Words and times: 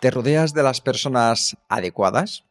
¿Te 0.00 0.10
rodeas 0.10 0.54
de 0.54 0.62
las 0.62 0.80
personas 0.80 1.58
adecuadas? 1.68 2.46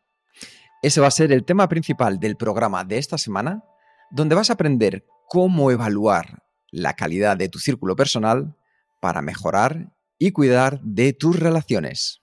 Ese 0.84 1.02
va 1.02 1.08
a 1.08 1.12
ser 1.12 1.31
el 1.31 1.45
tema 1.45 1.67
principal 1.67 2.20
del 2.20 2.35
programa 2.35 2.84
de 2.84 2.99
esta 2.99 3.17
semana 3.17 3.63
donde 4.12 4.35
vas 4.35 4.52
a 4.52 4.53
aprender 4.53 5.03
cómo 5.27 5.72
evaluar 5.72 6.44
la 6.70 6.94
calidad 6.94 7.38
de 7.38 7.49
tu 7.49 7.58
círculo 7.58 7.95
personal 7.95 8.55
para 9.02 9.23
mejorar 9.23 9.91
y 10.20 10.31
cuidar 10.31 10.80
de 10.84 11.12
tus 11.13 11.39
relaciones. 11.39 12.22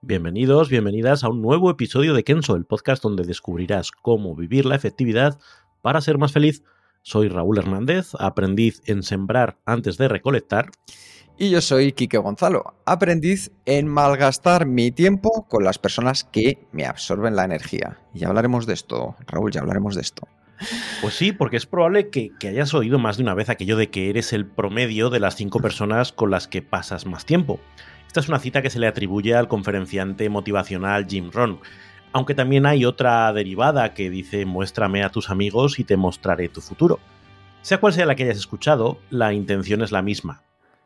Bienvenidos, 0.00 0.70
bienvenidas 0.70 1.24
a 1.24 1.28
un 1.28 1.42
nuevo 1.42 1.70
episodio 1.70 2.14
de 2.14 2.24
Kenso, 2.24 2.56
el 2.56 2.64
podcast 2.64 3.02
donde 3.02 3.24
descubrirás 3.24 3.90
cómo 3.90 4.34
vivir 4.34 4.64
la 4.64 4.76
efectividad 4.76 5.38
para 5.82 6.00
ser 6.00 6.16
más 6.16 6.32
feliz. 6.32 6.62
Soy 7.02 7.28
Raúl 7.28 7.58
Hernández, 7.58 8.12
aprendiz 8.18 8.80
en 8.86 9.02
sembrar 9.02 9.58
antes 9.66 9.98
de 9.98 10.08
recolectar. 10.08 10.70
Y 11.40 11.50
yo 11.50 11.60
soy 11.60 11.92
Quique 11.92 12.18
Gonzalo, 12.18 12.74
aprendiz 12.84 13.52
en 13.64 13.86
malgastar 13.86 14.66
mi 14.66 14.90
tiempo 14.90 15.46
con 15.48 15.62
las 15.62 15.78
personas 15.78 16.24
que 16.24 16.58
me 16.72 16.84
absorben 16.84 17.36
la 17.36 17.44
energía. 17.44 17.96
Y 18.12 18.24
hablaremos 18.24 18.66
de 18.66 18.74
esto, 18.74 19.14
Raúl, 19.24 19.52
ya 19.52 19.60
hablaremos 19.60 19.94
de 19.94 20.00
esto. 20.00 20.26
Pues 21.00 21.14
sí, 21.14 21.30
porque 21.30 21.56
es 21.56 21.66
probable 21.66 22.10
que, 22.10 22.32
hayas 22.42 22.74
oído 22.74 22.98
más 22.98 23.18
de 23.18 23.22
una 23.22 23.34
vez 23.34 23.50
aquello 23.50 23.76
de 23.76 23.88
que 23.88 24.10
eres 24.10 24.32
el 24.32 24.46
promedio 24.46 25.10
de 25.10 25.20
las 25.20 25.36
cinco 25.36 25.60
personas 25.60 26.10
con 26.10 26.32
las 26.32 26.48
que 26.48 26.60
pasas 26.60 27.06
más 27.06 27.24
tiempo. 27.24 27.60
Esta 28.08 28.18
es 28.18 28.28
una 28.28 28.40
cita 28.40 28.60
que 28.60 28.70
se 28.70 28.80
le 28.80 28.88
atribuye 28.88 29.36
al 29.36 29.46
conferenciante 29.46 30.28
motivacional 30.30 31.06
Jim 31.06 31.30
Rohn, 31.32 31.60
aunque 32.12 32.34
también 32.34 32.66
hay 32.66 32.84
otra 32.84 33.32
derivada 33.32 33.94
que 33.94 34.10
dice 34.10 34.44
muéstrame 34.44 35.04
a 35.04 35.10
tus 35.10 35.30
amigos 35.30 35.78
y 35.78 35.84
te 35.84 35.96
mostraré 35.96 36.48
tu 36.48 36.60
futuro. 36.60 36.98
Sea 37.62 37.78
cual 37.78 37.92
sea 37.92 38.06
la 38.06 38.16
que 38.16 38.24
hayas 38.24 38.38
escuchado, 38.38 38.98
la 39.08 39.32
intención 39.32 39.82
es 39.82 39.92
la 39.92 40.02
misma. 40.02 40.42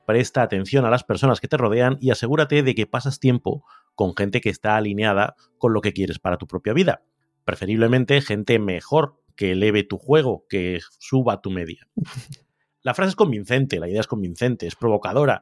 Presta 0.06 0.42
atención 0.42 0.84
a 0.84 0.90
las 0.90 1.04
personas 1.04 1.40
que 1.40 1.48
te 1.48 1.56
rodean 1.56 1.98
y 2.00 2.10
asegúrate 2.10 2.62
de 2.62 2.74
que 2.74 2.86
pasas 2.86 3.20
tiempo 3.20 3.64
con 3.94 4.16
gente 4.16 4.40
que 4.40 4.50
está 4.50 4.76
alineada 4.76 5.36
con 5.58 5.72
lo 5.72 5.80
que 5.80 5.92
quieres 5.92 6.18
para 6.18 6.38
tu 6.38 6.46
propia 6.46 6.72
vida. 6.72 7.02
Preferiblemente 7.44 8.20
gente 8.20 8.58
mejor 8.58 9.20
que 9.36 9.52
eleve 9.52 9.84
tu 9.84 9.98
juego, 9.98 10.46
que 10.48 10.80
suba 10.98 11.40
tu 11.40 11.50
media. 11.50 11.88
La 12.82 12.94
frase 12.94 13.10
es 13.10 13.16
convincente, 13.16 13.78
la 13.78 13.88
idea 13.88 14.00
es 14.00 14.08
convincente, 14.08 14.66
es 14.66 14.74
provocadora, 14.74 15.40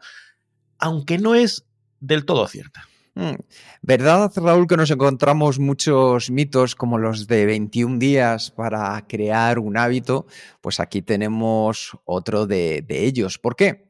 aunque 0.79 1.17
no 1.17 1.35
es 1.35 1.67
del 1.99 2.27
todo 2.27 2.47
cierta. 2.47 2.87
Mm. 3.15 3.37
¿Verdad, 3.83 4.31
Raúl, 4.37 4.67
que 4.67 4.77
nos 4.77 4.91
encontramos 4.91 5.59
muchos 5.59 6.31
mitos 6.31 6.75
como 6.75 6.99
los 6.99 7.27
de 7.27 7.47
21 7.47 7.99
días 7.99 8.51
para 8.51 9.05
crear 9.09 9.59
un 9.59 9.77
hábito? 9.79 10.27
Pues 10.61 10.81
aquí 10.81 11.03
tenemos 11.03 11.93
otro 12.05 12.47
de, 12.47 12.85
de 12.87 13.07
ellos. 13.07 13.39
¿Por 13.39 13.57
qué? 13.57 13.90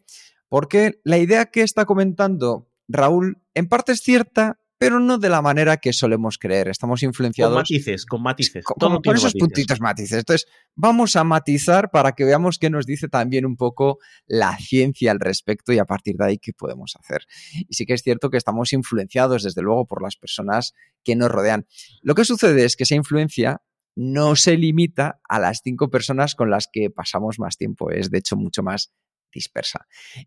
Porque 0.50 1.00
la 1.04 1.16
idea 1.16 1.46
que 1.46 1.62
está 1.62 1.86
comentando 1.86 2.68
Raúl 2.88 3.40
en 3.54 3.68
parte 3.68 3.92
es 3.92 4.00
cierta, 4.00 4.58
pero 4.78 4.98
no 4.98 5.18
de 5.18 5.28
la 5.28 5.42
manera 5.42 5.76
que 5.76 5.92
solemos 5.92 6.38
creer. 6.38 6.66
Estamos 6.66 7.04
influenciados. 7.04 7.52
Con 7.52 7.60
matices, 7.60 8.04
con 8.04 8.22
matices. 8.22 8.64
Con, 8.64 9.14
esos 9.14 9.34
puntitos 9.34 9.80
matices. 9.80 10.18
Entonces, 10.18 10.48
vamos 10.74 11.14
a 11.14 11.22
matizar 11.22 11.90
para 11.92 12.12
que 12.12 12.24
veamos 12.24 12.58
qué 12.58 12.68
nos 12.68 12.84
dice 12.84 13.06
también 13.06 13.46
un 13.46 13.56
poco 13.56 13.98
la 14.26 14.56
ciencia 14.56 15.12
al 15.12 15.20
respecto 15.20 15.72
y 15.72 15.78
a 15.78 15.84
partir 15.84 16.16
de 16.16 16.24
ahí 16.24 16.38
qué 16.38 16.52
podemos 16.52 16.96
hacer. 16.96 17.26
Y 17.68 17.74
sí 17.74 17.86
que 17.86 17.94
es 17.94 18.02
cierto 18.02 18.28
que 18.28 18.38
estamos 18.38 18.72
influenciados, 18.72 19.44
desde 19.44 19.62
luego, 19.62 19.86
por 19.86 20.02
las 20.02 20.16
personas 20.16 20.74
que 21.04 21.14
nos 21.14 21.30
rodean. 21.30 21.66
Lo 22.02 22.16
que 22.16 22.24
sucede 22.24 22.64
es 22.64 22.74
que 22.74 22.82
esa 22.82 22.96
influencia 22.96 23.62
no 23.94 24.34
se 24.34 24.56
limita 24.56 25.20
a 25.28 25.38
las 25.38 25.60
cinco 25.62 25.90
personas 25.90 26.34
con 26.34 26.50
las 26.50 26.68
que 26.72 26.90
pasamos 26.90 27.38
más 27.38 27.56
tiempo. 27.56 27.90
Es, 27.90 28.10
de 28.10 28.18
hecho, 28.18 28.36
mucho 28.36 28.62
más 28.62 28.92
dispersa. 29.32 29.86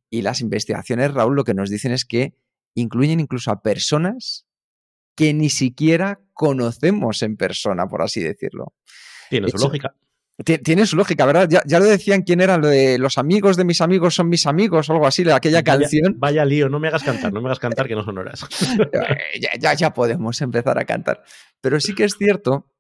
Y 0.10 0.22
las 0.22 0.42
investigaciones, 0.42 1.14
Raúl, 1.14 1.36
lo 1.36 1.44
que 1.44 1.54
nos 1.54 1.70
dicen 1.70 1.92
es 1.92 2.06
que 2.06 2.36
incluyen 2.76 3.20
incluso 3.20 3.52
a 3.52 3.62
personas 3.62 4.46
que 5.16 5.34
ni 5.34 5.50
siquiera 5.50 6.22
conocemos 6.34 7.22
en 7.22 7.38
persona, 7.38 7.88
por 7.88 8.02
así 8.02 8.22
decirlo. 8.22 8.74
Tiene 9.30 9.50
su 9.50 9.58
lógica. 9.58 9.96
Tiene 10.44 10.88
su 10.88 10.96
lógica, 10.96 11.28
¿verdad? 11.28 11.48
Ya, 11.66 11.80
lo 11.80 11.86
decían 11.86 12.24
quién 12.24 12.42
era 12.42 12.58
lo 12.58 12.68
de 12.68 12.98
los 12.98 13.20
amigos 13.20 13.56
de 13.56 13.66
mis 13.66 13.82
amigos 13.82 14.16
son 14.16 14.30
mis 14.30 14.48
amigos 14.48 14.90
o 14.90 14.94
algo 14.94 15.06
así, 15.06 15.30
aquella 15.30 15.64
canción. 15.64 16.16
Vaya 16.18 16.44
lío, 16.44 16.70
no 16.70 16.80
me 16.80 16.88
hagas 16.88 17.04
cantar, 17.04 17.32
no 17.32 17.40
me 17.40 17.50
hagas 17.50 17.60
cantar 17.60 17.88
que 17.88 17.94
no 17.94 18.04
son 18.04 18.18
horas. 18.18 18.44
Eh, 18.94 19.40
ya, 19.40 19.52
ya, 19.60 19.74
ya 19.76 19.94
podemos 19.94 20.42
empezar 20.42 20.80
a 20.80 20.86
cantar. 20.86 21.24
Pero 21.62 21.80
sí 21.80 21.94
que 21.94 22.04
es 22.04 22.16
cierto 22.18 22.73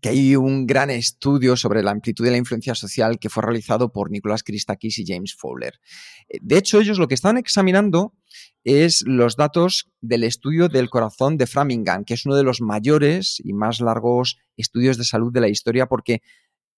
que 0.00 0.08
hay 0.08 0.36
un 0.36 0.66
gran 0.66 0.90
estudio 0.90 1.56
sobre 1.56 1.82
la 1.82 1.90
amplitud 1.90 2.24
de 2.24 2.30
la 2.30 2.36
influencia 2.36 2.74
social 2.74 3.18
que 3.18 3.30
fue 3.30 3.42
realizado 3.42 3.92
por 3.92 4.10
Nicolás 4.10 4.42
Christakis 4.42 4.98
y 4.98 5.04
James 5.06 5.34
Fowler. 5.34 5.80
Eh, 6.28 6.38
de 6.42 6.58
hecho, 6.58 6.80
ellos 6.80 6.98
lo 6.98 7.08
que 7.08 7.14
estaban 7.14 7.36
examinando 7.36 8.14
es 8.64 9.02
los 9.06 9.36
datos 9.36 9.90
del 10.00 10.24
estudio 10.24 10.68
del 10.68 10.90
corazón 10.90 11.36
de 11.36 11.46
Framingham, 11.46 12.04
que 12.04 12.14
es 12.14 12.26
uno 12.26 12.34
de 12.34 12.42
los 12.42 12.60
mayores 12.60 13.40
y 13.44 13.52
más 13.52 13.80
largos 13.80 14.38
estudios 14.56 14.96
de 14.96 15.04
salud 15.04 15.32
de 15.32 15.40
la 15.40 15.48
historia, 15.48 15.86
porque 15.86 16.22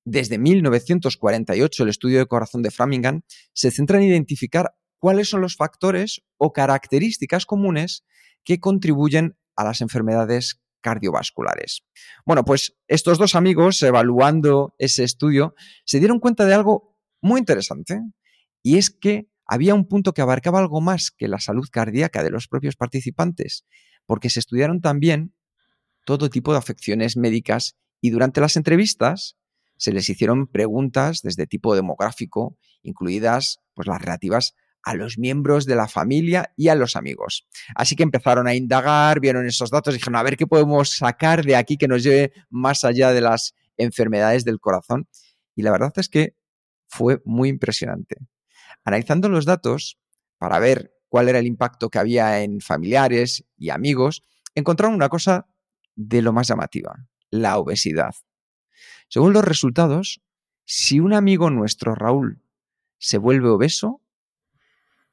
desde 0.04 0.38
1948 0.38 1.82
el 1.82 1.88
estudio 1.88 2.18
del 2.18 2.28
corazón 2.28 2.62
de 2.62 2.70
Framingham 2.70 3.22
se 3.52 3.70
centra 3.70 3.98
en 3.98 4.04
identificar 4.04 4.74
cuáles 4.98 5.28
son 5.28 5.40
los 5.40 5.56
factores 5.56 6.22
o 6.36 6.52
características 6.52 7.46
comunes 7.46 8.04
que 8.44 8.60
contribuyen 8.60 9.36
a 9.56 9.64
las 9.64 9.80
enfermedades 9.80 10.60
cardiovasculares. 10.86 11.82
Bueno, 12.24 12.44
pues 12.44 12.76
estos 12.86 13.18
dos 13.18 13.34
amigos, 13.34 13.82
evaluando 13.82 14.76
ese 14.78 15.02
estudio, 15.02 15.56
se 15.84 15.98
dieron 15.98 16.20
cuenta 16.20 16.44
de 16.44 16.54
algo 16.54 16.96
muy 17.20 17.40
interesante, 17.40 18.00
y 18.62 18.78
es 18.78 18.90
que 18.90 19.28
había 19.44 19.74
un 19.74 19.88
punto 19.88 20.14
que 20.14 20.22
abarcaba 20.22 20.60
algo 20.60 20.80
más 20.80 21.10
que 21.10 21.26
la 21.26 21.40
salud 21.40 21.66
cardíaca 21.72 22.22
de 22.22 22.30
los 22.30 22.46
propios 22.46 22.76
participantes, 22.76 23.64
porque 24.06 24.30
se 24.30 24.38
estudiaron 24.38 24.80
también 24.80 25.34
todo 26.04 26.30
tipo 26.30 26.52
de 26.52 26.58
afecciones 26.58 27.16
médicas 27.16 27.76
y 28.00 28.10
durante 28.10 28.40
las 28.40 28.56
entrevistas 28.56 29.36
se 29.76 29.92
les 29.92 30.08
hicieron 30.08 30.46
preguntas 30.46 31.20
desde 31.22 31.48
tipo 31.48 31.74
demográfico, 31.74 32.56
incluidas 32.82 33.58
pues, 33.74 33.88
las 33.88 34.00
relativas 34.00 34.54
a 34.86 34.94
los 34.94 35.18
miembros 35.18 35.66
de 35.66 35.74
la 35.74 35.88
familia 35.88 36.52
y 36.56 36.68
a 36.68 36.76
los 36.76 36.94
amigos. 36.94 37.44
Así 37.74 37.96
que 37.96 38.04
empezaron 38.04 38.46
a 38.46 38.54
indagar, 38.54 39.18
vieron 39.18 39.44
esos 39.44 39.68
datos 39.68 39.92
y 39.92 39.98
dijeron, 39.98 40.14
a 40.14 40.22
ver 40.22 40.36
qué 40.36 40.46
podemos 40.46 40.90
sacar 40.90 41.44
de 41.44 41.56
aquí 41.56 41.76
que 41.76 41.88
nos 41.88 42.04
lleve 42.04 42.32
más 42.50 42.84
allá 42.84 43.10
de 43.10 43.20
las 43.20 43.56
enfermedades 43.76 44.44
del 44.44 44.60
corazón. 44.60 45.08
Y 45.56 45.62
la 45.62 45.72
verdad 45.72 45.92
es 45.96 46.08
que 46.08 46.36
fue 46.86 47.20
muy 47.24 47.48
impresionante. 47.48 48.14
Analizando 48.84 49.28
los 49.28 49.44
datos 49.44 49.98
para 50.38 50.60
ver 50.60 50.94
cuál 51.08 51.28
era 51.28 51.40
el 51.40 51.46
impacto 51.48 51.90
que 51.90 51.98
había 51.98 52.44
en 52.44 52.60
familiares 52.60 53.44
y 53.58 53.70
amigos, 53.70 54.22
encontraron 54.54 54.94
una 54.94 55.08
cosa 55.08 55.48
de 55.96 56.22
lo 56.22 56.32
más 56.32 56.46
llamativa, 56.46 56.94
la 57.30 57.58
obesidad. 57.58 58.14
Según 59.08 59.32
los 59.32 59.44
resultados, 59.44 60.22
si 60.64 61.00
un 61.00 61.12
amigo 61.12 61.50
nuestro, 61.50 61.96
Raúl, 61.96 62.40
se 62.98 63.18
vuelve 63.18 63.48
obeso, 63.48 64.00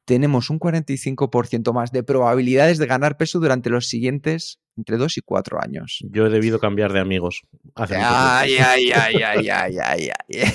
tenemos 0.06 0.50
un 0.50 0.60
45% 0.60 1.74
más 1.74 1.92
de 1.92 2.04
probabilidades 2.04 2.78
de 2.78 2.88
ganar 2.88 3.18
peso 3.18 3.40
durante 3.40 3.70
los 3.70 3.88
siguientes 3.88 4.60
entre 4.76 4.98
2 4.98 5.18
y 5.18 5.22
4 5.22 5.62
años. 5.62 6.00
Yo 6.10 6.26
he 6.26 6.30
debido 6.30 6.60
cambiar 6.60 6.94
de 6.94 7.00
amigos. 7.00 7.44
Hace 7.76 7.96
ay, 7.96 8.56
ay, 8.56 8.92
ay, 8.92 9.16
ay, 9.16 9.50
ay, 9.50 9.78
ay, 9.78 10.10
ay. 10.10 10.54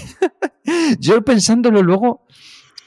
Yo 1.01 1.23
pensándolo 1.23 1.83
luego 1.83 2.27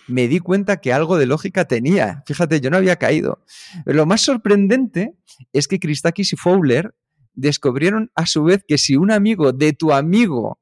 me 0.08 0.28
di 0.28 0.40
cuenta 0.40 0.78
que 0.78 0.94
algo 0.94 1.18
de 1.18 1.26
lógica 1.26 1.66
tenía. 1.66 2.24
Fíjate, 2.26 2.60
yo 2.60 2.70
no 2.70 2.78
había 2.78 2.98
caído. 2.98 3.44
Pero 3.86 3.98
lo 3.98 4.06
más 4.06 4.22
sorprendente 4.22 5.16
es 5.54 5.68
que 5.68 5.80
Christakis 5.80 6.34
y 6.34 6.36
Fowler 6.36 6.94
descubrieron 7.34 8.12
a 8.16 8.26
su 8.26 8.44
vez 8.44 8.64
que 8.68 8.78
si 8.78 8.98
un 8.98 9.12
amigo 9.12 9.54
de 9.54 9.74
tu 9.74 9.94
amigo 9.94 10.60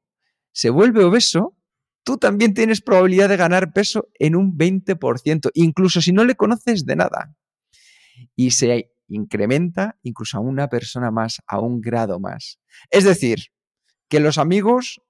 se 0.52 0.70
vuelve 0.70 1.04
obeso, 1.04 1.56
tú 2.04 2.18
también 2.18 2.54
tienes 2.54 2.80
probabilidad 2.80 3.28
de 3.28 3.36
ganar 3.36 3.72
peso 3.72 4.08
en 4.18 4.36
un 4.36 4.56
20%, 4.56 5.50
incluso 5.54 6.00
si 6.00 6.12
no 6.12 6.24
le 6.24 6.34
conoces 6.34 6.84
de 6.86 6.96
nada. 6.96 7.34
Y 8.36 8.50
se 8.52 8.92
incrementa 9.08 9.98
incluso 10.02 10.38
a 10.38 10.40
una 10.40 10.68
persona 10.68 11.10
más, 11.10 11.40
a 11.46 11.60
un 11.60 11.80
grado 11.80 12.20
más. 12.20 12.60
Es 12.90 13.04
decir, 13.04 13.46
que 14.08 14.20
los 14.20 14.38
amigos, 14.38 15.02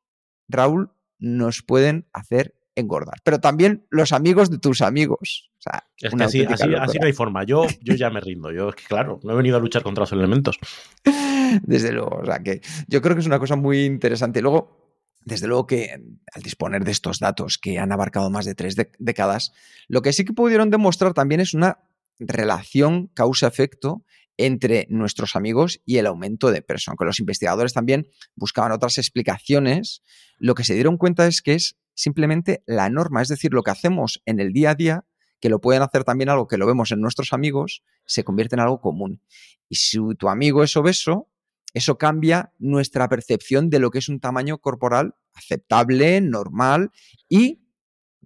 Raúl, 0.49 0.91
nos 1.19 1.63
pueden 1.63 2.09
hacer 2.13 2.55
engordar. 2.75 3.21
Pero 3.25 3.41
también 3.41 3.87
los 3.91 4.13
amigos 4.13 4.51
de 4.51 4.59
tus 4.59 4.81
amigos. 4.83 5.51
es 5.99 6.15
que 6.15 6.25
así, 6.25 6.47
no 6.47 7.07
hay 7.07 7.13
forma. 7.13 7.45
Yo, 7.45 7.67
yo 7.83 7.95
ya 7.95 8.11
me 8.11 8.21
rindo. 8.21 8.53
Yo, 8.53 8.71
es 8.71 8.75
que 8.77 8.85
claro, 8.85 9.21
no 9.23 9.33
he 9.33 9.37
venido 9.37 9.57
a 9.57 9.61
luchar 9.61 9.83
contra 9.83 10.03
los 10.03 10.13
elementos. 10.13 10.59
Desde 11.63 11.93
luego. 11.93 12.21
O 12.23 12.25
sea, 12.25 12.41
que 12.41 12.61
yo 12.89 13.03
creo 13.03 13.15
que 13.15 13.21
es 13.21 13.27
una 13.27 13.39
cosa 13.39 13.57
muy 13.57 13.85
interesante. 13.85 14.41
Luego, 14.41 14.80
desde 15.23 15.47
luego 15.47 15.67
que 15.67 15.91
al 16.33 16.43
disponer 16.43 16.85
de 16.85 16.93
estos 16.93 17.19
datos 17.19 17.59
que 17.59 17.79
han 17.79 17.93
abarcado 17.93 18.31
más 18.31 18.45
de 18.45 18.55
tres 18.55 18.77
décadas, 18.99 19.53
lo 19.89 20.03
que 20.03 20.13
sí 20.13 20.25
que 20.25 20.33
pudieron 20.33 20.71
demostrar 20.71 21.15
también 21.15 21.41
es 21.41 21.55
una 21.55 21.79
relación 22.19 23.09
causa-efecto 23.09 24.05
entre 24.37 24.87
nuestros 24.89 25.37
amigos 25.37 25.81
y 25.85 25.99
el 25.99 26.07
aumento 26.07 26.51
de 26.51 26.63
peso. 26.63 26.91
Aunque 26.91 27.05
los 27.05 27.21
investigadores 27.21 27.75
también 27.75 28.09
buscaban 28.35 28.73
otras 28.73 28.97
explicaciones, 28.97 30.03
lo 30.39 30.55
que 30.55 30.65
se 30.65 30.75
dieron 30.75 30.97
cuenta 30.97 31.27
es 31.27 31.43
que 31.43 31.55
es 31.55 31.77
simplemente 31.95 32.63
la 32.67 32.89
norma, 32.89 33.21
es 33.21 33.29
decir, 33.29 33.53
lo 33.53 33.63
que 33.63 33.71
hacemos 33.71 34.23
en 34.25 34.41
el 34.41 34.53
día 34.53 34.71
a 34.71 34.75
día, 34.75 35.05
que 35.41 35.51
lo 35.51 35.61
pueden 35.61 35.83
hacer 35.83 36.05
también 36.05 36.31
algo 36.31 36.49
que 36.49 36.57
lo 36.57 36.67
vemos 36.67 36.91
en 36.91 37.01
nuestros 37.01 37.33
amigos, 37.33 37.83
se 38.07 38.25
convierte 38.25 38.57
en 38.57 38.61
algo 38.61 38.81
común. 38.81 39.23
Y 39.69 39.77
si 39.77 39.99
tu 40.19 40.29
amigo 40.29 40.63
es 40.63 40.77
obeso, 40.77 41.30
eso 41.75 41.99
cambia 41.99 42.53
nuestra 42.59 43.09
percepción 43.09 43.71
de 43.71 43.79
lo 43.79 43.91
que 43.91 43.99
es 43.99 44.09
un 44.09 44.21
tamaño 44.21 44.59
corporal 44.59 45.15
aceptable, 45.35 46.21
normal 46.21 46.91
y, 47.29 47.63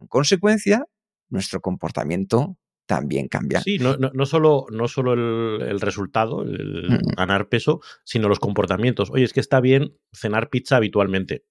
en 0.01 0.07
consecuencia, 0.09 0.87
nuestro 1.29 1.61
comportamiento 1.61 2.59
también 2.87 3.29
cambia. 3.29 3.61
Sí, 3.61 3.79
no, 3.79 3.97
no, 3.97 4.27
solo, 4.27 4.67
no 4.71 4.89
solo 4.89 5.15
el, 5.15 5.81
resultado, 5.81 6.43
el 6.43 7.01
ganar 7.17 7.49
peso, 7.49 7.81
sino 8.05 8.29
los 8.29 8.39
comportamientos. 8.39 9.11
Oye, 9.11 9.25
es 9.25 9.33
que 9.33 9.41
está 9.41 9.61
bien 9.61 9.97
cenar 10.13 10.51
pizza 10.51 10.77
habitualmente. 10.77 11.45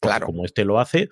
Claro. 0.00 0.26
Como 0.26 0.44
este 0.44 0.64
lo 0.64 0.80
hace, 0.80 1.10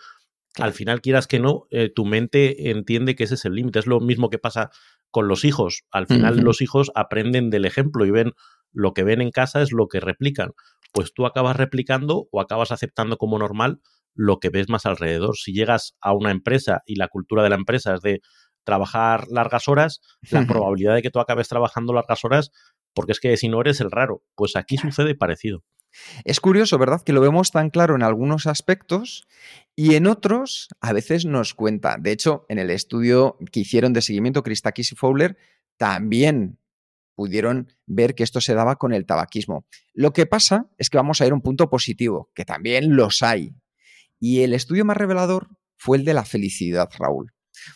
al 0.56 0.72
final, 0.72 1.00
quieras 1.00 1.26
que 1.26 1.38
no, 1.38 1.66
eh, 1.70 1.90
tu 1.94 2.04
mente 2.04 2.70
entiende 2.70 3.14
que 3.14 3.24
ese 3.24 3.34
es 3.34 3.44
el 3.44 3.54
límite. 3.54 3.78
Es 3.78 3.86
lo 3.86 4.00
mismo 4.00 4.30
que 4.30 4.38
pasa 4.38 4.70
con 5.10 5.28
los 5.28 5.44
hijos. 5.44 5.84
Al 5.90 6.06
final, 6.06 6.38
los 6.38 6.60
hijos 6.60 6.90
aprenden 6.94 7.50
del 7.50 7.64
ejemplo 7.64 8.04
y 8.04 8.10
ven 8.10 8.32
lo 8.72 8.92
que 8.92 9.04
ven 9.04 9.20
en 9.20 9.30
casa 9.30 9.62
es 9.62 9.72
lo 9.72 9.88
que 9.88 10.00
replican. 10.00 10.52
Pues 10.92 11.12
tú 11.14 11.26
acabas 11.26 11.56
replicando 11.56 12.28
o 12.30 12.40
acabas 12.40 12.72
aceptando 12.72 13.18
como 13.18 13.38
normal 13.38 13.80
lo 14.14 14.40
que 14.40 14.50
ves 14.50 14.68
más 14.68 14.86
alrededor. 14.86 15.36
Si 15.36 15.52
llegas 15.52 15.96
a 16.00 16.12
una 16.12 16.30
empresa 16.30 16.82
y 16.86 16.96
la 16.96 17.08
cultura 17.08 17.42
de 17.42 17.50
la 17.50 17.56
empresa 17.56 17.94
es 17.94 18.00
de 18.00 18.20
trabajar 18.64 19.28
largas 19.28 19.68
horas, 19.68 20.00
la 20.30 20.46
probabilidad 20.46 20.94
de 20.94 21.02
que 21.02 21.10
tú 21.10 21.20
acabes 21.20 21.48
trabajando 21.48 21.94
largas 21.94 22.24
horas, 22.24 22.50
porque 22.94 23.12
es 23.12 23.20
que 23.20 23.36
si 23.36 23.48
no 23.48 23.60
eres 23.60 23.80
el 23.80 23.90
raro, 23.90 24.22
pues 24.34 24.56
aquí 24.56 24.76
sucede 24.76 25.14
parecido. 25.14 25.62
Es 26.24 26.40
curioso, 26.40 26.78
¿verdad? 26.78 27.02
Que 27.02 27.12
lo 27.12 27.20
vemos 27.20 27.50
tan 27.50 27.70
claro 27.70 27.94
en 27.94 28.02
algunos 28.02 28.46
aspectos 28.46 29.26
y 29.74 29.94
en 29.94 30.06
otros 30.06 30.68
a 30.80 30.92
veces 30.92 31.24
nos 31.24 31.54
cuenta. 31.54 31.96
De 31.98 32.12
hecho, 32.12 32.44
en 32.48 32.58
el 32.58 32.70
estudio 32.70 33.38
que 33.52 33.60
hicieron 33.60 33.92
de 33.92 34.02
seguimiento 34.02 34.42
Christakis 34.42 34.92
y 34.92 34.96
Fowler, 34.96 35.38
también 35.76 36.58
pudieron 37.18 37.66
ver 37.84 38.14
que 38.14 38.22
esto 38.22 38.40
se 38.40 38.54
daba 38.54 38.76
con 38.76 38.94
el 38.94 39.04
tabaquismo. 39.04 39.66
Lo 39.92 40.12
que 40.12 40.24
pasa 40.24 40.70
es 40.78 40.88
que 40.88 40.98
vamos 40.98 41.20
a 41.20 41.26
ir 41.26 41.32
a 41.32 41.34
un 41.34 41.42
punto 41.42 41.68
positivo, 41.68 42.30
que 42.32 42.44
también 42.44 42.94
los 42.94 43.24
hay. 43.24 43.56
Y 44.20 44.42
el 44.42 44.54
estudio 44.54 44.84
más 44.84 44.96
revelador 44.96 45.48
fue 45.76 45.96
el 45.96 46.04
de 46.04 46.14
la 46.14 46.24
felicidad, 46.24 46.88
Raúl 46.96 47.32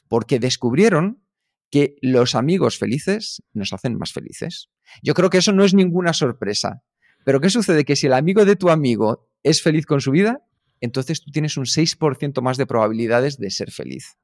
porque 0.09 0.39
descubrieron 0.39 1.25
que 1.71 1.97
los 2.03 2.35
amigos 2.35 2.79
felices 2.79 3.43
nos 3.53 3.73
hacen 3.73 3.97
más 3.97 4.13
felices. 4.13 4.69
Yo 5.03 5.15
creo 5.15 5.31
que 5.31 5.39
eso 5.39 5.53
no 5.53 5.65
es 5.65 5.75
ninguna 5.75 6.13
sorpresa. 6.13 6.83
Pero 7.25 7.41
¿qué 7.41 7.51
sucede? 7.51 7.85
Que 7.85 7.97
si 7.97 8.07
el 8.07 8.13
amigo 8.13 8.45
de 8.45 8.57
tu 8.57 8.69
amigo 8.69 9.31
es 9.43 9.63
feliz 9.63 9.87
con 9.87 10.01
su 10.01 10.11
vida, 10.11 10.41
entonces 10.81 11.23
tú 11.23 11.31
tienes 11.31 11.57
un 11.57 11.65
6% 11.65 12.43
más 12.43 12.57
de 12.57 12.67
probabilidades 12.67 13.39
de 13.39 13.51
ser 13.51 13.71
feliz. 13.71 14.19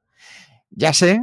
Ya 0.70 0.92
sé 0.92 1.20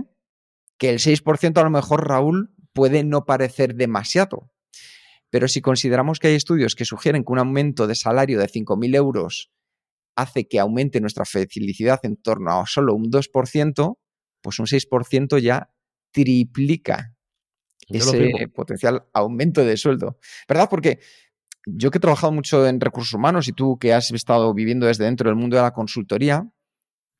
que 0.77 0.89
el 0.89 0.99
6% 0.99 1.57
a 1.57 1.63
lo 1.63 1.69
mejor, 1.69 2.07
Raúl, 2.07 2.54
puede 2.75 3.03
no 3.05 3.23
parecer 3.25 3.73
demasiado. 3.73 4.51
Pero 5.31 5.47
si 5.47 5.61
consideramos 5.61 6.19
que 6.19 6.27
hay 6.27 6.35
estudios 6.35 6.75
que 6.75 6.85
sugieren 6.85 7.23
que 7.23 7.31
un 7.31 7.39
aumento 7.39 7.87
de 7.87 7.95
salario 7.95 8.37
de 8.37 8.47
5.000 8.47 8.95
euros 8.95 9.51
hace 10.15 10.47
que 10.47 10.59
aumente 10.59 11.01
nuestra 11.01 11.25
felicidad 11.25 11.99
en 12.03 12.17
torno 12.17 12.51
a 12.51 12.65
solo 12.67 12.93
un 12.93 13.09
2%, 13.09 13.97
pues 14.41 14.59
un 14.59 14.65
6% 14.65 15.39
ya 15.39 15.71
triplica 16.11 17.15
ese 17.87 18.47
potencial 18.53 19.05
aumento 19.13 19.63
de 19.63 19.77
sueldo. 19.77 20.19
¿Verdad? 20.47 20.67
Porque 20.69 20.99
yo 21.65 21.91
que 21.91 21.97
he 21.97 22.01
trabajado 22.01 22.33
mucho 22.33 22.67
en 22.67 22.79
recursos 22.79 23.13
humanos 23.13 23.47
y 23.47 23.53
tú 23.53 23.77
que 23.79 23.93
has 23.93 24.11
estado 24.11 24.53
viviendo 24.53 24.85
desde 24.85 25.05
dentro 25.05 25.29
del 25.29 25.37
mundo 25.37 25.55
de 25.55 25.63
la 25.63 25.73
consultoría, 25.73 26.47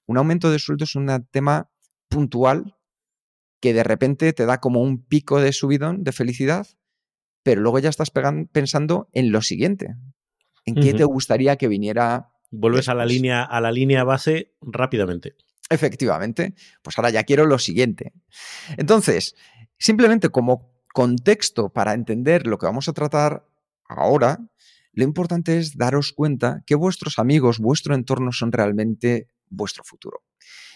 un 0.05 0.17
aumento 0.17 0.51
de 0.51 0.59
sueldo 0.59 0.83
es 0.83 0.95
un 0.95 1.27
tema 1.31 1.71
puntual 2.09 2.75
que 3.65 3.73
de 3.73 3.83
repente 3.83 4.31
te 4.31 4.45
da 4.45 4.59
como 4.59 4.79
un 4.79 5.03
pico 5.03 5.41
de 5.41 5.51
subidón 5.51 6.03
de 6.03 6.11
felicidad, 6.11 6.67
pero 7.41 7.61
luego 7.61 7.79
ya 7.79 7.89
estás 7.89 8.11
pensando 8.11 9.09
en 9.11 9.31
lo 9.31 9.41
siguiente. 9.41 9.95
¿En 10.65 10.75
qué 10.75 10.93
te 10.93 11.03
gustaría 11.03 11.55
que 11.55 11.67
viniera? 11.67 12.29
Vuelves 12.51 12.89
a 12.89 12.93
la 12.93 13.07
línea 13.07 13.41
a 13.41 13.59
la 13.61 13.71
línea 13.71 14.03
base 14.03 14.53
rápidamente. 14.61 15.33
Efectivamente, 15.67 16.53
pues 16.83 16.95
ahora 16.99 17.09
ya 17.09 17.23
quiero 17.23 17.47
lo 17.47 17.57
siguiente. 17.57 18.13
Entonces, 18.77 19.35
simplemente 19.79 20.29
como 20.29 20.71
contexto 20.93 21.73
para 21.73 21.93
entender 21.93 22.45
lo 22.45 22.59
que 22.59 22.67
vamos 22.67 22.87
a 22.87 22.93
tratar 22.93 23.47
ahora, 23.89 24.37
lo 24.93 25.03
importante 25.05 25.57
es 25.57 25.75
daros 25.75 26.13
cuenta 26.13 26.61
que 26.67 26.75
vuestros 26.75 27.17
amigos, 27.17 27.57
vuestro 27.57 27.95
entorno 27.95 28.31
son 28.31 28.51
realmente 28.51 29.27
vuestro 29.49 29.83
futuro. 29.83 30.21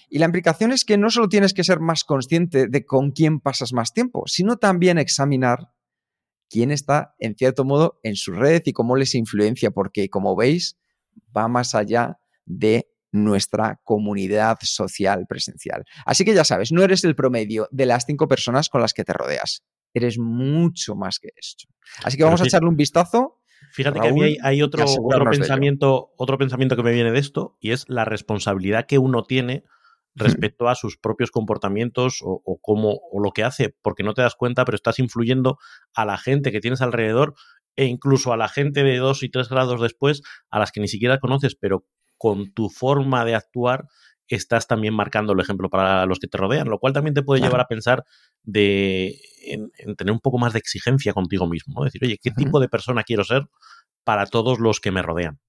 Y 0.10 0.20
la 0.20 0.26
implicación 0.26 0.72
es 0.72 0.86
que 0.86 0.98
no 0.98 1.10
solo 1.10 1.30
tienes 1.30 1.54
que 1.54 1.64
ser 1.64 1.80
más 1.80 2.04
consciente 2.04 2.68
de 2.68 2.86
con 2.86 3.12
quién 3.12 3.40
pasas 3.40 3.74
más 3.74 3.94
tiempo, 3.94 4.24
sino 4.26 4.58
también 4.58 4.98
examinar 4.98 5.72
quién 6.50 6.72
está, 6.72 7.16
en 7.20 7.36
cierto 7.36 7.64
modo, 7.64 8.00
en 8.04 8.16
su 8.16 8.32
red 8.32 8.64
y 8.66 8.74
cómo 8.74 8.96
les 8.96 9.14
influencia, 9.14 9.72
porque 9.72 10.10
como 10.10 10.36
veis, 10.36 10.78
va 11.36 11.48
más 11.48 11.76
allá 11.76 12.20
de 12.46 12.90
nuestra 13.12 13.80
comunidad 13.84 14.58
social 14.62 15.26
presencial. 15.28 15.84
Así 16.06 16.26
que 16.26 16.34
ya 16.34 16.44
sabes, 16.44 16.72
no 16.72 16.84
eres 16.84 17.04
el 17.04 17.16
promedio 17.16 17.68
de 17.72 17.86
las 17.86 18.06
cinco 18.06 18.28
personas 18.28 18.70
con 18.70 18.82
las 18.82 18.94
que 18.94 19.04
te 19.04 19.14
rodeas. 19.14 19.64
Eres 19.94 20.18
mucho 20.20 20.96
más 20.96 21.20
que 21.20 21.30
esto. 21.36 21.66
Así 22.04 22.18
que 22.18 22.24
vamos 22.24 22.42
a 22.42 22.46
echarle 22.46 22.70
un 22.70 22.76
vistazo. 22.76 23.42
Fíjate 23.74 24.00
que 24.00 24.08
a 24.08 24.14
mí 24.14 24.38
hay, 24.42 24.62
otro, 24.62 24.86
pensamiento, 25.30 26.12
otro 26.18 26.38
pensamiento 26.38 26.76
que 26.76 26.84
me 26.84 26.92
viene 26.92 27.12
de 27.12 27.20
esto 27.20 27.58
y 27.60 27.72
es 27.72 27.86
la 27.88 28.06
responsabilidad 28.06 28.86
que 28.88 28.98
uno 28.98 29.24
tiene 29.24 29.64
respecto 30.16 30.68
a 30.68 30.76
sus 30.76 30.98
propios 30.98 31.32
comportamientos 31.32 32.22
o, 32.22 32.42
o, 32.44 32.58
cómo, 32.62 33.00
o 33.12 33.20
lo 33.22 33.32
que 33.32 33.44
hace, 33.44 33.76
porque 33.82 34.04
no 34.04 34.14
te 34.14 34.22
das 34.22 34.36
cuenta, 34.36 34.66
pero 34.66 34.76
estás 34.76 35.00
influyendo 35.00 35.57
a 35.94 36.06
la 36.06 36.18
gente 36.18 36.52
que 36.52 36.60
tienes 36.60 36.81
alrededor 36.81 37.36
e 37.76 37.86
incluso 37.86 38.33
a 38.33 38.38
la 38.38 38.50
gente 38.50 38.83
de 38.83 38.98
dos 38.98 39.24
y 39.24 39.30
tres 39.30 39.50
grados 39.50 39.81
después, 39.81 40.22
a 40.50 40.60
las 40.60 40.72
que 40.72 40.81
ni 40.81 40.88
siquiera 40.88 41.19
conoces, 41.19 41.56
pero 41.56 41.86
con 42.18 42.52
tu 42.54 42.69
forma 42.69 43.24
de 43.24 43.36
actuar 43.36 43.86
estás 44.30 44.68
también 44.68 44.94
marcando 44.94 45.33
el 45.33 45.40
ejemplo 45.40 45.69
para 45.69 46.06
los 46.06 46.19
que 46.19 46.28
te 46.28 46.38
rodean, 46.38 46.69
lo 46.69 46.80
cual 46.80 46.94
también 46.94 47.14
te 47.14 47.24
puede 47.24 47.42
llevar 47.42 47.62
a 47.62 47.68
pensar 47.68 48.06
de, 48.44 49.19
en, 49.44 49.72
tener 49.95 50.12
un 50.12 50.19
poco 50.19 50.38
más 50.38 50.54
de 50.54 50.60
exigencia 50.60 51.14
contigo 51.14 51.48
mismo, 51.48 51.83
decir, 51.83 52.04
oye, 52.04 52.19
¿qué 52.22 52.31
tipo 52.31 52.60
de 52.60 52.69
persona 52.69 53.04
quiero 53.04 53.24
ser 53.24 53.48
para 54.04 54.28
todos 54.28 54.60
los 54.60 54.80
que 54.80 54.92
me 54.92 55.02
rodean? 55.02 55.40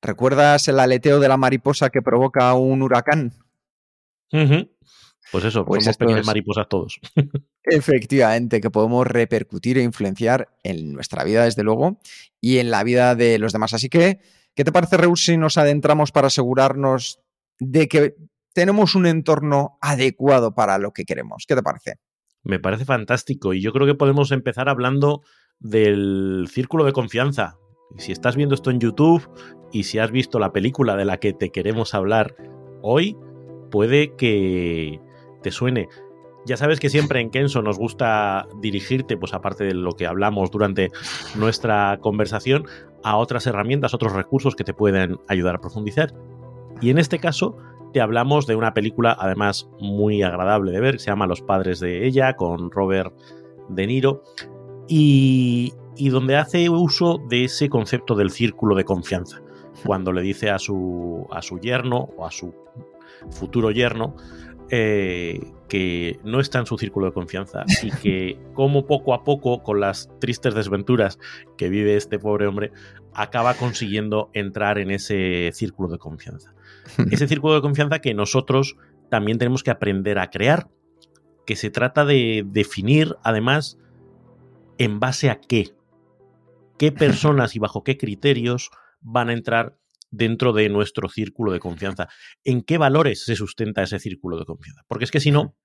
¿Recuerdas 0.00 0.68
el 0.68 0.78
aleteo 0.78 1.20
de 1.20 1.28
la 1.28 1.36
mariposa 1.36 1.90
que 1.90 2.00
provoca 2.00 2.54
un 2.54 2.82
huracán? 2.82 3.32
Pues 4.30 5.44
eso, 5.44 5.64
pues 5.64 5.84
somos 5.84 5.96
pequeñas 5.96 6.26
mariposas 6.26 6.68
todos. 6.68 7.00
Efectivamente, 7.62 8.60
que 8.60 8.70
podemos 8.70 9.06
repercutir 9.06 9.78
e 9.78 9.82
influenciar 9.82 10.48
en 10.64 10.92
nuestra 10.92 11.22
vida, 11.24 11.44
desde 11.44 11.62
luego, 11.62 12.00
y 12.40 12.58
en 12.58 12.70
la 12.70 12.82
vida 12.82 13.14
de 13.14 13.38
los 13.38 13.52
demás. 13.52 13.74
Así 13.74 13.88
que 13.88 14.20
¿Qué 14.54 14.64
te 14.64 14.72
parece, 14.72 14.96
Reus, 14.96 15.24
si 15.24 15.36
nos 15.36 15.56
adentramos 15.58 16.12
para 16.12 16.26
asegurarnos 16.26 17.20
de 17.58 17.88
que 17.88 18.16
tenemos 18.52 18.94
un 18.94 19.06
entorno 19.06 19.78
adecuado 19.80 20.54
para 20.54 20.78
lo 20.78 20.92
que 20.92 21.04
queremos? 21.04 21.44
¿Qué 21.46 21.54
te 21.54 21.62
parece? 21.62 21.94
Me 22.42 22.58
parece 22.58 22.84
fantástico 22.84 23.54
y 23.54 23.60
yo 23.60 23.72
creo 23.72 23.86
que 23.86 23.94
podemos 23.94 24.32
empezar 24.32 24.68
hablando 24.68 25.22
del 25.58 26.46
círculo 26.50 26.84
de 26.84 26.92
confianza. 26.92 27.56
Si 27.96 28.12
estás 28.12 28.36
viendo 28.36 28.54
esto 28.54 28.70
en 28.70 28.80
YouTube 28.80 29.28
y 29.72 29.84
si 29.84 29.98
has 29.98 30.10
visto 30.10 30.38
la 30.38 30.52
película 30.52 30.96
de 30.96 31.04
la 31.04 31.18
que 31.18 31.32
te 31.32 31.50
queremos 31.50 31.94
hablar 31.94 32.34
hoy, 32.82 33.16
puede 33.70 34.14
que 34.16 35.00
te 35.42 35.50
suene. 35.50 35.88
Ya 36.46 36.56
sabes 36.56 36.80
que 36.80 36.88
siempre 36.88 37.20
en 37.20 37.30
Kenso 37.30 37.62
nos 37.62 37.78
gusta 37.78 38.48
dirigirte, 38.60 39.16
pues 39.16 39.34
aparte 39.34 39.64
de 39.64 39.74
lo 39.74 39.92
que 39.92 40.06
hablamos 40.06 40.50
durante 40.50 40.90
nuestra 41.36 41.98
conversación, 42.00 42.66
a 43.02 43.16
otras 43.16 43.46
herramientas, 43.46 43.94
otros 43.94 44.12
recursos 44.12 44.56
que 44.56 44.64
te 44.64 44.74
pueden 44.74 45.18
ayudar 45.28 45.56
a 45.56 45.60
profundizar. 45.60 46.14
Y 46.80 46.90
en 46.90 46.98
este 46.98 47.18
caso 47.18 47.56
te 47.92 48.00
hablamos 48.00 48.46
de 48.46 48.56
una 48.56 48.72
película 48.72 49.16
además 49.18 49.68
muy 49.80 50.22
agradable 50.22 50.72
de 50.72 50.80
ver, 50.80 50.94
que 50.94 51.00
se 51.00 51.10
llama 51.10 51.26
Los 51.26 51.42
padres 51.42 51.80
de 51.80 52.06
ella, 52.06 52.36
con 52.36 52.70
Robert 52.70 53.14
De 53.68 53.86
Niro, 53.86 54.22
y, 54.88 55.74
y 55.96 56.08
donde 56.08 56.36
hace 56.36 56.68
uso 56.70 57.18
de 57.28 57.44
ese 57.44 57.68
concepto 57.68 58.14
del 58.14 58.30
círculo 58.30 58.74
de 58.74 58.84
confianza. 58.84 59.42
Cuando 59.84 60.12
le 60.12 60.22
dice 60.22 60.50
a 60.50 60.58
su, 60.58 61.26
a 61.30 61.42
su 61.42 61.58
yerno 61.58 62.08
o 62.16 62.26
a 62.26 62.30
su 62.30 62.54
futuro 63.30 63.70
yerno, 63.70 64.16
eh, 64.70 65.40
que 65.68 66.20
no 66.24 66.40
está 66.40 66.60
en 66.60 66.66
su 66.66 66.78
círculo 66.78 67.06
de 67.06 67.12
confianza 67.12 67.64
y 67.82 67.90
que 68.02 68.38
como 68.54 68.86
poco 68.86 69.14
a 69.14 69.24
poco, 69.24 69.62
con 69.62 69.80
las 69.80 70.10
tristes 70.20 70.54
desventuras 70.54 71.18
que 71.56 71.68
vive 71.68 71.96
este 71.96 72.18
pobre 72.18 72.46
hombre, 72.46 72.72
acaba 73.14 73.54
consiguiendo 73.54 74.30
entrar 74.32 74.78
en 74.78 74.90
ese 74.90 75.50
círculo 75.52 75.88
de 75.88 75.98
confianza. 75.98 76.54
Ese 77.10 77.28
círculo 77.28 77.54
de 77.54 77.60
confianza 77.60 78.00
que 78.00 78.14
nosotros 78.14 78.76
también 79.10 79.38
tenemos 79.38 79.62
que 79.62 79.70
aprender 79.70 80.18
a 80.18 80.30
crear, 80.30 80.68
que 81.46 81.56
se 81.56 81.70
trata 81.70 82.04
de 82.04 82.44
definir 82.46 83.16
además 83.22 83.78
en 84.78 84.98
base 84.98 85.30
a 85.30 85.40
qué, 85.40 85.74
qué 86.78 86.92
personas 87.06 87.54
y 87.54 87.58
bajo 87.58 87.84
qué 87.84 87.96
criterios 87.96 88.70
van 89.00 89.28
a 89.28 89.32
entrar 89.32 89.76
dentro 90.10 90.52
de 90.52 90.68
nuestro 90.68 91.08
círculo 91.08 91.52
de 91.52 91.60
confianza. 91.60 92.08
¿En 92.44 92.62
qué 92.62 92.78
valores 92.78 93.24
se 93.24 93.36
sustenta 93.36 93.82
ese 93.82 93.98
círculo 93.98 94.38
de 94.38 94.44
confianza? 94.44 94.82
Porque 94.88 95.04
es 95.04 95.10
que 95.10 95.20
si 95.20 95.30
no, 95.30 95.56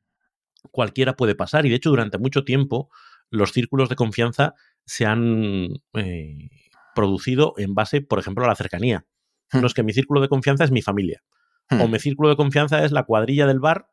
cualquiera 0.71 1.15
puede 1.15 1.35
pasar. 1.35 1.65
Y 1.65 1.69
de 1.69 1.75
hecho, 1.75 1.89
durante 1.89 2.17
mucho 2.17 2.43
tiempo, 2.43 2.89
los 3.29 3.51
círculos 3.51 3.89
de 3.89 3.95
confianza 3.95 4.53
se 4.85 5.05
han 5.05 5.69
eh, 5.93 6.49
producido 6.93 7.53
en 7.57 7.73
base, 7.73 8.01
por 8.01 8.19
ejemplo, 8.19 8.45
a 8.45 8.47
la 8.47 8.55
cercanía. 8.55 9.05
Hmm. 9.51 9.61
No 9.61 9.67
es 9.67 9.73
que 9.73 9.83
mi 9.83 9.93
círculo 9.93 10.21
de 10.21 10.29
confianza 10.29 10.63
es 10.63 10.71
mi 10.71 10.81
familia. 10.81 11.23
O 11.71 11.87
hmm. 11.87 11.91
mi 11.91 11.99
círculo 11.99 12.29
de 12.29 12.35
confianza 12.35 12.83
es 12.85 12.91
la 12.91 13.03
cuadrilla 13.03 13.47
del 13.47 13.59
bar. 13.59 13.87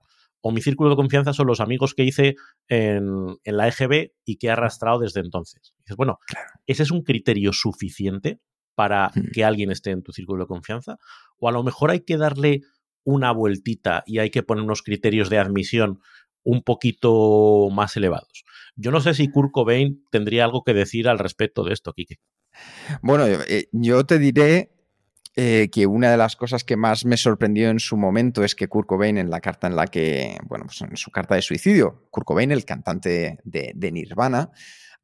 O 0.45 0.51
mi 0.51 0.61
círculo 0.61 0.91
de 0.91 0.97
confianza 0.97 1.33
son 1.33 1.47
los 1.47 1.61
amigos 1.61 1.95
que 1.95 2.03
hice 2.03 2.35
en, 2.67 3.37
la 3.45 3.69
EGB 3.69 4.13
y 4.25 4.39
que 4.39 4.49
he 4.49 4.51
arrastrado 4.51 4.99
desde 4.99 5.21
entonces. 5.21 5.73
dices, 5.79 5.97
bueno, 5.97 6.19
ese 6.67 6.83
es 6.83 6.91
un 6.91 7.03
criterio 7.03 7.53
suficiente 7.53 8.41
para 8.83 9.13
que 9.33 9.45
alguien 9.45 9.71
esté 9.71 9.93
en 9.93 10.03
tu 10.03 10.11
círculo 10.11 10.43
de 10.43 10.49
confianza? 10.49 10.99
¿O 11.39 11.49
a 11.49 11.53
lo 11.53 11.63
mejor 11.63 11.93
hay 11.93 12.01
que 12.01 12.17
darle 12.17 12.63
una 13.05 13.31
vueltita 13.31 14.03
y 14.09 14.19
hay 14.19 14.31
que 14.31 14.43
poner 14.43 14.65
unos 14.65 14.83
criterios 14.83 15.31
de 15.31 15.39
admisión 15.39 16.01
un 16.43 16.63
poquito 16.63 17.69
más 17.71 17.97
elevados? 17.97 18.45
Yo 18.75 18.91
no 18.91 19.01
sé 19.01 19.15
si 19.15 19.31
Kurt 19.31 19.53
Cobain 19.53 20.05
tendría 20.11 20.43
algo 20.43 20.65
que 20.65 20.75
decir 20.75 21.09
al 21.09 21.21
respecto 21.21 21.63
de 21.63 21.75
esto, 21.75 21.93
Kike. 21.93 22.19
Bueno, 23.03 23.25
eh, 23.29 23.69
yo 23.71 24.05
te 24.05 24.19
diré 24.19 24.73
eh, 25.37 25.69
que 25.71 25.87
una 25.87 26.11
de 26.11 26.17
las 26.17 26.35
cosas 26.35 26.65
que 26.65 26.77
más 26.77 27.05
me 27.05 27.17
sorprendió 27.17 27.71
en 27.71 27.79
su 27.79 27.97
momento 27.97 28.43
es 28.43 28.57
que 28.57 28.67
Kurt 28.67 28.89
Cobain, 28.89 29.17
en 29.17 29.31
la 29.31 29.41
carta 29.41 29.69
en 29.69 29.77
la 29.77 29.87
que, 29.87 30.39
bueno, 30.49 30.65
pues 30.67 30.81
en 30.81 30.97
su 30.97 31.13
carta 31.13 31.37
de 31.37 31.43
suicidio, 31.43 32.09
Kurt 32.11 32.27
Cobain, 32.27 32.51
el 32.51 32.65
cantante 32.65 33.39
de 33.45 33.93
Nirvana, 33.93 34.51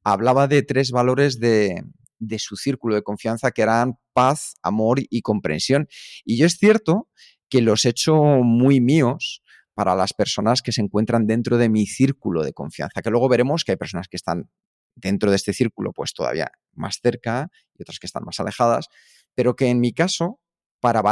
hablaba 0.02 0.49
de 0.49 0.62
tres 0.62 0.90
valores 0.90 1.38
de, 1.38 1.85
de 2.18 2.38
su 2.38 2.56
círculo 2.56 2.94
de 2.94 3.02
confianza, 3.02 3.50
que 3.50 3.62
eran 3.62 3.98
paz, 4.12 4.54
amor 4.62 5.00
y 5.08 5.22
comprensión. 5.22 5.88
Y 6.25 6.37
yo 6.37 6.46
es 6.46 6.58
cierto 6.58 7.08
que 7.48 7.60
los 7.60 7.84
he 7.84 7.90
hecho 7.90 8.14
muy 8.16 8.80
míos 8.80 9.42
para 9.75 9.94
las 9.94 10.12
personas 10.12 10.60
que 10.60 10.72
se 10.72 10.80
encuentran 10.80 11.26
dentro 11.26 11.56
de 11.56 11.68
mi 11.68 11.87
círculo 11.87 12.42
de 12.42 12.52
confianza, 12.52 13.00
que 13.00 13.10
luego 13.10 13.28
veremos 13.28 13.64
que 13.64 13.72
hay 13.72 13.76
personas 13.76 14.08
que 14.08 14.16
están 14.16 14.50
dentro 14.96 15.30
de 15.30 15.37
este 15.37 15.52
círculo 15.52 15.92
pues 15.92 16.12
todavía 16.12 16.50
más 16.72 16.98
cerca 17.00 17.48
y 17.76 17.82
otras 17.82 17.98
que 17.98 18.06
están 18.06 18.25
más 18.25 18.40
alejadas, 18.40 18.88
pero 19.34 19.54
que 19.54 19.66
en 19.66 19.78
mi 19.78 19.92
caso, 19.92 20.40
para, 20.80 21.02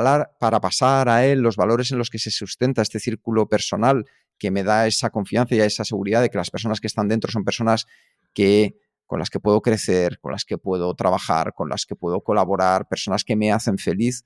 para 0.41 0.61
pasar 0.61 1.09
a 1.09 1.25
él 1.25 1.41
los 1.41 1.57
valores 1.57 1.93
en 1.93 1.99
los 1.99 2.11
que 2.11 2.19
se 2.19 2.31
sustenta 2.31 2.83
este 2.83 2.99
círculo 2.99 3.49
personal, 3.49 4.05
que 4.39 4.51
me 4.51 4.65
da 4.65 4.87
esa 4.87 5.11
confianza 5.11 5.55
y 5.55 5.61
esa 5.61 5.85
seguridad 5.85 6.21
de 6.21 6.31
que 6.31 6.39
las 6.39 6.51
personas 6.51 6.81
que 6.81 6.89
están 6.89 7.09
dentro 7.09 7.31
son 7.31 7.45
personas 7.45 7.87
que 8.35 8.79
con 9.07 9.19
las 9.19 9.31
que 9.31 9.41
puedo 9.41 9.63
crecer, 9.63 10.19
con 10.21 10.33
las 10.33 10.45
que 10.45 10.59
puedo 10.59 10.95
trabajar, 10.95 11.55
con 11.55 11.69
las 11.69 11.87
que 11.87 11.97
puedo 11.97 12.23
colaborar, 12.23 12.89
personas 12.89 13.25
que 13.25 13.37
me 13.37 13.53
hacen 13.53 13.79
feliz, 13.79 14.25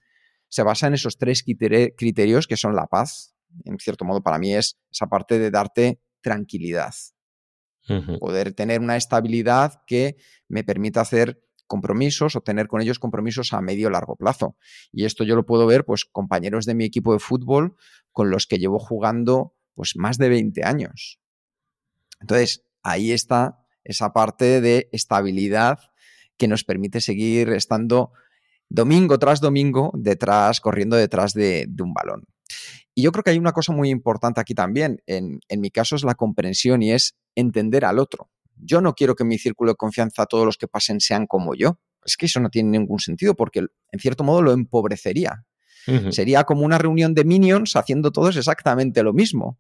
se 0.49 0.63
basa 0.63 0.89
en 0.89 0.95
esos 0.95 1.19
tres 1.19 1.45
criterios 1.45 2.47
que 2.47 2.57
son 2.57 2.75
la 2.75 2.87
paz. 2.87 3.35
En 3.65 3.79
cierto 3.79 4.05
modo, 4.05 4.23
para 4.23 4.39
mí 4.39 4.55
es 4.55 4.79
esa 4.91 5.07
parte 5.07 5.39
de 5.39 5.51
darte 5.51 6.01
tranquilidad. 6.21 6.95
Poder 8.21 8.53
tener 8.53 8.81
una 8.81 8.97
estabilidad 8.97 9.83
que 9.87 10.17
me 10.49 10.65
permita 10.65 11.01
hacer 11.01 11.43
compromisos 11.67 12.37
o 12.37 12.41
tener 12.41 12.69
con 12.69 12.81
ellos 12.81 12.99
compromisos 12.99 13.53
a 13.53 13.61
medio 13.61 13.91
largo 13.91 14.17
plazo. 14.17 14.57
Y 14.93 15.05
esto 15.05 15.25
yo 15.25 15.37
lo 15.37 15.47
puedo 15.47 15.67
ver, 15.67 15.85
pues, 15.85 16.05
compañeros 16.05 16.67
de 16.67 16.75
mi 16.75 16.85
equipo 16.85 17.13
de 17.13 17.21
fútbol 17.21 17.77
con 18.13 18.31
los 18.31 18.47
que 18.47 18.59
llevo 18.59 18.79
jugando, 18.79 19.57
pues, 19.75 19.95
más 19.97 20.19
de 20.19 20.29
20 20.29 20.65
años. 20.65 21.21
Entonces, 22.21 22.65
ahí 22.83 23.13
está 23.13 23.60
esa 23.91 24.13
parte 24.13 24.61
de 24.61 24.89
estabilidad 24.93 25.79
que 26.37 26.49
nos 26.49 26.65
permite 26.65 27.01
seguir 27.01 27.51
estando 27.51 28.13
domingo 28.69 29.19
tras 29.19 29.41
domingo 29.41 29.91
detrás, 29.95 30.61
corriendo 30.61 30.97
detrás 30.97 31.35
de, 31.35 31.69
un 31.81 31.93
balón. 31.93 32.25
Y 32.95 33.03
yo 33.03 33.13
creo 33.13 33.23
que 33.23 33.31
hay 33.31 33.39
una 33.39 33.53
cosa 33.53 33.73
muy 33.73 33.91
importante 33.91 34.41
aquí 34.41 34.55
también, 34.55 35.03
en, 35.07 35.41
en, 35.49 35.61
mi 35.61 35.71
caso 35.71 35.97
es 35.97 36.05
la 36.05 36.15
comprensión 36.15 36.83
y 36.83 36.93
es 36.93 37.17
entender 37.35 37.85
al 37.85 37.99
otro. 37.99 38.31
Yo 38.57 38.81
no 38.81 38.95
quiero 38.95 39.15
que 39.15 39.25
mi 39.25 39.39
círculo 39.39 39.73
de 39.73 39.77
confianza 39.77 40.27
todos 40.27 40.47
los 40.47 40.57
que 40.57 40.69
pasen 40.69 41.01
sean 41.01 41.27
como 41.27 41.55
yo. 41.55 41.79
Es 42.05 42.17
que 42.17 42.27
eso 42.27 42.41
no 42.41 42.49
tiene 42.49 42.71
ningún 42.71 42.99
sentido 42.99 43.35
porque 43.35 43.61
en 43.61 44.01
cierto 44.01 44.25
modo 44.25 44.43
lo 44.43 44.53
empobrecería. 44.53 45.45
Sería 46.11 46.45
como 46.45 46.65
una 46.65 46.79
reunión 46.79 47.15
de 47.15 47.25
minions 47.25 47.75
haciendo 47.75 48.13
todos 48.13 48.37
exactamente 48.37 49.03
lo 49.03 49.13
mismo. 49.13 49.59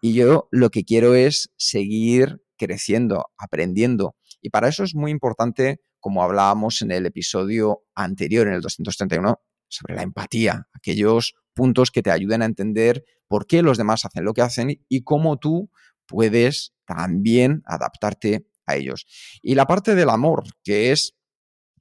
Y 0.00 0.14
yo 0.14 0.48
lo 0.50 0.70
que 0.70 0.84
quiero 0.84 1.14
es 1.14 1.52
seguir 1.56 2.40
creciendo, 2.56 3.26
aprendiendo. 3.38 4.16
Y 4.40 4.50
para 4.50 4.68
eso 4.68 4.84
es 4.84 4.94
muy 4.94 5.10
importante, 5.10 5.80
como 6.00 6.22
hablábamos 6.22 6.82
en 6.82 6.90
el 6.90 7.06
episodio 7.06 7.82
anterior, 7.94 8.46
en 8.46 8.54
el 8.54 8.60
231, 8.60 9.40
sobre 9.68 9.94
la 9.94 10.02
empatía, 10.02 10.68
aquellos 10.72 11.34
puntos 11.54 11.90
que 11.90 12.02
te 12.02 12.10
ayuden 12.10 12.42
a 12.42 12.46
entender 12.46 13.04
por 13.28 13.46
qué 13.46 13.62
los 13.62 13.78
demás 13.78 14.04
hacen 14.04 14.24
lo 14.24 14.34
que 14.34 14.42
hacen 14.42 14.84
y 14.88 15.02
cómo 15.02 15.38
tú 15.38 15.70
puedes 16.06 16.74
también 16.86 17.62
adaptarte 17.66 18.46
a 18.66 18.76
ellos. 18.76 19.06
Y 19.42 19.54
la 19.54 19.66
parte 19.66 19.94
del 19.94 20.10
amor, 20.10 20.44
que 20.62 20.92
es 20.92 21.16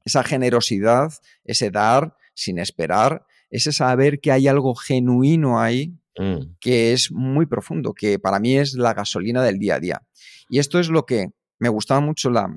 esa 0.03 0.23
generosidad, 0.23 1.13
ese 1.43 1.71
dar 1.71 2.15
sin 2.33 2.59
esperar, 2.59 3.25
ese 3.49 3.71
saber 3.71 4.19
que 4.19 4.31
hay 4.31 4.47
algo 4.47 4.75
genuino 4.75 5.59
ahí 5.59 5.97
Mm. 6.17 6.55
que 6.61 6.93
es 6.93 7.11
muy 7.11 7.45
profundo, 7.45 7.93
que 7.93 8.19
para 8.19 8.39
mí 8.39 8.57
es 8.57 8.75
la 8.75 8.93
gasolina 8.93 9.43
del 9.43 9.59
día 9.59 9.75
a 9.75 9.79
día. 9.79 10.01
Y 10.47 10.59
esto 10.59 10.79
es 10.79 10.89
lo 10.89 11.05
que 11.05 11.27
me 11.59 11.67
gustaba 11.67 11.99
mucho 11.99 12.29
la, 12.29 12.47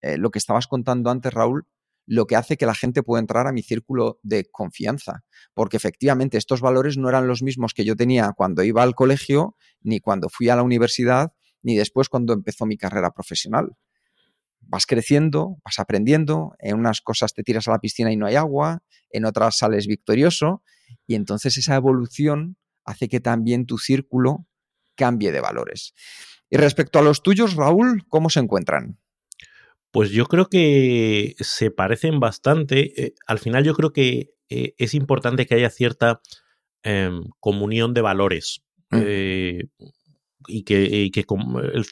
eh, 0.00 0.16
lo 0.16 0.30
que 0.30 0.38
estabas 0.38 0.66
contando 0.66 1.10
antes, 1.10 1.32
Raúl, 1.32 1.66
lo 2.06 2.26
que 2.26 2.36
hace 2.36 2.56
que 2.56 2.66
la 2.66 2.74
gente 2.74 3.02
pueda 3.02 3.20
entrar 3.20 3.46
a 3.46 3.52
mi 3.52 3.62
círculo 3.62 4.18
de 4.22 4.44
confianza, 4.50 5.24
porque 5.54 5.76
efectivamente 5.76 6.38
estos 6.38 6.60
valores 6.60 6.96
no 6.96 7.08
eran 7.08 7.26
los 7.26 7.42
mismos 7.42 7.74
que 7.74 7.84
yo 7.84 7.96
tenía 7.96 8.32
cuando 8.36 8.62
iba 8.62 8.82
al 8.82 8.94
colegio, 8.94 9.56
ni 9.80 10.00
cuando 10.00 10.28
fui 10.28 10.48
a 10.48 10.56
la 10.56 10.62
universidad, 10.62 11.32
ni 11.62 11.76
después 11.76 12.08
cuando 12.08 12.32
empezó 12.32 12.66
mi 12.66 12.76
carrera 12.76 13.10
profesional. 13.10 13.76
Vas 14.60 14.86
creciendo, 14.86 15.56
vas 15.64 15.78
aprendiendo, 15.78 16.54
en 16.58 16.78
unas 16.78 17.00
cosas 17.00 17.34
te 17.34 17.42
tiras 17.42 17.68
a 17.68 17.72
la 17.72 17.80
piscina 17.80 18.12
y 18.12 18.16
no 18.16 18.26
hay 18.26 18.36
agua, 18.36 18.82
en 19.10 19.24
otras 19.24 19.58
sales 19.58 19.86
victorioso, 19.86 20.62
y 21.06 21.14
entonces 21.14 21.56
esa 21.56 21.76
evolución 21.76 22.56
hace 22.84 23.08
que 23.08 23.20
también 23.20 23.66
tu 23.66 23.78
círculo 23.78 24.46
cambie 24.96 25.32
de 25.32 25.40
valores. 25.40 25.94
Y 26.50 26.56
respecto 26.56 26.98
a 26.98 27.02
los 27.02 27.22
tuyos, 27.22 27.54
Raúl, 27.54 28.04
¿cómo 28.08 28.30
se 28.30 28.40
encuentran? 28.40 28.98
Pues 29.90 30.10
yo 30.10 30.26
creo 30.26 30.48
que 30.48 31.34
se 31.38 31.70
parecen 31.70 32.20
bastante. 32.20 33.00
Eh, 33.00 33.14
al 33.26 33.38
final 33.38 33.64
yo 33.64 33.74
creo 33.74 33.92
que 33.92 34.34
eh, 34.48 34.74
es 34.76 34.94
importante 34.94 35.46
que 35.46 35.54
haya 35.54 35.70
cierta 35.70 36.20
em, 36.82 37.24
comunión 37.40 37.94
de 37.94 38.00
valores. 38.00 38.62
Mm. 38.90 39.00
Eh, 39.04 39.64
y 40.46 40.64
que, 40.64 41.24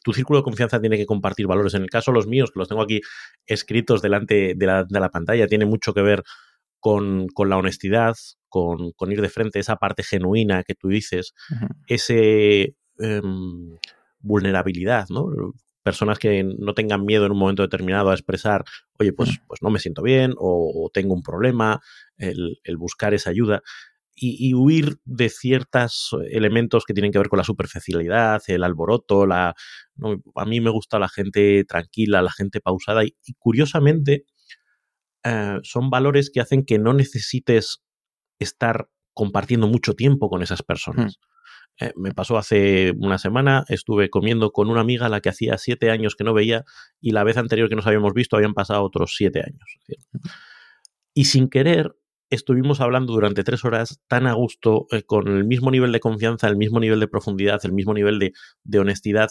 tu 0.03 0.13
círculo 0.13 0.41
de 0.41 0.45
confianza 0.45 0.81
tiene 0.81 0.97
que 0.97 1.07
compartir 1.07 1.47
valores. 1.47 1.75
En 1.75 1.83
el 1.83 1.91
caso 1.91 2.11
de 2.11 2.17
los 2.17 2.27
míos, 2.27 2.51
que 2.51 2.59
los 2.59 2.69
tengo 2.69 2.83
aquí 2.83 3.01
escritos 3.47 4.03
delante 4.03 4.55
de 4.55 4.67
la, 4.67 5.11
pantalla, 5.11 5.47
tiene 5.47 5.65
mucho 5.65 5.95
que 5.95 6.03
ver 6.03 6.23
con, 6.83 7.29
con 7.29 7.49
la 7.49 7.57
honestidad, 7.57 8.17
con, 8.49 9.13
ir 9.13 9.23
de 9.23 9.29
frente, 9.29 9.61
esa 9.61 9.77
parte 9.77 10.03
genuina 10.03 10.65
que 10.65 10.75
tú 10.75 10.89
dices, 10.89 11.33
ese 11.87 12.75
em, 12.99 13.79
vulnerabilidad, 14.19 15.07
¿no? 15.09 15.29
Personas 15.85 16.19
que 16.19 16.43
no 16.43 16.75
tengan 16.75 17.05
miedo 17.05 17.25
en 17.25 17.33
un 17.33 17.39
momento 17.39 17.63
determinado 17.63 18.11
a 18.11 18.15
expresar, 18.15 18.65
oye, 18.99 19.13
pues, 19.13 19.39
pues 19.47 19.63
no 19.63 19.71
me 19.71 19.79
siento 19.79 20.03
bien 20.03 20.35
o, 20.37 20.91
tengo 20.93 21.15
un 21.15 21.23
problema, 21.23 21.81
el, 22.19 22.59
buscar 22.77 23.15
esa 23.15 23.31
ayuda. 23.31 23.63
Y, 24.15 24.53
huir 24.55 24.99
de 25.05 25.29
ciertos 25.29 26.17
elementos 26.31 26.85
que 26.85 26.95
tienen 26.95 27.13
que 27.13 27.19
ver 27.19 27.29
con 27.29 27.39
la 27.39 27.45
superficialidad, 27.45 28.43
el 28.49 28.65
alboroto, 28.65 29.25
la, 29.25 29.55
a 30.35 30.45
mí 30.45 30.61
me 30.61 30.71
gusta 30.71 30.99
la 30.99 31.09
gente 31.09 31.65
tranquila, 31.65 32.23
la 32.23 32.33
gente 32.33 32.61
pausada 32.61 33.05
y, 33.05 33.15
curiosamente 33.39 34.25
eh, 35.25 35.59
son 35.63 35.91
valores 35.91 36.31
que 36.31 36.41
hacen 36.41 36.65
que 36.65 36.79
no 36.79 36.93
necesites 36.93 37.83
estar 38.39 38.89
compartiendo 39.15 39.67
mucho 39.67 39.95
tiempo 39.95 40.29
con 40.29 40.43
esas 40.43 40.63
personas. 40.63 41.19
Eh, 41.81 41.93
me 41.97 42.13
pasó 42.13 42.37
hace 42.37 42.93
una 42.99 43.19
semana, 43.19 43.65
estuve 43.69 44.11
comiendo 44.11 44.53
con 44.53 44.69
una 44.69 44.81
amiga 44.81 45.07
a 45.07 45.09
la 45.09 45.21
que 45.21 45.31
hacía 45.31 45.57
siete 45.59 45.91
años 45.91 46.17
que 46.17 46.25
no 46.25 46.35
veía 46.35 46.65
y 47.01 47.13
la 47.13 47.25
vez 47.25 47.37
anterior 47.37 47.69
que 47.69 47.77
nos 47.77 47.87
habíamos 47.87 48.13
visto 48.13 48.37
habían 48.37 48.55
pasado 48.55 48.83
otros 48.83 49.15
siete 49.17 49.41
años. 49.41 49.79
Y 51.15 51.25
sin 51.27 51.49
querer, 51.49 51.95
estuvimos 52.31 52.81
hablando 52.81 53.13
durante 53.13 53.45
tres 53.45 53.65
horas 53.65 54.01
tan 54.09 54.27
a 54.27 54.33
gusto, 54.33 54.87
eh, 54.91 55.03
con 55.03 55.29
el 55.29 55.45
mismo 55.45 55.71
nivel 55.71 55.93
de 55.93 56.01
confianza, 56.01 56.49
el 56.49 56.57
mismo 56.57 56.81
nivel 56.81 57.01
de 57.01 57.09
profundidad, 57.09 57.61
el 57.65 57.73
mismo 57.73 57.95
nivel 57.95 58.19
de, 58.19 58.79
honestidad 58.79 59.31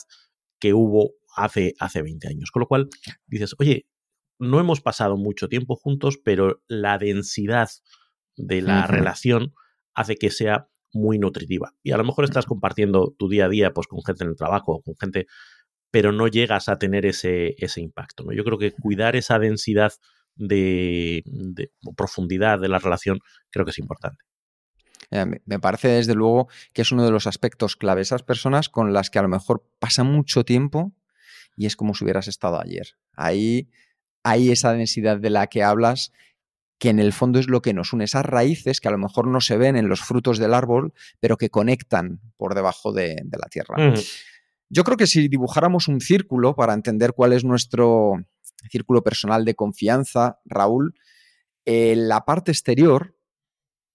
que 0.60 0.74
hubo 0.74 1.14
hace, 1.36 1.74
hace 1.80 2.02
20 2.02 2.28
años. 2.28 2.52
Con 2.52 2.62
lo 2.62 2.68
cual 2.68 2.90
dices, 3.26 3.56
oye, 3.58 3.88
no 4.42 4.60
hemos 4.60 4.82
pasado 4.82 5.18
mucho 5.18 5.48
tiempo 5.48 5.76
juntos, 5.76 6.18
pero 6.18 6.64
la 6.68 6.98
densidad 6.98 7.70
de 8.36 8.62
la 8.62 8.88
relación 8.88 9.54
hace 9.94 10.16
que 10.16 10.32
sea 10.32 10.68
muy 10.94 11.20
nutritiva. 11.20 11.74
Y 11.84 11.92
a 11.92 11.98
lo 11.98 12.04
mejor 12.04 12.26
estás 12.26 12.46
compartiendo 12.46 13.16
tu 13.18 13.30
día 13.30 13.46
a 13.46 13.50
día 13.50 13.74
pues, 13.74 13.88
con 13.88 14.04
gente 14.04 14.24
en 14.24 14.32
el 14.32 14.36
trabajo, 14.36 14.82
con 14.82 14.96
gente, 15.00 15.28
pero 15.92 16.12
no 16.12 16.28
llegas 16.28 16.70
a 16.70 16.80
tener 16.80 17.06
ese, 17.06 17.56
ese 17.58 17.82
impacto. 17.82 18.24
¿no? 18.24 18.34
Yo 18.34 18.44
creo 18.44 18.58
que 18.58 18.72
cuidar 18.72 19.16
esa 19.16 19.38
densidad 19.38 19.94
de, 20.36 21.24
profundidad 21.96 22.60
de 22.60 22.70
la 22.70 22.80
relación 22.80 23.20
creo 23.52 23.64
que 23.64 23.72
es 23.72 23.80
importante. 23.80 24.26
Eh, 25.12 25.26
me 25.46 25.60
parece 25.60 25.90
desde 25.90 26.16
luego 26.16 26.48
que 26.74 26.82
es 26.82 26.92
uno 26.92 27.06
de 27.06 27.12
los 27.12 27.28
aspectos 27.28 27.76
clave. 27.76 28.02
Esas 28.02 28.24
personas 28.24 28.70
con 28.70 28.92
las 28.92 29.12
que 29.12 29.20
a 29.20 29.24
lo 29.24 29.28
mejor 29.28 29.68
pasa 29.78 30.04
mucho 30.04 30.44
tiempo 30.46 30.94
y 31.56 31.68
es 31.68 31.76
como 31.76 31.94
si 31.94 32.04
hubieras 32.06 32.28
estado 32.28 32.60
ayer. 32.60 32.96
Ahí 33.14 33.70
hay 34.24 34.52
esa 34.52 34.74
densidad 34.74 35.18
de 35.18 35.30
la 35.30 35.48
que 35.48 35.64
hablas 35.64 36.12
que 36.80 36.90
en 36.90 37.00
el 37.00 37.14
fondo 37.14 37.40
es 37.40 37.48
lo 37.48 37.62
que 37.62 37.74
nos 37.74 37.94
une, 37.94 38.06
esas 38.06 38.26
raíces 38.26 38.82
que 38.82 38.88
a 38.88 38.92
lo 38.92 38.98
mejor 38.98 39.28
no 39.28 39.40
se 39.40 39.56
ven 39.56 39.76
en 39.76 39.88
los 39.88 40.02
frutos 40.02 40.40
del 40.40 40.56
árbol, 40.56 40.94
pero 41.20 41.38
que 41.38 41.52
conectan 41.52 42.20
por 42.38 42.56
debajo 42.56 42.92
de, 42.92 43.18
la 43.32 43.48
tierra. 43.50 43.94
Yo 44.68 44.84
creo 44.84 44.98
que 44.98 45.06
si 45.06 45.28
dibujáramos 45.28 45.88
un 45.88 46.02
círculo 46.02 46.56
para 46.56 46.74
entender 46.74 47.14
cuál 47.14 47.34
es 47.34 47.44
nuestro 47.44 48.26
círculo 48.72 49.04
personal 49.04 49.46
de 49.46 49.54
confianza, 49.54 50.40
Raúl, 50.46 50.96
eh, 51.66 51.94
la 51.96 52.26
parte 52.26 52.52
exterior 52.52 53.16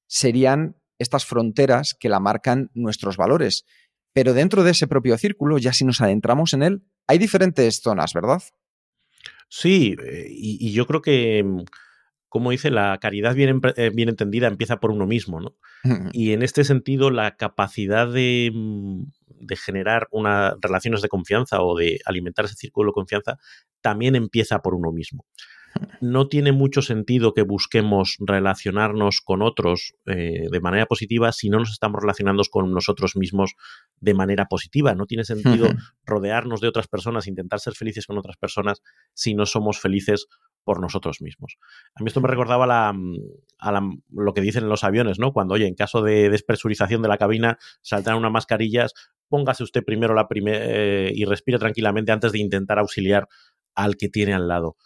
serían 0.07 0.77
estas 0.99 1.25
fronteras 1.25 1.95
que 1.95 2.09
la 2.09 2.21
marcan 2.21 2.71
nuestros 2.75 3.17
valores. 3.17 3.65
Pero 4.13 4.33
dentro 4.33 4.63
de 4.65 4.71
ese 4.71 4.87
propio 4.87 5.19
círculo, 5.19 5.59
ya 5.59 5.73
si 5.73 5.85
nos 5.85 6.01
adentramos 6.01 6.53
en 6.53 6.63
él, 6.63 6.87
hay 7.07 7.19
diferentes 7.19 7.81
zonas, 7.81 8.13
¿verdad? 8.15 8.43
Sí, 9.49 9.97
eh, 10.05 10.27
y, 10.29 10.73
yo 10.73 10.87
creo 10.87 11.03
que, 11.03 11.43
mm, 11.45 11.65
como 12.29 12.51
dice, 12.51 12.71
la 12.71 12.99
caridad 12.99 13.35
bien, 13.35 13.61
eh, 13.77 13.91
bien 13.95 14.09
entendida 14.09 14.49
empieza 14.49 14.79
por 14.81 14.91
uno 14.91 15.07
mismo, 15.07 15.41
¿no? 15.41 15.57
Y 16.15 16.33
en 16.33 16.43
este 16.43 16.65
sentido, 16.65 17.11
la 17.11 17.37
capacidad 17.37 18.09
de, 18.09 18.51
mm, 18.53 19.05
de 19.41 19.57
generar 19.57 20.09
unas 20.11 20.55
relaciones 20.61 21.03
de 21.03 21.09
confianza 21.09 21.63
o 21.63 21.77
de 21.77 22.01
alimentar 22.07 22.45
ese 22.45 22.55
círculo 22.55 22.91
de 22.91 22.95
confianza 22.95 23.39
también 23.81 24.17
empieza 24.17 24.61
por 24.61 24.75
uno 24.75 24.93
mismo. 24.93 25.25
No 26.01 26.29
tiene 26.29 26.53
mucho 26.53 26.83
sentido 26.83 27.35
que 27.35 27.43
busquemos 27.43 28.17
relacionarnos 28.21 29.21
con 29.21 29.43
otros 29.43 29.95
eh, 30.07 30.49
de 30.51 30.61
manera 30.61 30.87
positiva 30.87 31.33
si 31.33 31.49
no 31.49 31.59
nos 31.59 31.73
estamos 31.73 32.01
relacionando 32.01 32.43
con 32.51 32.73
nosotros 32.73 33.17
mismos 33.17 33.55
de 34.01 34.15
manera 34.15 34.47
positiva. 34.47 34.95
No 34.95 35.07
tiene 35.07 35.25
sentido 35.25 35.69
rodearnos 36.05 36.61
de 36.61 36.69
otras 36.69 36.89
personas, 36.89 37.27
intentar 37.27 37.61
ser 37.61 37.75
felices 37.75 38.07
con 38.07 38.19
otras 38.19 38.37
personas 38.37 38.83
si 39.15 39.35
no 39.35 39.47
somos 39.47 39.81
felices 39.81 40.27
por 40.65 40.81
nosotros 40.81 41.23
mismos. 41.23 41.59
A 41.95 42.03
mí 42.03 42.09
esto 42.09 42.21
me 42.21 42.29
recordaba 42.29 42.67
la, 42.67 42.93
a 43.59 43.81
lo 44.11 44.35
que 44.35 44.41
dicen 44.41 44.65
en 44.65 44.69
los 44.69 44.83
aviones, 44.83 45.21
¿no? 45.21 45.33
Cuando, 45.33 45.55
oye, 45.55 45.69
en 45.69 45.77
caso 45.77 46.03
de 46.03 46.29
despresurización 46.29 47.03
de 47.03 47.09
la 47.09 47.19
cabina, 47.19 47.59
saltan 47.83 48.17
unas 48.17 48.33
mascarillas, 48.33 48.93
póngase 49.29 49.63
usted 49.63 49.85
primero 49.85 50.13
la 50.13 50.27
eh, 50.31 51.13
y 51.15 51.25
respire 51.25 51.59
tranquilamente 51.59 52.11
antes 52.11 52.33
de 52.33 52.41
intentar 52.41 52.81
auxiliar 52.81 53.29
al 53.77 53.97
que 53.97 54.09
tiene 54.09 54.35
al 54.35 54.49
lado. 54.49 54.77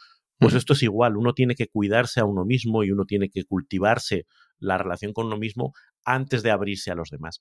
Pues 0.41 0.55
esto 0.55 0.73
es 0.73 0.83
igual, 0.83 1.17
uno 1.17 1.35
tiene 1.35 1.55
que 1.55 1.69
cuidarse 1.69 2.19
a 2.19 2.25
uno 2.25 2.45
mismo 2.45 2.83
y 2.83 2.91
uno 2.91 3.05
tiene 3.05 3.29
que 3.29 3.45
cultivarse 3.45 4.27
la 4.59 4.79
relación 4.79 5.13
con 5.13 5.27
uno 5.27 5.37
mismo 5.37 5.75
antes 6.05 6.43
de 6.43 6.51
abrirse 6.51 6.91
a 6.91 6.95
los 6.95 7.11
demás. 7.11 7.41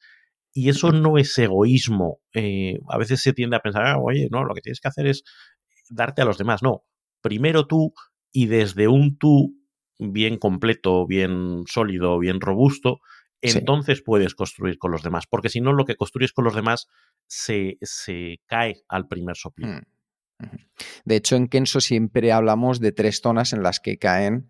Y 0.54 0.70
eso 0.70 0.92
no 0.92 1.18
es 1.18 1.38
egoísmo. 1.38 2.20
Eh, 2.34 2.80
a 2.90 2.98
veces 2.98 3.22
se 3.22 3.34
tiende 3.34 3.56
a 3.56 3.62
pensar, 3.62 3.86
ah, 3.86 3.98
oye, 4.00 4.28
no, 4.32 4.44
lo 4.44 4.54
que 4.54 4.62
tienes 4.62 4.82
que 4.82 4.90
hacer 4.90 5.08
es 5.08 5.24
darte 5.90 6.22
a 6.22 6.26
los 6.26 6.38
demás. 6.38 6.62
No, 6.62 6.84
primero 7.22 7.68
tú 7.68 7.94
y 8.32 8.48
desde 8.48 8.88
un 8.88 9.18
tú 9.18 9.56
bien 9.98 10.38
completo, 10.38 11.06
bien 11.08 11.64
sólido, 11.68 12.20
bien 12.20 12.40
robusto, 12.42 13.00
entonces 13.42 14.02
puedes 14.02 14.36
construir 14.36 14.78
con 14.78 14.92
los 14.92 15.04
demás, 15.04 15.26
porque 15.30 15.50
si 15.50 15.62
no, 15.62 15.74
lo 15.74 15.86
que 15.86 15.96
construyes 15.96 16.34
con 16.34 16.46
los 16.46 16.56
demás 16.56 16.88
se, 17.28 17.78
se 17.82 18.42
cae 18.48 18.82
al 18.88 19.08
primer 19.08 19.38
soplido. 19.38 19.74
Mm. 19.74 19.82
De 21.06 21.16
hecho, 21.16 21.36
en 21.36 21.48
Kenso 21.48 21.82
siempre 21.82 22.32
hablamos 22.32 22.80
de 22.80 22.92
tres 22.92 23.22
zonas 23.22 23.54
en 23.54 23.64
las 23.64 23.80
que 23.80 23.98
caen 23.98 24.50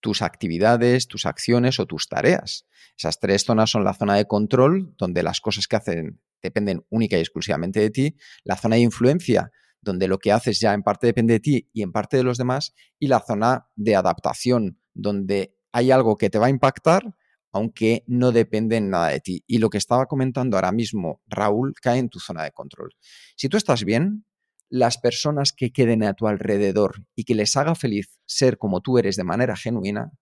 tus 0.00 0.20
actividades, 0.20 1.06
tus 1.06 1.26
acciones 1.26 1.80
o 1.80 1.86
tus 1.86 2.08
tareas. 2.08 2.66
Esas 2.98 3.20
tres 3.20 3.44
zonas 3.44 3.70
son 3.70 3.84
la 3.84 3.94
zona 3.94 4.16
de 4.16 4.26
control, 4.26 4.94
donde 4.98 5.22
las 5.22 5.40
cosas 5.40 5.66
que 5.66 5.76
hacen 5.76 6.20
dependen 6.42 6.84
única 6.90 7.16
y 7.16 7.20
exclusivamente 7.20 7.80
de 7.80 7.90
ti, 7.90 8.16
la 8.44 8.56
zona 8.56 8.76
de 8.76 8.82
influencia, 8.82 9.52
donde 9.80 10.08
lo 10.08 10.18
que 10.18 10.32
haces 10.32 10.60
ya 10.60 10.74
en 10.74 10.82
parte 10.82 11.06
depende 11.06 11.34
de 11.34 11.40
ti 11.40 11.70
y 11.72 11.82
en 11.82 11.92
parte 11.92 12.16
de 12.16 12.24
los 12.24 12.36
demás, 12.36 12.74
y 12.98 13.06
la 13.06 13.20
zona 13.20 13.68
de 13.76 13.96
adaptación, 13.96 14.80
donde 14.92 15.56
hay 15.72 15.90
algo 15.90 16.16
que 16.16 16.30
te 16.30 16.38
va 16.38 16.46
a 16.46 16.50
impactar, 16.50 17.14
aunque 17.52 18.02
no 18.06 18.32
depende 18.32 18.76
en 18.76 18.90
nada 18.90 19.08
de 19.08 19.20
ti. 19.20 19.44
Y 19.46 19.58
lo 19.58 19.70
que 19.70 19.78
estaba 19.78 20.06
comentando 20.06 20.56
ahora 20.56 20.72
mismo 20.72 21.20
Raúl 21.26 21.74
cae 21.80 21.98
en 21.98 22.08
tu 22.08 22.18
zona 22.18 22.44
de 22.44 22.50
control. 22.50 22.90
Si 23.36 23.48
tú 23.48 23.56
estás 23.56 23.84
bien, 23.84 24.24
las 24.72 24.96
personas 24.96 25.52
que 25.52 25.70
queden 25.70 26.02
a 26.02 26.14
tu 26.14 26.26
alrededor 26.26 27.04
y 27.14 27.24
que 27.24 27.34
les 27.34 27.58
haga 27.58 27.74
feliz 27.74 28.18
ser 28.24 28.56
como 28.56 28.80
tú 28.80 28.96
eres 28.96 29.16
de 29.16 29.24
manera 29.24 29.54
genuina, 29.54 30.12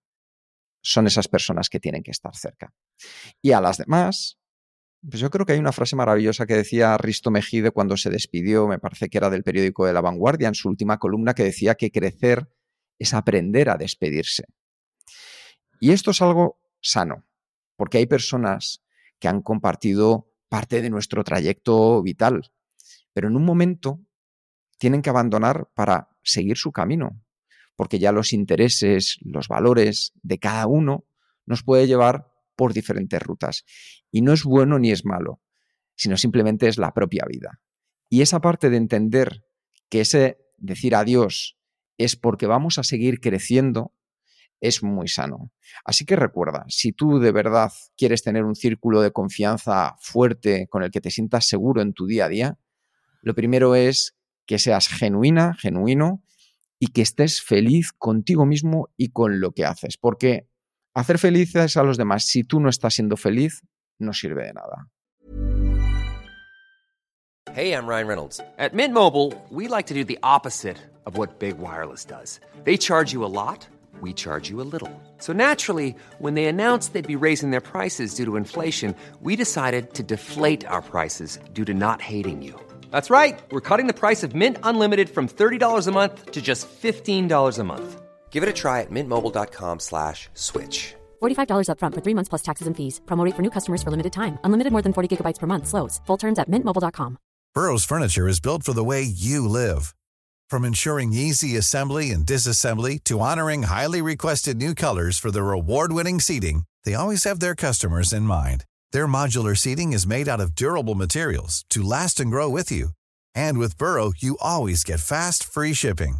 son 0.83 1.07
esas 1.07 1.29
personas 1.29 1.69
que 1.69 1.79
tienen 1.79 2.03
que 2.03 2.11
estar 2.11 2.35
cerca. 2.35 2.73
Y 3.41 3.53
a 3.53 3.61
las 3.61 3.77
demás, 3.77 4.39
pues 5.09 5.21
yo 5.21 5.29
creo 5.29 5.45
que 5.45 5.53
hay 5.53 5.59
una 5.59 5.71
frase 5.71 5.95
maravillosa 5.95 6.45
que 6.45 6.57
decía 6.57 6.97
Risto 6.97 7.31
Mejide 7.31 7.71
cuando 7.71 7.95
se 7.95 8.09
despidió, 8.09 8.67
me 8.67 8.77
parece 8.77 9.07
que 9.07 9.19
era 9.19 9.29
del 9.29 9.43
periódico 9.43 9.85
de 9.85 9.93
La 9.93 10.01
Vanguardia, 10.01 10.49
en 10.49 10.55
su 10.55 10.67
última 10.67 10.97
columna, 10.99 11.33
que 11.33 11.43
decía 11.43 11.75
que 11.75 11.89
crecer 11.89 12.49
es 12.99 13.13
aprender 13.13 13.69
a 13.69 13.77
despedirse. 13.77 14.43
Y 15.79 15.91
esto 15.91 16.11
es 16.11 16.21
algo 16.21 16.59
sano, 16.81 17.25
porque 17.77 17.99
hay 17.99 18.05
personas 18.05 18.83
que 19.17 19.29
han 19.29 19.41
compartido 19.41 20.29
parte 20.49 20.81
de 20.81 20.89
nuestro 20.89 21.23
trayecto 21.23 22.03
vital, 22.03 22.51
pero 23.13 23.29
en 23.29 23.37
un 23.37 23.45
momento 23.45 24.01
tienen 24.81 25.03
que 25.03 25.11
abandonar 25.11 25.69
para 25.75 26.09
seguir 26.23 26.57
su 26.57 26.71
camino, 26.71 27.21
porque 27.75 27.99
ya 27.99 28.11
los 28.11 28.33
intereses, 28.33 29.19
los 29.21 29.47
valores 29.47 30.11
de 30.23 30.39
cada 30.39 30.65
uno 30.65 31.05
nos 31.45 31.61
puede 31.61 31.85
llevar 31.85 32.33
por 32.55 32.73
diferentes 32.73 33.21
rutas. 33.21 33.63
Y 34.09 34.23
no 34.23 34.33
es 34.33 34.43
bueno 34.43 34.79
ni 34.79 34.89
es 34.89 35.05
malo, 35.05 35.39
sino 35.95 36.17
simplemente 36.17 36.67
es 36.67 36.79
la 36.79 36.95
propia 36.95 37.25
vida. 37.29 37.61
Y 38.09 38.23
esa 38.23 38.41
parte 38.41 38.71
de 38.71 38.77
entender 38.77 39.45
que 39.87 40.01
ese 40.01 40.39
decir 40.57 40.95
adiós 40.95 41.59
es 41.99 42.15
porque 42.15 42.47
vamos 42.47 42.79
a 42.79 42.83
seguir 42.83 43.19
creciendo 43.19 43.93
es 44.61 44.81
muy 44.81 45.07
sano. 45.07 45.51
Así 45.85 46.05
que 46.05 46.15
recuerda, 46.15 46.65
si 46.69 46.91
tú 46.91 47.19
de 47.19 47.31
verdad 47.31 47.71
quieres 47.95 48.23
tener 48.23 48.45
un 48.45 48.55
círculo 48.55 49.01
de 49.01 49.11
confianza 49.11 49.95
fuerte 49.99 50.67
con 50.71 50.81
el 50.81 50.89
que 50.89 51.01
te 51.01 51.11
sientas 51.11 51.47
seguro 51.47 51.83
en 51.83 51.93
tu 51.93 52.07
día 52.07 52.25
a 52.25 52.29
día, 52.29 52.57
lo 53.21 53.35
primero 53.35 53.75
es 53.75 54.17
que 54.45 54.59
seas 54.59 54.87
genuina, 54.87 55.53
genuino 55.55 56.23
y 56.79 56.87
que 56.87 57.01
estés 57.01 57.41
feliz 57.41 57.91
contigo 57.91 58.45
mismo 58.45 58.89
y 58.97 59.09
con 59.09 59.39
lo 59.39 59.51
que 59.51 59.65
haces. 59.65 59.97
Porque 59.97 60.47
hacer 60.93 61.19
felices 61.19 61.77
a 61.77 61.83
los 61.83 61.97
demás 61.97 62.25
si 62.25 62.43
tú 62.43 62.59
no 62.59 62.69
estás 62.69 62.95
siendo 62.95 63.17
feliz 63.17 63.61
no 63.99 64.13
sirve 64.13 64.47
de 64.47 64.53
nada. 64.53 64.87
Hey, 67.53 67.73
I'm 67.73 67.85
Ryan 67.85 68.07
Reynolds. 68.07 68.39
At 68.57 68.73
Mint 68.73 68.93
Mobile, 68.93 69.33
we 69.49 69.67
like 69.67 69.87
to 69.87 69.93
do 69.93 70.05
the 70.05 70.17
opposite 70.23 70.77
of 71.05 71.17
what 71.17 71.39
Big 71.39 71.57
Wireless 71.57 72.05
does. 72.05 72.39
They 72.63 72.77
charge 72.77 73.11
you 73.11 73.25
a 73.25 73.33
lot, 73.33 73.67
we 73.99 74.13
charge 74.13 74.49
you 74.49 74.61
a 74.61 74.69
little. 74.71 74.89
So 75.17 75.33
naturally, 75.33 75.93
when 76.19 76.35
they 76.35 76.45
announced 76.45 76.93
they'd 76.93 77.05
be 77.05 77.17
raising 77.17 77.51
their 77.51 77.59
prices 77.59 78.15
due 78.15 78.25
to 78.25 78.37
inflation, 78.37 78.95
we 79.21 79.35
decided 79.35 79.93
to 79.95 80.03
deflate 80.03 80.65
our 80.65 80.81
prices 80.81 81.39
due 81.51 81.65
to 81.65 81.73
not 81.73 82.01
hating 82.01 82.41
you. 82.41 82.57
That's 82.91 83.09
right. 83.09 83.41
We're 83.51 83.67
cutting 83.69 83.87
the 83.87 83.99
price 84.03 84.23
of 84.23 84.33
Mint 84.35 84.57
Unlimited 84.63 85.09
from 85.09 85.27
$30 85.27 85.87
a 85.87 85.91
month 85.91 86.31
to 86.31 86.41
just 86.41 86.67
$15 86.81 87.59
a 87.59 87.63
month. 87.63 88.01
Give 88.29 88.43
it 88.43 88.49
a 88.49 88.53
try 88.53 88.81
at 88.81 88.91
mintmobile.com 88.91 89.79
slash 89.79 90.29
switch. 90.33 90.95
$45 91.21 91.69
up 91.69 91.79
front 91.79 91.93
for 91.93 92.01
three 92.01 92.15
months 92.15 92.29
plus 92.29 92.43
taxes 92.43 92.67
and 92.67 92.77
fees. 92.77 93.01
Promo 93.05 93.29
for 93.35 93.41
new 93.41 93.49
customers 93.49 93.83
for 93.83 93.91
limited 93.91 94.13
time. 94.13 94.39
Unlimited 94.45 94.71
more 94.71 94.81
than 94.81 94.93
40 94.93 95.17
gigabytes 95.17 95.39
per 95.39 95.47
month. 95.47 95.67
Slows. 95.67 95.99
Full 96.05 96.17
terms 96.17 96.39
at 96.39 96.49
mintmobile.com. 96.49 97.17
Burrow's 97.53 97.83
furniture 97.83 98.29
is 98.29 98.39
built 98.39 98.63
for 98.63 98.71
the 98.71 98.83
way 98.83 99.01
you 99.01 99.45
live. 99.45 99.93
From 100.49 100.65
ensuring 100.65 101.13
easy 101.13 101.57
assembly 101.57 102.11
and 102.11 102.25
disassembly 102.25 103.03
to 103.05 103.19
honoring 103.19 103.63
highly 103.63 104.01
requested 104.01 104.57
new 104.57 104.73
colors 104.73 105.19
for 105.19 105.31
their 105.31 105.51
award-winning 105.51 106.19
seating, 106.19 106.63
they 106.85 106.93
always 106.93 107.25
have 107.25 107.39
their 107.39 107.55
customers 107.55 108.13
in 108.13 108.23
mind. 108.23 108.63
Their 108.93 109.07
modular 109.07 109.57
seating 109.57 109.91
is 109.91 110.07
made 110.07 110.29
out 110.29 110.39
of 110.39 110.55
durable 110.55 110.95
materials 110.95 111.65
to 111.69 111.81
last 111.81 112.19
and 112.19 112.31
grow 112.31 112.47
with 112.49 112.71
you. 112.71 112.89
And 113.35 113.57
with 113.57 113.77
Burrow, 113.77 114.13
you 114.17 114.37
always 114.41 114.83
get 114.83 115.01
fast, 115.01 115.43
free 115.43 115.73
shipping. 115.73 116.19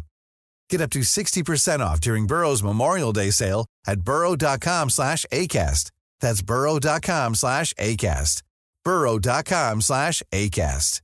Get 0.68 0.80
up 0.80 0.90
to 0.90 1.00
60% 1.00 1.80
off 1.80 2.00
during 2.00 2.26
Burrow's 2.26 2.62
Memorial 2.62 3.12
Day 3.12 3.30
sale 3.30 3.66
at 3.86 4.02
burrow.com 4.02 4.90
slash 4.90 5.24
ACAST. 5.32 5.90
That's 6.20 6.42
burrow.com 6.42 7.34
slash 7.34 7.74
ACAST. 7.74 8.42
burrow.com 8.84 9.80
slash 9.80 10.22
ACAST. 10.32 11.02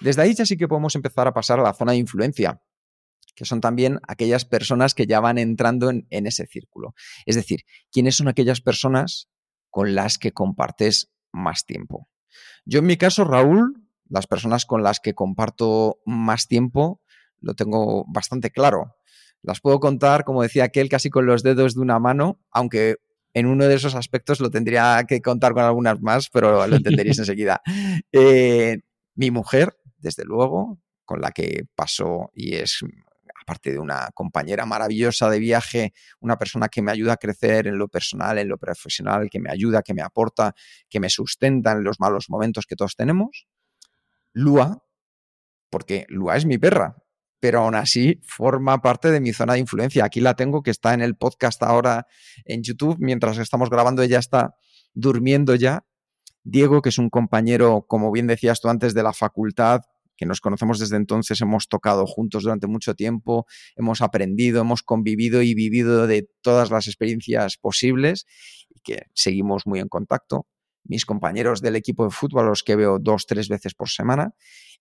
Desde 0.00 0.20
ahí 0.20 0.34
ya 0.34 0.44
sí 0.44 0.56
que 0.58 0.68
podemos 0.68 0.94
empezar 0.96 1.26
a 1.28 1.32
pasar 1.32 1.58
a 1.60 1.62
la 1.62 1.72
zona 1.72 1.92
de 1.92 1.98
influencia, 1.98 2.60
que 3.34 3.44
son 3.44 3.60
también 3.60 4.00
aquellas 4.06 4.44
personas 4.44 4.94
que 4.94 5.06
ya 5.06 5.20
van 5.20 5.38
entrando 5.38 5.90
en, 5.90 6.06
en 6.10 6.26
ese 6.26 6.46
círculo. 6.46 6.94
Es 7.26 7.36
decir, 7.36 7.60
¿quiénes 7.90 8.16
son 8.16 8.28
aquellas 8.28 8.60
personas 8.60 9.28
con 9.70 9.94
las 9.94 10.18
que 10.18 10.32
compartes 10.32 11.10
más 11.32 11.64
tiempo? 11.66 12.08
Yo 12.64 12.80
en 12.80 12.86
mi 12.86 12.96
caso, 12.96 13.24
Raúl, 13.24 13.84
las 14.08 14.26
personas 14.26 14.66
con 14.66 14.82
las 14.82 15.00
que 15.00 15.14
comparto 15.14 15.98
más 16.04 16.46
tiempo 16.46 17.00
lo 17.40 17.54
tengo 17.54 18.04
bastante 18.08 18.50
claro. 18.50 18.96
Las 19.42 19.60
puedo 19.60 19.78
contar, 19.78 20.24
como 20.24 20.42
decía 20.42 20.64
aquel, 20.64 20.88
casi 20.88 21.10
con 21.10 21.26
los 21.26 21.42
dedos 21.42 21.74
de 21.74 21.80
una 21.80 21.98
mano, 21.98 22.40
aunque 22.50 22.96
en 23.34 23.46
uno 23.46 23.66
de 23.66 23.74
esos 23.74 23.94
aspectos 23.94 24.40
lo 24.40 24.50
tendría 24.50 25.04
que 25.06 25.20
contar 25.20 25.52
con 25.52 25.64
algunas 25.64 26.00
más, 26.00 26.30
pero 26.30 26.66
lo 26.66 26.76
entenderéis 26.76 27.18
enseguida. 27.18 27.60
Eh, 28.12 28.78
mi 29.14 29.30
mujer, 29.30 29.76
desde 29.98 30.24
luego, 30.24 30.78
con 31.04 31.20
la 31.20 31.32
que 31.32 31.66
paso 31.74 32.30
y 32.34 32.54
es, 32.54 32.80
aparte 33.44 33.72
de 33.72 33.78
una 33.78 34.10
compañera 34.14 34.64
maravillosa 34.64 35.28
de 35.28 35.38
viaje, 35.38 35.92
una 36.20 36.38
persona 36.38 36.68
que 36.68 36.80
me 36.80 36.90
ayuda 36.90 37.12
a 37.12 37.16
crecer 37.18 37.66
en 37.66 37.78
lo 37.78 37.88
personal, 37.88 38.38
en 38.38 38.48
lo 38.48 38.56
profesional, 38.56 39.28
que 39.30 39.38
me 39.38 39.50
ayuda, 39.50 39.82
que 39.82 39.92
me 39.92 40.02
aporta, 40.02 40.54
que 40.88 40.98
me 40.98 41.10
sustenta 41.10 41.72
en 41.72 41.84
los 41.84 42.00
malos 42.00 42.30
momentos 42.30 42.64
que 42.66 42.74
todos 42.74 42.96
tenemos. 42.96 43.46
Lua, 44.32 44.82
porque 45.70 46.06
Lua 46.08 46.36
es 46.36 46.46
mi 46.46 46.56
perra, 46.56 46.96
pero 47.38 47.60
aún 47.60 47.74
así 47.74 48.20
forma 48.24 48.80
parte 48.80 49.10
de 49.10 49.20
mi 49.20 49.34
zona 49.34 49.52
de 49.52 49.58
influencia. 49.58 50.06
Aquí 50.06 50.20
la 50.20 50.34
tengo 50.34 50.62
que 50.62 50.70
está 50.70 50.94
en 50.94 51.02
el 51.02 51.14
podcast 51.14 51.62
ahora 51.62 52.06
en 52.46 52.62
YouTube, 52.62 52.96
mientras 52.98 53.36
estamos 53.36 53.68
grabando 53.68 54.02
ella 54.02 54.18
está 54.18 54.56
durmiendo 54.94 55.54
ya. 55.54 55.84
Diego, 56.42 56.80
que 56.80 56.88
es 56.88 56.98
un 56.98 57.10
compañero, 57.10 57.86
como 57.86 58.10
bien 58.10 58.26
decías 58.26 58.60
tú 58.60 58.68
antes, 58.68 58.94
de 58.94 59.02
la 59.02 59.12
facultad, 59.12 59.82
que 60.16 60.26
nos 60.26 60.40
conocemos 60.40 60.78
desde 60.78 60.96
entonces, 60.96 61.40
hemos 61.40 61.68
tocado 61.68 62.06
juntos 62.06 62.44
durante 62.44 62.66
mucho 62.66 62.94
tiempo, 62.94 63.46
hemos 63.76 64.00
aprendido, 64.00 64.60
hemos 64.60 64.82
convivido 64.82 65.42
y 65.42 65.54
vivido 65.54 66.06
de 66.06 66.28
todas 66.42 66.70
las 66.70 66.86
experiencias 66.86 67.56
posibles 67.56 68.26
y 68.68 68.80
que 68.80 69.06
seguimos 69.14 69.66
muy 69.66 69.80
en 69.80 69.88
contacto 69.88 70.46
mis 70.84 71.06
compañeros 71.06 71.60
del 71.62 71.76
equipo 71.76 72.04
de 72.04 72.10
fútbol, 72.10 72.46
los 72.46 72.62
que 72.62 72.76
veo 72.76 72.98
dos, 72.98 73.26
tres 73.26 73.48
veces 73.48 73.74
por 73.74 73.88
semana, 73.88 74.34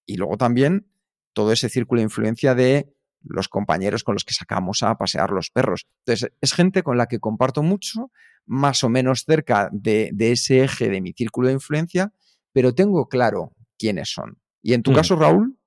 y 0.05 0.17
luego 0.17 0.37
también 0.37 0.87
todo 1.33 1.51
ese 1.51 1.69
círculo 1.69 1.99
de 1.99 2.03
influencia 2.03 2.53
de 2.55 2.93
los 3.23 3.47
compañeros 3.47 4.03
con 4.03 4.15
los 4.15 4.25
que 4.25 4.33
sacamos 4.33 4.83
a 4.83 4.95
pasear 4.97 5.31
los 5.31 5.49
perros. 5.49 5.87
Entonces, 6.05 6.31
es 6.41 6.53
gente 6.53 6.83
con 6.83 6.97
la 6.97 7.07
que 7.07 7.19
comparto 7.19 7.63
mucho, 7.63 8.11
más 8.45 8.83
o 8.83 8.89
menos 8.89 9.23
cerca 9.25 9.69
de, 9.71 10.11
ese 10.19 10.63
eje 10.63 10.89
de 10.89 11.01
mi 11.01 11.13
círculo 11.13 11.47
de 11.47 11.53
influencia, 11.53 12.13
pero 12.51 12.75
tengo 12.75 13.07
claro 13.07 13.53
quiénes 13.77 14.11
son. 14.11 14.42
¿Y 14.63 14.73
en 14.73 14.81
tu 14.81 14.91
mm. 14.91 14.95
caso, 14.95 15.15
Raúl? 15.15 15.57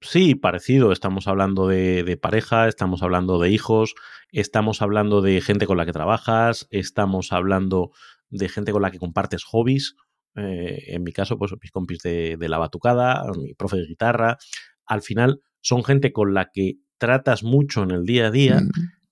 Sí, 0.00 0.34
parecido. 0.34 0.92
Estamos 0.92 1.28
hablando 1.28 1.68
de, 1.68 2.04
de, 2.04 2.16
pareja, 2.16 2.68
estamos 2.68 3.02
hablando 3.02 3.38
de 3.38 3.50
hijos, 3.50 3.94
estamos 4.32 4.80
hablando 4.80 5.20
de 5.20 5.42
gente 5.42 5.66
con 5.66 5.76
la 5.76 5.84
que 5.84 5.92
trabajas, 5.92 6.66
estamos 6.70 7.32
hablando 7.32 7.90
de 8.30 8.48
gente 8.48 8.72
con 8.72 8.80
la 8.80 8.90
que 8.90 8.98
compartes 8.98 9.44
hobbies. 9.44 9.96
Eh, 10.36 10.94
en 10.94 11.02
mi 11.02 11.12
caso, 11.12 11.38
pues 11.38 11.52
mis 11.60 11.70
compis 11.70 11.98
de, 12.02 12.36
la 12.40 12.58
batucada, 12.58 13.22
mi 13.36 13.54
profe 13.54 13.76
de 13.76 13.86
guitarra. 13.86 14.38
Al 14.86 15.02
final, 15.02 15.40
son 15.60 15.84
gente 15.84 16.12
con 16.12 16.34
la 16.34 16.50
que 16.52 16.78
tratas 16.98 17.42
mucho 17.42 17.82
en 17.82 17.90
el 17.90 18.04
día 18.04 18.28
a 18.28 18.30
día 18.30 18.62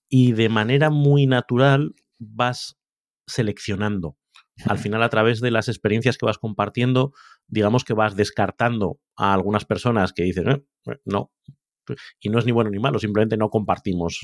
y 0.09 0.33
de 0.33 0.49
manera 0.49 0.91
muy 0.91 1.27
natural 1.27 1.95
vas 2.19 2.79
seleccionando. 3.27 4.17
Al 4.65 4.79
final, 4.79 5.03
a 5.03 5.09
través 5.09 5.41
de 5.41 5.51
las 5.51 5.69
experiencias 5.69 6.19
que 6.19 6.27
vas 6.27 6.39
compartiendo, 6.39 7.13
digamos 7.49 7.85
que 7.85 7.95
vas 7.95 8.17
descartando 8.17 9.01
a 9.17 9.35
algunas 9.35 9.65
personas 9.65 10.13
que 10.13 10.23
dicen, 10.23 10.49
eh, 10.49 10.65
eh, 10.87 11.01
no, 11.05 11.33
y 12.21 12.29
no 12.29 12.39
es 12.39 12.45
ni 12.45 12.53
bueno 12.53 12.71
ni 12.71 12.79
malo, 12.79 12.99
simplemente 12.99 13.37
no 13.37 13.49
compartimos 13.49 14.21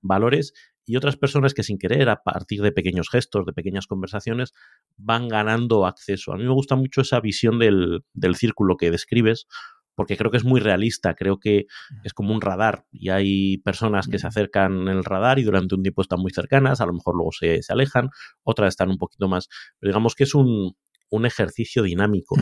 valores. 0.00 0.52
Y 0.84 0.96
otras 0.96 1.16
personas 1.16 1.54
que 1.54 1.62
sin 1.62 1.78
querer, 1.78 2.08
a 2.08 2.22
partir 2.24 2.60
de 2.60 2.72
pequeños 2.72 3.08
gestos, 3.08 3.46
de 3.46 3.52
pequeñas 3.52 3.86
conversaciones, 3.86 4.52
van 4.96 5.28
ganando 5.28 5.86
acceso. 5.86 6.32
A 6.32 6.36
mí 6.36 6.42
me 6.42 6.52
gusta 6.52 6.74
mucho 6.74 7.02
esa 7.02 7.20
visión 7.20 7.58
del, 7.58 8.02
círculo 8.34 8.76
que 8.76 8.90
describes, 8.90 9.46
porque 9.94 10.16
creo 10.16 10.30
que 10.32 10.38
es 10.38 10.44
muy 10.44 10.60
realista, 10.60 11.14
creo 11.14 11.38
que 11.38 11.66
es 12.02 12.12
como 12.12 12.34
un 12.34 12.40
radar. 12.40 12.84
Y 12.90 13.10
hay 13.10 13.58
personas 13.58 14.08
que 14.08 14.18
se 14.18 14.26
acercan 14.26 14.88
en 14.88 14.88
el 14.88 15.04
radar 15.04 15.38
y 15.38 15.44
durante 15.44 15.76
un 15.76 15.82
tiempo 15.82 16.02
están 16.02 16.18
muy 16.18 16.32
cercanas, 16.32 16.80
a 16.80 16.86
lo 16.86 16.94
mejor 16.94 17.14
luego 17.14 17.30
se, 17.30 17.60
alejan, 17.68 18.10
otras 18.42 18.70
están 18.70 18.90
un 18.90 18.98
poquito 18.98 19.28
más, 19.28 19.48
pero 19.78 19.90
digamos 19.90 20.16
que 20.16 20.24
es 20.24 20.34
un, 20.34 20.74
ejercicio 21.26 21.82
dinámico. 21.82 22.36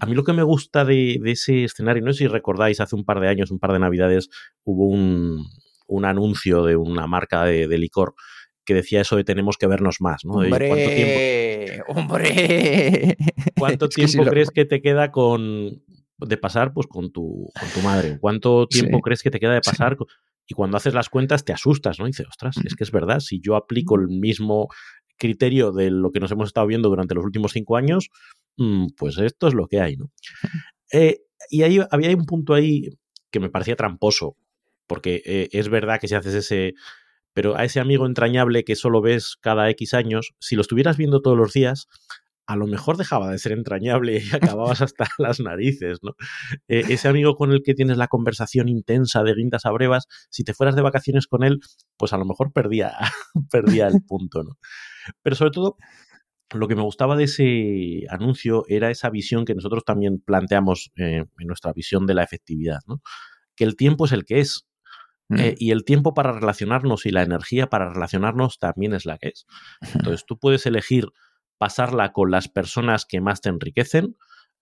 A 0.00 0.06
mí 0.06 0.14
lo 0.14 0.24
que 0.24 0.32
me 0.32 0.42
gusta 0.42 0.84
de, 0.84 1.18
de, 1.22 1.32
ese 1.32 1.64
escenario, 1.64 2.02
no 2.02 2.12
sé 2.12 2.18
si 2.18 2.26
recordáis, 2.28 2.80
hace 2.80 2.96
un 2.96 3.04
par 3.04 3.20
de 3.20 3.28
años, 3.28 3.50
un 3.50 3.58
par 3.58 3.72
de 3.72 3.78
navidades, 3.78 4.28
hubo 4.64 4.86
un, 4.86 5.46
un 5.88 6.04
anuncio 6.04 6.64
de 6.64 6.76
una 6.76 7.06
marca 7.06 7.44
de, 7.44 7.66
licor 7.78 8.14
que 8.64 8.74
decía 8.74 9.00
eso 9.00 9.16
de 9.16 9.24
tenemos 9.24 9.56
que 9.56 9.66
vernos 9.66 10.00
más, 10.00 10.24
¿no? 10.24 10.34
¡Hombre! 10.34 10.68
¿Cuánto 10.68 10.90
tiempo, 10.90 11.92
¡Hombre! 11.94 13.16
¿Cuánto 13.58 13.88
tiempo 13.88 14.24
crees 14.24 14.50
que 14.50 14.66
te 14.66 14.80
queda 14.80 15.10
con 15.10 15.82
de 16.18 16.36
pasar 16.36 16.72
pues 16.74 16.86
con 16.86 17.10
tu, 17.10 17.50
con 17.58 17.68
tu 17.70 17.80
madre? 17.80 18.18
¿Cuánto 18.20 18.66
tiempo 18.70 19.00
crees 19.00 19.22
que 19.22 19.30
te 19.30 19.40
queda 19.40 19.54
de 19.54 19.62
pasar? 19.62 19.96
Y 20.46 20.54
cuando 20.54 20.76
haces 20.76 20.94
las 20.94 21.08
cuentas 21.08 21.44
te 21.44 21.52
asustas, 21.52 21.98
¿no? 21.98 22.06
Y 22.06 22.10
dices, 22.10 22.26
ostras, 22.28 22.56
es 22.64 22.74
que 22.74 22.84
es 22.84 22.90
verdad, 22.90 23.20
si 23.20 23.40
yo 23.40 23.56
aplico 23.56 23.96
el 23.96 24.08
mismo 24.08 24.68
criterio 25.18 25.72
de 25.72 25.90
lo 25.90 26.10
que 26.10 26.20
nos 26.20 26.30
hemos 26.30 26.48
estado 26.48 26.66
viendo 26.66 26.88
durante 26.88 27.14
los 27.14 27.24
últimos 27.24 27.52
cinco 27.52 27.76
años, 27.76 28.08
mm, 28.56 28.88
pues 28.96 29.18
esto 29.18 29.48
es 29.48 29.54
lo 29.54 29.66
que 29.66 29.80
hay, 29.80 29.96
¿no? 29.96 30.10
Eh, 30.90 31.18
y 31.50 31.64
ahí 31.64 31.80
había 31.90 32.16
un 32.16 32.24
punto 32.24 32.54
ahí 32.54 32.88
que 33.30 33.40
me 33.40 33.50
parecía 33.50 33.76
tramposo, 33.76 34.36
porque 34.86 35.22
eh, 35.26 35.48
es 35.52 35.68
verdad 35.68 36.00
que 36.00 36.08
si 36.08 36.14
haces 36.14 36.32
ese... 36.32 36.72
Pero 37.34 37.58
a 37.58 37.64
ese 37.66 37.78
amigo 37.78 38.06
entrañable 38.06 38.64
que 38.64 38.74
solo 38.74 39.02
ves 39.02 39.36
cada 39.38 39.68
X 39.68 39.92
años, 39.92 40.34
si 40.40 40.56
lo 40.56 40.62
estuvieras 40.62 40.96
viendo 40.96 41.20
todos 41.20 41.36
los 41.36 41.52
días, 41.52 41.88
a 42.48 42.56
lo 42.56 42.66
mejor 42.66 42.96
dejaba 42.96 43.30
de 43.30 43.38
ser 43.38 43.52
entrañable 43.52 44.22
y 44.24 44.30
acababas 44.34 44.80
hasta 44.80 45.06
las 45.18 45.38
narices, 45.38 45.98
¿no? 46.02 46.12
Eh, 46.66 46.82
ese 46.88 47.06
amigo 47.06 47.36
con 47.36 47.52
el 47.52 47.62
que 47.62 47.74
tienes 47.74 47.98
la 47.98 48.08
conversación 48.08 48.68
intensa 48.68 49.22
de 49.22 49.34
guindas 49.34 49.66
a 49.66 49.70
brevas, 49.70 50.06
si 50.30 50.44
te 50.44 50.54
fueras 50.54 50.74
de 50.74 50.80
vacaciones 50.80 51.26
con 51.26 51.44
él, 51.44 51.60
pues 51.98 52.14
a 52.14 52.16
lo 52.16 52.24
mejor 52.24 52.52
perdía, 52.52 52.94
perdía 53.50 53.86
el 53.88 54.02
punto, 54.02 54.42
¿no? 54.44 54.56
Pero 55.22 55.36
sobre 55.36 55.50
todo, 55.50 55.76
lo 56.54 56.68
que 56.68 56.74
me 56.74 56.80
gustaba 56.80 57.16
de 57.16 57.24
ese 57.24 58.06
anuncio 58.08 58.64
era 58.66 58.90
esa 58.90 59.10
visión 59.10 59.44
que 59.44 59.54
nosotros 59.54 59.84
también 59.84 60.18
planteamos 60.18 60.90
eh, 60.96 61.26
en 61.38 61.46
nuestra 61.46 61.74
visión 61.74 62.06
de 62.06 62.14
la 62.14 62.22
efectividad, 62.22 62.80
¿no? 62.86 63.02
Que 63.56 63.64
el 63.64 63.76
tiempo 63.76 64.06
es 64.06 64.12
el 64.12 64.24
que 64.24 64.40
es. 64.40 64.64
Eh, 65.36 65.52
mm. 65.52 65.54
y 65.58 65.70
el 65.72 65.84
tiempo 65.84 66.14
para 66.14 66.32
relacionarnos 66.32 67.04
y 67.04 67.10
la 67.10 67.20
energía 67.20 67.66
para 67.66 67.92
relacionarnos 67.92 68.58
también 68.58 68.94
es 68.94 69.04
la 69.04 69.18
que 69.18 69.28
es. 69.28 69.44
Entonces 69.94 70.24
tú 70.26 70.38
puedes 70.38 70.64
elegir 70.64 71.12
pasarla 71.58 72.12
con 72.12 72.30
las 72.30 72.48
personas 72.48 73.04
que 73.04 73.20
más 73.20 73.40
te 73.40 73.48
enriquecen, 73.48 74.16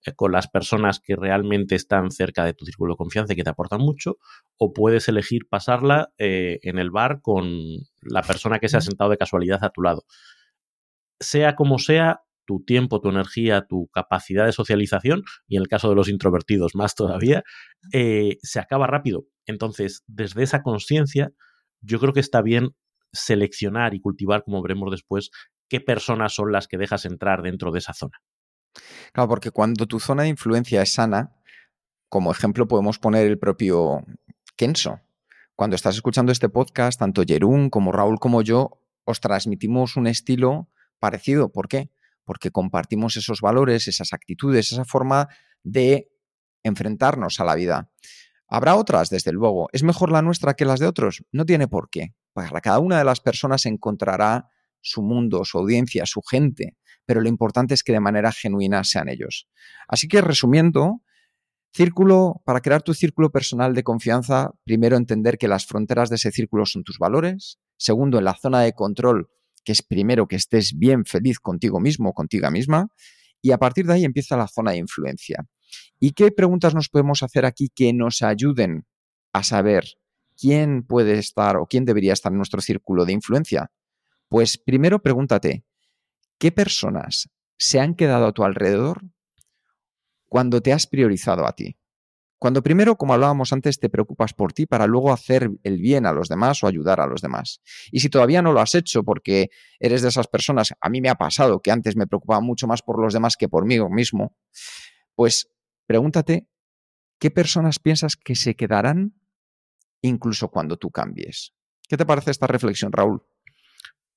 eh, 0.05 0.13
con 0.15 0.31
las 0.31 0.47
personas 0.47 0.99
que 0.99 1.15
realmente 1.15 1.75
están 1.75 2.11
cerca 2.11 2.43
de 2.45 2.53
tu 2.53 2.65
círculo 2.65 2.93
de 2.93 2.97
confianza 2.97 3.33
y 3.33 3.35
que 3.35 3.43
te 3.43 3.49
aportan 3.49 3.81
mucho, 3.81 4.17
o 4.57 4.73
puedes 4.73 5.07
elegir 5.07 5.47
pasarla 5.49 6.11
eh, 6.17 6.59
en 6.63 6.77
el 6.79 6.91
bar 6.91 7.21
con 7.21 7.47
la 8.01 8.21
persona 8.23 8.59
que 8.59 8.69
se 8.69 8.77
ha 8.77 8.81
sentado 8.81 9.09
de 9.09 9.17
casualidad 9.17 9.63
a 9.63 9.69
tu 9.69 9.81
lado. 9.81 10.03
Sea 11.19 11.55
como 11.55 11.79
sea, 11.79 12.21
tu 12.45 12.63
tiempo, 12.63 13.01
tu 13.01 13.09
energía, 13.09 13.65
tu 13.67 13.87
capacidad 13.87 14.45
de 14.45 14.53
socialización, 14.53 15.23
y 15.47 15.57
en 15.57 15.63
el 15.63 15.67
caso 15.67 15.89
de 15.89 15.95
los 15.95 16.07
introvertidos 16.07 16.75
más 16.75 16.95
todavía, 16.95 17.43
se 17.91 18.59
acaba 18.59 18.87
rápido. 18.87 19.25
Entonces, 19.45 20.03
desde 20.07 20.43
esa 20.43 20.61
conciencia, 20.61 21.31
yo 21.81 21.99
creo 21.99 22.13
que 22.13 22.21
está 22.21 22.41
bien 22.41 22.69
seleccionar 23.11 23.93
y 23.93 23.99
cultivar, 23.99 24.43
como 24.43 24.61
veremos 24.61 24.91
después, 24.91 25.29
qué 25.69 25.81
personas 25.81 26.33
son 26.33 26.51
las 26.51 26.67
que 26.67 26.77
dejas 26.77 27.05
entrar 27.05 27.41
dentro 27.41 27.71
de 27.71 27.79
esa 27.79 27.93
zona. 27.93 28.21
Claro, 29.13 29.29
porque 29.29 29.51
cuando 29.51 29.85
tu 29.87 29.99
zona 29.99 30.23
de 30.23 30.29
influencia 30.29 30.81
es 30.81 30.93
sana, 30.93 31.35
como 32.09 32.31
ejemplo 32.31 32.67
podemos 32.67 32.99
poner 32.99 33.27
el 33.27 33.39
propio 33.39 34.05
Kenso. 34.55 35.01
Cuando 35.55 35.75
estás 35.75 35.95
escuchando 35.95 36.31
este 36.31 36.49
podcast, 36.49 36.99
tanto 36.99 37.23
Jerún 37.27 37.69
como 37.69 37.91
Raúl 37.91 38.19
como 38.19 38.41
yo 38.41 38.81
os 39.05 39.19
transmitimos 39.19 39.95
un 39.95 40.07
estilo 40.07 40.69
parecido. 40.99 41.51
¿Por 41.51 41.67
qué? 41.67 41.89
Porque 42.23 42.51
compartimos 42.51 43.17
esos 43.17 43.41
valores, 43.41 43.87
esas 43.87 44.13
actitudes, 44.13 44.71
esa 44.71 44.85
forma 44.85 45.29
de 45.63 46.11
enfrentarnos 46.63 47.39
a 47.39 47.45
la 47.45 47.55
vida. 47.55 47.89
Habrá 48.47 48.75
otras, 48.75 49.09
desde 49.09 49.31
luego. 49.31 49.67
¿Es 49.73 49.83
mejor 49.83 50.11
la 50.11 50.21
nuestra 50.21 50.53
que 50.53 50.65
las 50.65 50.79
de 50.79 50.87
otros? 50.87 51.23
No 51.31 51.45
tiene 51.45 51.67
por 51.67 51.89
qué. 51.89 52.13
Para 52.33 52.61
cada 52.61 52.79
una 52.79 52.97
de 52.97 53.03
las 53.03 53.19
personas 53.19 53.65
encontrará 53.65 54.49
su 54.81 55.01
mundo, 55.01 55.43
su 55.45 55.57
audiencia, 55.57 56.05
su 56.05 56.21
gente, 56.21 56.77
pero 57.05 57.21
lo 57.21 57.29
importante 57.29 57.73
es 57.73 57.83
que 57.83 57.93
de 57.93 57.99
manera 57.99 58.31
genuina 58.31 58.83
sean 58.83 59.09
ellos. 59.09 59.47
Así 59.87 60.07
que 60.07 60.21
resumiendo, 60.21 61.01
Círculo, 61.77 62.41
para 62.43 62.61
crear 62.61 62.81
tu 62.81 62.95
círculo 62.95 63.29
personal 63.29 63.75
de 63.75 63.83
confianza, 63.83 64.51
primero 64.63 64.97
entender 64.97 65.37
que 65.37 65.47
las 65.47 65.67
fronteras 65.67 66.09
de 66.09 66.15
ese 66.15 66.31
círculo 66.31 66.65
son 66.65 66.83
tus 66.83 66.97
valores. 66.97 67.59
Segundo, 67.77 68.17
en 68.17 68.23
la 68.23 68.33
zona 68.33 68.61
de 68.61 68.73
control, 68.73 69.29
que 69.63 69.73
es 69.73 69.83
primero 69.83 70.27
que 70.27 70.37
estés 70.37 70.75
bien 70.75 71.05
feliz 71.05 71.39
contigo 71.39 71.79
mismo, 71.79 72.13
contigo 72.13 72.49
misma. 72.49 72.87
Y 73.43 73.51
a 73.51 73.59
partir 73.59 73.85
de 73.85 73.93
ahí 73.93 74.05
empieza 74.05 74.35
la 74.37 74.47
zona 74.47 74.71
de 74.71 74.77
influencia. 74.77 75.45
¿Y 75.99 76.13
qué 76.13 76.31
preguntas 76.31 76.73
nos 76.73 76.89
podemos 76.89 77.21
hacer 77.21 77.45
aquí 77.45 77.69
que 77.69 77.93
nos 77.93 78.23
ayuden 78.23 78.87
a 79.31 79.43
saber 79.43 79.85
quién 80.35 80.83
puede 80.83 81.19
estar 81.19 81.57
o 81.57 81.67
quién 81.67 81.85
debería 81.85 82.13
estar 82.13 82.31
en 82.31 82.37
nuestro 82.37 82.61
círculo 82.61 83.05
de 83.05 83.13
influencia? 83.13 83.69
Pues 84.29 84.57
primero 84.57 85.01
pregúntate, 85.01 85.63
¿qué 86.37 86.51
personas 86.51 87.29
se 87.57 87.79
han 87.79 87.95
quedado 87.95 88.27
a 88.27 88.33
tu 88.33 88.43
alrededor 88.43 89.01
cuando 90.27 90.61
te 90.61 90.73
has 90.73 90.87
priorizado 90.87 91.45
a 91.47 91.53
ti? 91.53 91.77
Cuando 92.39 92.61
primero, 92.61 92.97
como 92.97 93.15
hablábamos 93.15 93.51
antes, 93.51 93.79
te 93.79 93.89
preocupas 93.89 94.33
por 94.33 94.53
ti 94.53 94.67
para 94.67 94.85
luego 94.85 95.11
hacer 95.11 95.49
el 95.63 95.79
bien 95.79 96.05
a 96.05 96.11
los 96.11 96.27
demás 96.27 96.63
o 96.63 96.67
ayudar 96.67 96.99
a 96.99 97.07
los 97.07 97.21
demás. 97.21 97.61
Y 97.91 98.01
si 98.01 98.09
todavía 98.09 98.43
no 98.43 98.53
lo 98.53 98.59
has 98.59 98.75
hecho 98.75 99.03
porque 99.03 99.49
eres 99.79 100.03
de 100.03 100.09
esas 100.09 100.27
personas, 100.27 100.73
a 100.79 100.89
mí 100.89 101.01
me 101.01 101.09
ha 101.09 101.15
pasado 101.15 101.61
que 101.61 101.71
antes 101.71 101.95
me 101.95 102.05
preocupaba 102.05 102.39
mucho 102.41 102.67
más 102.67 102.83
por 102.83 103.01
los 103.01 103.13
demás 103.13 103.37
que 103.37 103.49
por 103.49 103.65
mí 103.65 103.79
mismo, 103.89 104.35
pues 105.15 105.49
pregúntate, 105.87 106.47
¿qué 107.19 107.31
personas 107.31 107.79
piensas 107.79 108.15
que 108.15 108.35
se 108.35 108.55
quedarán 108.55 109.19
incluso 110.01 110.49
cuando 110.49 110.77
tú 110.77 110.91
cambies? 110.91 111.53
¿Qué 111.89 111.97
te 111.97 112.05
parece 112.05 112.29
esta 112.29 112.45
reflexión, 112.45 112.91
Raúl? 112.91 113.23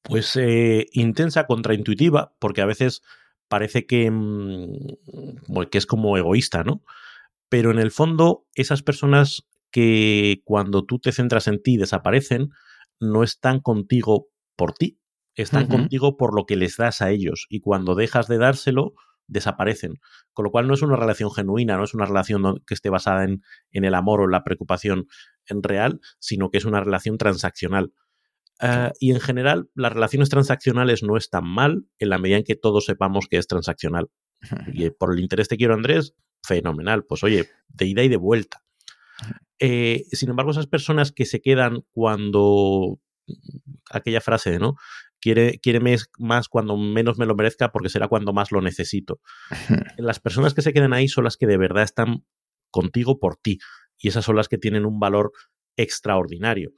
Pues 0.02 0.34
eh, 0.36 0.86
intensa, 0.92 1.46
contraintuitiva, 1.46 2.34
porque 2.38 2.62
a 2.62 2.66
veces 2.66 3.02
parece 3.48 3.86
que, 3.86 4.10
mm, 4.10 5.66
que 5.70 5.78
es 5.78 5.86
como 5.86 6.16
egoísta, 6.16 6.64
¿no? 6.64 6.82
Pero 7.48 7.70
en 7.70 7.78
el 7.78 7.90
fondo, 7.90 8.46
esas 8.54 8.82
personas 8.82 9.46
que 9.70 10.40
cuando 10.44 10.84
tú 10.84 10.98
te 10.98 11.12
centras 11.12 11.48
en 11.48 11.62
ti 11.62 11.76
desaparecen, 11.76 12.50
no 13.00 13.22
están 13.22 13.60
contigo 13.60 14.28
por 14.56 14.72
ti, 14.72 15.00
están 15.34 15.66
contigo 15.66 16.16
por 16.16 16.34
lo 16.34 16.44
que 16.44 16.56
les 16.56 16.76
das 16.76 17.02
a 17.02 17.10
ellos. 17.10 17.46
Y 17.48 17.60
cuando 17.60 17.94
dejas 17.94 18.28
de 18.28 18.38
dárselo, 18.38 18.94
desaparecen. 19.26 20.00
Con 20.32 20.44
lo 20.44 20.50
cual 20.50 20.66
no 20.66 20.74
es 20.74 20.82
una 20.82 20.96
relación 20.96 21.30
genuina, 21.32 21.76
no 21.76 21.84
es 21.84 21.94
una 21.94 22.04
relación 22.04 22.62
que 22.66 22.74
esté 22.74 22.90
basada 22.90 23.24
en, 23.24 23.42
en 23.70 23.84
el 23.84 23.94
amor 23.94 24.20
o 24.20 24.24
en 24.24 24.32
la 24.32 24.44
preocupación 24.44 25.06
en 25.46 25.62
real, 25.62 26.00
sino 26.18 26.50
que 26.50 26.58
es 26.58 26.64
una 26.64 26.80
relación 26.80 27.16
transaccional. 27.16 27.92
Ah, 28.60 28.92
y 29.00 29.12
en 29.12 29.20
general, 29.20 29.70
las 29.74 29.92
relaciones 29.92 30.28
transaccionales 30.28 31.02
no 31.02 31.16
están 31.16 31.46
mal 31.46 31.86
en 31.98 32.10
la 32.10 32.18
medida 32.18 32.36
en 32.36 32.44
que 32.44 32.56
todos 32.56 32.84
sepamos 32.84 33.26
que 33.28 33.38
es 33.38 33.46
transaccional. 33.46 34.08
Y 34.74 34.90
por 34.90 35.12
el 35.12 35.20
interés 35.20 35.48
te 35.48 35.56
quiero, 35.56 35.74
Andrés, 35.74 36.14
fenomenal. 36.46 37.04
Pues 37.04 37.24
oye, 37.24 37.48
de 37.68 37.86
ida 37.86 38.02
y 38.02 38.08
de 38.08 38.16
vuelta. 38.16 38.62
Eh, 39.62 40.06
sin 40.12 40.30
embargo, 40.30 40.52
esas 40.52 40.66
personas 40.66 41.12
que 41.12 41.26
se 41.26 41.42
quedan 41.42 41.84
cuando 41.90 42.98
aquella 43.90 44.22
frase, 44.22 44.58
¿no? 44.58 44.76
Quiere, 45.20 45.60
más 46.18 46.48
cuando 46.48 46.78
menos 46.78 47.18
me 47.18 47.26
lo 47.26 47.34
merezca 47.34 47.70
porque 47.70 47.90
será 47.90 48.08
cuando 48.08 48.32
más 48.32 48.52
lo 48.52 48.62
necesito. 48.62 49.20
Las 49.98 50.18
personas 50.18 50.54
que 50.54 50.62
se 50.62 50.72
quedan 50.72 50.94
ahí 50.94 51.08
son 51.08 51.24
las 51.24 51.36
que 51.36 51.46
de 51.46 51.58
verdad 51.58 51.82
están 51.82 52.24
contigo 52.70 53.18
por 53.18 53.36
ti 53.36 53.58
y 53.98 54.08
esas 54.08 54.24
son 54.24 54.36
las 54.36 54.48
que 54.48 54.56
tienen 54.56 54.86
un 54.86 54.98
valor 54.98 55.32
extraordinario. 55.76 56.72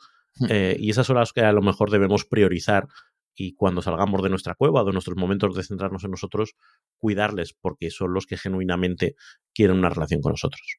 Eh, 0.49 0.77
y 0.79 0.90
esas 0.90 1.07
son 1.07 1.16
las 1.16 1.33
que 1.33 1.42
a 1.42 1.53
lo 1.53 1.62
mejor 1.62 1.90
debemos 1.90 2.25
priorizar 2.25 2.88
y 3.35 3.55
cuando 3.55 3.83
salgamos 3.83 4.23
de 4.23 4.29
nuestra 4.29 4.55
cueva, 4.55 4.85
de 4.85 4.92
nuestros 4.92 5.16
momentos 5.16 5.55
de 5.55 5.62
centrarnos 5.62 6.05
en 6.05 6.11
nosotros, 6.11 6.55
cuidarles 6.99 7.55
porque 7.55 7.90
son 7.90 8.12
los 8.12 8.27
que 8.27 8.37
genuinamente 8.37 9.14
quieren 9.55 9.79
una 9.79 9.88
relación 9.88 10.21
con 10.21 10.33
nosotros. 10.33 10.79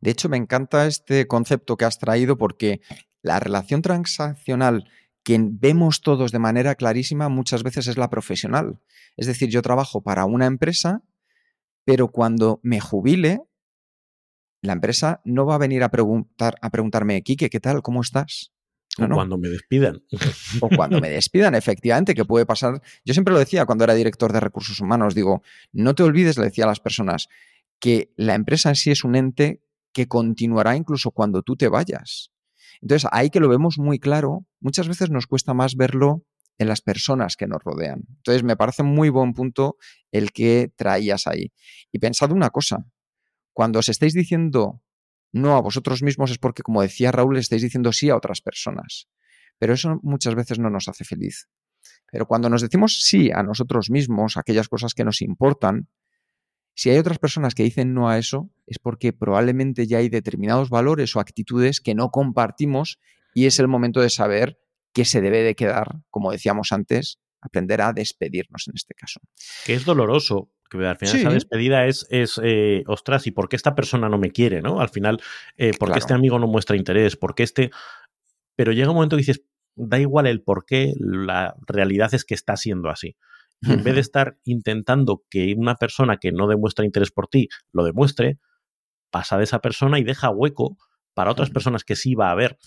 De 0.00 0.10
hecho, 0.10 0.28
me 0.28 0.36
encanta 0.36 0.86
este 0.86 1.26
concepto 1.26 1.76
que 1.76 1.84
has 1.84 1.98
traído 1.98 2.38
porque 2.38 2.80
la 3.22 3.38
relación 3.40 3.82
transaccional 3.82 4.88
que 5.22 5.38
vemos 5.40 6.00
todos 6.00 6.32
de 6.32 6.38
manera 6.38 6.74
clarísima 6.74 7.28
muchas 7.28 7.62
veces 7.62 7.86
es 7.86 7.98
la 7.98 8.08
profesional. 8.08 8.80
Es 9.16 9.26
decir, 9.26 9.50
yo 9.50 9.60
trabajo 9.60 10.02
para 10.02 10.24
una 10.24 10.46
empresa, 10.46 11.02
pero 11.84 12.08
cuando 12.08 12.60
me 12.62 12.80
jubile, 12.80 13.42
la 14.62 14.72
empresa 14.72 15.20
no 15.24 15.46
va 15.46 15.54
a 15.54 15.58
venir 15.58 15.82
a, 15.82 15.90
preguntar, 15.90 16.56
a 16.60 16.70
preguntarme, 16.70 17.22
Quique, 17.22 17.50
¿qué 17.50 17.60
tal? 17.60 17.82
¿Cómo 17.82 18.00
estás? 18.00 18.52
o 18.98 19.08
cuando 19.08 19.38
me 19.38 19.48
despidan. 19.48 20.02
O 20.60 20.68
cuando 20.68 21.00
me 21.00 21.10
despidan, 21.10 21.54
efectivamente, 21.54 22.14
que 22.14 22.24
puede 22.24 22.46
pasar. 22.46 22.82
Yo 23.04 23.14
siempre 23.14 23.32
lo 23.32 23.38
decía 23.38 23.64
cuando 23.64 23.84
era 23.84 23.94
director 23.94 24.32
de 24.32 24.40
recursos 24.40 24.80
humanos, 24.80 25.14
digo, 25.14 25.42
no 25.72 25.94
te 25.94 26.02
olvides, 26.02 26.38
le 26.38 26.44
decía 26.44 26.64
a 26.64 26.68
las 26.68 26.80
personas, 26.80 27.28
que 27.78 28.12
la 28.16 28.34
empresa 28.34 28.70
en 28.70 28.76
sí 28.76 28.90
es 28.90 29.04
un 29.04 29.14
ente 29.14 29.62
que 29.92 30.06
continuará 30.06 30.76
incluso 30.76 31.12
cuando 31.12 31.42
tú 31.42 31.56
te 31.56 31.68
vayas. 31.68 32.32
Entonces, 32.82 33.08
ahí 33.12 33.30
que 33.30 33.40
lo 33.40 33.48
vemos 33.48 33.78
muy 33.78 33.98
claro, 33.98 34.46
muchas 34.60 34.88
veces 34.88 35.10
nos 35.10 35.26
cuesta 35.26 35.54
más 35.54 35.76
verlo 35.76 36.24
en 36.58 36.68
las 36.68 36.82
personas 36.82 37.36
que 37.36 37.46
nos 37.46 37.62
rodean. 37.64 38.02
Entonces, 38.18 38.42
me 38.42 38.56
parece 38.56 38.82
muy 38.82 39.08
buen 39.08 39.32
punto 39.32 39.76
el 40.12 40.32
que 40.32 40.72
traías 40.76 41.26
ahí. 41.26 41.52
Y 41.90 41.98
pensad 41.98 42.32
una 42.32 42.50
cosa, 42.50 42.86
cuando 43.52 43.78
os 43.78 43.88
estáis 43.88 44.14
diciendo 44.14 44.82
no 45.32 45.54
a 45.54 45.60
vosotros 45.60 46.02
mismos 46.02 46.30
es 46.30 46.38
porque, 46.38 46.62
como 46.62 46.82
decía 46.82 47.12
Raúl, 47.12 47.38
estáis 47.38 47.62
diciendo 47.62 47.92
sí 47.92 48.10
a 48.10 48.16
otras 48.16 48.40
personas. 48.40 49.08
Pero 49.58 49.74
eso 49.74 50.00
muchas 50.02 50.34
veces 50.34 50.58
no 50.58 50.70
nos 50.70 50.88
hace 50.88 51.04
feliz. 51.04 51.48
Pero 52.10 52.26
cuando 52.26 52.48
nos 52.50 52.62
decimos 52.62 53.02
sí 53.02 53.30
a 53.30 53.42
nosotros 53.42 53.90
mismos, 53.90 54.36
aquellas 54.36 54.68
cosas 54.68 54.94
que 54.94 55.04
nos 55.04 55.22
importan, 55.22 55.88
si 56.74 56.90
hay 56.90 56.98
otras 56.98 57.18
personas 57.18 57.54
que 57.54 57.62
dicen 57.62 57.94
no 57.94 58.08
a 58.08 58.18
eso, 58.18 58.50
es 58.66 58.78
porque 58.78 59.12
probablemente 59.12 59.86
ya 59.86 59.98
hay 59.98 60.08
determinados 60.08 60.70
valores 60.70 61.14
o 61.14 61.20
actitudes 61.20 61.80
que 61.80 61.94
no 61.94 62.10
compartimos 62.10 62.98
y 63.34 63.46
es 63.46 63.58
el 63.58 63.68
momento 63.68 64.00
de 64.00 64.10
saber 64.10 64.58
qué 64.92 65.04
se 65.04 65.20
debe 65.20 65.42
de 65.42 65.54
quedar, 65.54 66.00
como 66.10 66.32
decíamos 66.32 66.72
antes, 66.72 67.20
aprender 67.40 67.80
a 67.80 67.92
despedirnos 67.92 68.68
en 68.68 68.74
este 68.76 68.94
caso. 68.94 69.20
Que 69.64 69.74
es 69.74 69.84
doloroso, 69.84 70.50
que 70.70 70.86
al 70.86 70.96
final 70.96 71.16
esa 71.16 71.30
despedida 71.30 71.86
es, 71.86 72.06
es 72.10 72.40
eh, 72.42 72.84
ostras, 72.86 73.26
¿y 73.26 73.32
por 73.32 73.48
qué 73.48 73.56
esta 73.56 73.74
persona 73.74 74.08
no 74.08 74.18
me 74.18 74.30
quiere? 74.30 74.62
¿no? 74.62 74.80
Al 74.80 74.88
final, 74.88 75.20
eh, 75.56 75.72
¿por 75.78 75.92
qué 75.92 75.98
este 75.98 76.14
amigo 76.14 76.38
no 76.38 76.46
muestra 76.46 76.76
interés? 76.76 77.16
¿Por 77.16 77.34
qué 77.34 77.42
este...? 77.42 77.70
Pero 78.56 78.72
llega 78.72 78.90
un 78.90 78.96
momento 78.96 79.16
que 79.16 79.22
dices, 79.22 79.42
da 79.74 79.98
igual 79.98 80.26
el 80.26 80.42
por 80.42 80.64
qué, 80.66 80.92
la 80.98 81.54
realidad 81.66 82.12
es 82.14 82.24
que 82.24 82.34
está 82.34 82.56
siendo 82.56 82.90
así. 82.90 83.16
Y 83.62 83.72
en 83.72 83.82
vez 83.82 83.94
de 83.94 84.00
estar 84.00 84.38
intentando 84.44 85.24
que 85.30 85.54
una 85.56 85.76
persona 85.76 86.18
que 86.18 86.32
no 86.32 86.46
demuestra 86.46 86.84
interés 86.84 87.10
por 87.10 87.28
ti 87.28 87.48
lo 87.72 87.84
demuestre, 87.84 88.38
pasa 89.10 89.38
de 89.38 89.44
esa 89.44 89.60
persona 89.60 89.98
y 89.98 90.04
deja 90.04 90.30
hueco 90.30 90.76
para 91.14 91.32
otras 91.32 91.50
personas 91.50 91.84
que 91.84 91.96
sí 91.96 92.14
va 92.14 92.28
a 92.28 92.32
haber 92.32 92.58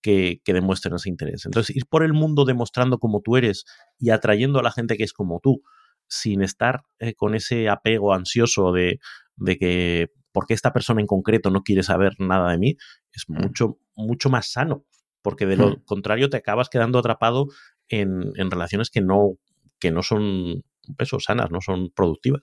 que, 0.00 0.40
que, 0.44 0.52
demuestren 0.52 0.94
ese 0.94 1.08
interés. 1.08 1.44
Entonces, 1.46 1.74
ir 1.76 1.86
por 1.86 2.02
el 2.02 2.12
mundo 2.12 2.44
demostrando 2.44 2.98
como 2.98 3.20
tú 3.20 3.36
eres 3.36 3.64
y 3.98 4.10
atrayendo 4.10 4.58
a 4.58 4.62
la 4.62 4.72
gente 4.72 4.96
que 4.96 5.04
es 5.04 5.12
como 5.12 5.40
tú, 5.40 5.62
sin 6.08 6.42
estar 6.42 6.82
eh, 6.98 7.14
con 7.14 7.34
ese 7.34 7.68
apego 7.68 8.12
ansioso 8.14 8.72
de, 8.72 8.98
de 9.36 9.58
que 9.58 10.10
porque 10.32 10.54
esta 10.54 10.72
persona 10.72 11.00
en 11.00 11.06
concreto 11.06 11.50
no 11.50 11.62
quiere 11.62 11.82
saber 11.82 12.14
nada 12.18 12.50
de 12.50 12.58
mí, 12.58 12.76
es 13.12 13.24
mm. 13.28 13.34
mucho, 13.34 13.78
mucho 13.94 14.30
más 14.30 14.50
sano, 14.50 14.84
porque 15.20 15.46
de 15.46 15.56
lo 15.56 15.70
mm. 15.70 15.84
contrario 15.84 16.30
te 16.30 16.38
acabas 16.38 16.68
quedando 16.68 16.98
atrapado 16.98 17.46
en, 17.88 18.32
en, 18.36 18.50
relaciones 18.50 18.90
que 18.90 19.00
no, 19.00 19.36
que 19.78 19.90
no 19.90 20.02
son 20.02 20.64
eso, 20.98 21.20
sanas, 21.20 21.50
no 21.50 21.60
son 21.60 21.90
productivas. 21.90 22.42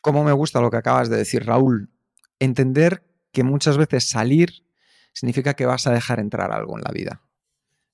Como 0.00 0.24
me 0.24 0.32
gusta 0.32 0.60
lo 0.60 0.70
que 0.70 0.78
acabas 0.78 1.08
de 1.08 1.16
decir, 1.16 1.44
Raúl. 1.44 1.90
Entender 2.40 3.04
que 3.30 3.44
muchas 3.44 3.76
veces 3.76 4.08
salir 4.08 4.64
significa 5.12 5.54
que 5.54 5.66
vas 5.66 5.86
a 5.86 5.92
dejar 5.92 6.20
entrar 6.20 6.52
algo 6.52 6.76
en 6.76 6.84
la 6.84 6.92
vida. 6.92 7.22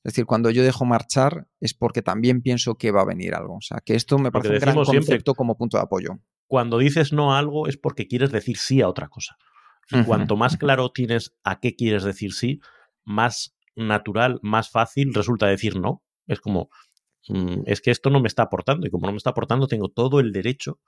Es 0.04 0.14
decir, 0.14 0.26
cuando 0.26 0.50
yo 0.50 0.62
dejo 0.62 0.85
marchar 0.85 1.48
es 1.61 1.74
porque 1.74 2.02
también 2.02 2.40
pienso 2.40 2.76
que 2.76 2.92
va 2.92 3.02
a 3.02 3.07
venir 3.07 3.35
algo. 3.35 3.57
O 3.57 3.61
sea, 3.61 3.81
que 3.85 3.94
esto 3.94 4.18
me 4.18 4.31
parece 4.31 4.54
un 4.54 4.61
gran 4.61 4.74
concepto 4.85 5.35
como 5.35 5.57
punto 5.57 5.76
de 5.76 5.83
apoyo. 5.83 6.20
Cuando 6.46 6.78
dices 6.78 7.12
no 7.12 7.35
a 7.35 7.38
algo 7.38 7.66
es 7.66 7.76
porque 7.76 8.07
quieres 8.07 8.31
decir 8.31 8.57
sí 8.57 8.81
a 8.81 8.88
otra 8.88 9.09
cosa. 9.09 9.37
Y 9.90 10.04
cuanto 10.04 10.37
más 10.37 10.57
claro 10.57 10.90
tienes 10.92 11.35
a 11.44 11.61
qué 11.61 11.74
quieres 11.74 12.04
decir 12.04 12.33
sí, 12.33 12.61
más 13.04 13.57
natural, 13.74 14.38
más 14.42 14.70
fácil 14.70 15.14
resulta 15.14 15.46
decir 15.46 15.78
no. 15.78 16.02
Es 16.26 16.40
como, 16.40 16.70
mm, 17.28 17.62
es 17.64 17.81
que 17.81 17.90
esto 17.90 18.11
no 18.11 18.20
me 18.20 18.28
está 18.28 18.44
aportando 18.44 18.87
y 18.87 18.90
como 18.90 19.07
no 19.07 19.12
me 19.12 19.18
está 19.18 19.31
aportando, 19.31 19.66
tengo 19.66 19.88
todo 19.88 20.20
el 20.20 20.33
derecho 20.33 20.78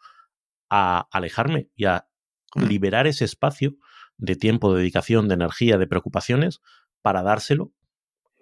a 0.68 1.08
alejarme 1.10 1.70
y 1.74 1.86
a 1.86 2.06
mm. 2.54 2.62
liberar 2.62 3.06
ese 3.06 3.24
espacio 3.24 3.76
de 4.20 4.36
tiempo, 4.36 4.72
de 4.72 4.80
dedicación, 4.80 5.28
de 5.28 5.34
energía, 5.34 5.78
de 5.78 5.86
preocupaciones 5.86 6.60
para 7.02 7.22
dárselo 7.22 7.72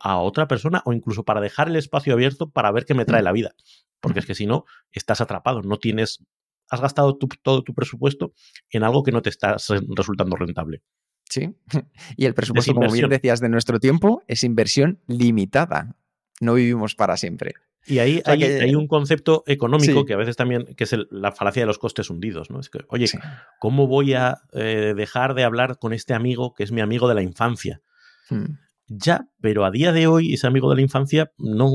a 0.01 0.19
otra 0.19 0.47
persona 0.47 0.83
o 0.85 0.93
incluso 0.93 1.25
para 1.25 1.41
dejar 1.41 1.69
el 1.69 1.77
espacio 1.77 2.13
abierto 2.13 2.51
para 2.51 2.71
ver 2.71 2.85
qué 2.85 2.95
me 2.95 3.05
trae 3.05 3.23
mm. 3.23 3.25
la 3.25 3.33
vida. 3.33 3.55
Porque 4.01 4.21
es 4.21 4.27
que 4.27 4.35
si 4.35 4.47
no, 4.47 4.65
estás 4.93 5.21
atrapado, 5.21 5.63
no 5.63 5.79
tienes, 5.79 6.25
has 6.71 6.81
gastado 6.81 7.17
todo 7.17 7.65
tu 7.65 7.75
presupuesto 7.75 8.33
en 8.71 8.85
algo 8.85 9.03
que 9.03 9.13
no 9.13 9.23
te 9.23 9.31
está 9.31 9.57
resultando 9.97 10.37
rentable. 10.37 10.83
Sí, 11.29 11.55
y 12.17 12.27
el 12.27 12.35
presupuesto, 12.35 12.75
como 12.75 12.91
bien 12.91 13.09
decías, 13.09 13.41
de 13.41 13.49
nuestro 13.49 13.81
tiempo 13.81 14.23
es 14.29 14.45
inversión 14.45 15.01
limitada. 15.07 15.97
No 16.41 16.55
vivimos 16.55 16.95
para 16.95 17.17
siempre. 17.17 17.55
Y 17.87 18.01
ahí 18.01 18.19
O 18.19 18.23
sea 18.25 18.35
hay, 18.35 18.39
que- 18.41 18.61
hay 18.61 18.75
un 18.75 18.87
concepto 18.87 19.45
económico 19.47 20.01
Sí. 20.01 20.07
que 20.07 20.13
a 20.13 20.17
veces 20.19 20.37
también, 20.37 20.67
que 20.77 20.85
es 20.85 20.93
el- 20.93 21.09
la 21.11 21.33
falacia 21.33 21.63
de 21.63 21.67
los 21.67 21.79
costes 21.79 22.11
hundidos, 22.11 22.51
¿no? 22.51 22.61
Es 22.61 22.69
que, 22.71 22.81
oye, 22.89 23.07
Sí. 23.07 23.19
¿cómo 23.61 23.87
voy 23.87 24.15
a 24.15 24.39
eh, 24.53 24.93
dejar 24.97 25.35
de 25.35 25.45
hablar 25.45 25.79
con 25.79 25.93
este 25.93 26.13
amigo 26.15 26.53
que 26.55 26.65
es 26.65 26.73
mi 26.73 26.81
amigo 26.81 27.09
de 27.09 27.15
la 27.15 27.23
infancia? 27.23 27.81
Hmm. 28.29 28.59
Ya, 28.89 29.29
pero 29.41 29.65
a 29.65 29.71
día 29.71 29.93
de 29.93 30.07
hoy, 30.07 30.33
ese 30.35 30.47
amigo 30.47 30.69
de 30.71 30.77
la 30.77 30.83
infancia, 30.83 31.31
no. 31.39 31.71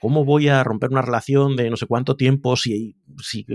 ¿Cómo 0.00 0.24
voy 0.24 0.48
a 0.48 0.64
romper 0.64 0.90
una 0.90 1.02
relación 1.02 1.56
de 1.56 1.70
no 1.70 1.76
sé 1.76 1.86
cuánto 1.86 2.16
tiempo 2.16 2.56
si, 2.56 2.96
si 3.22 3.46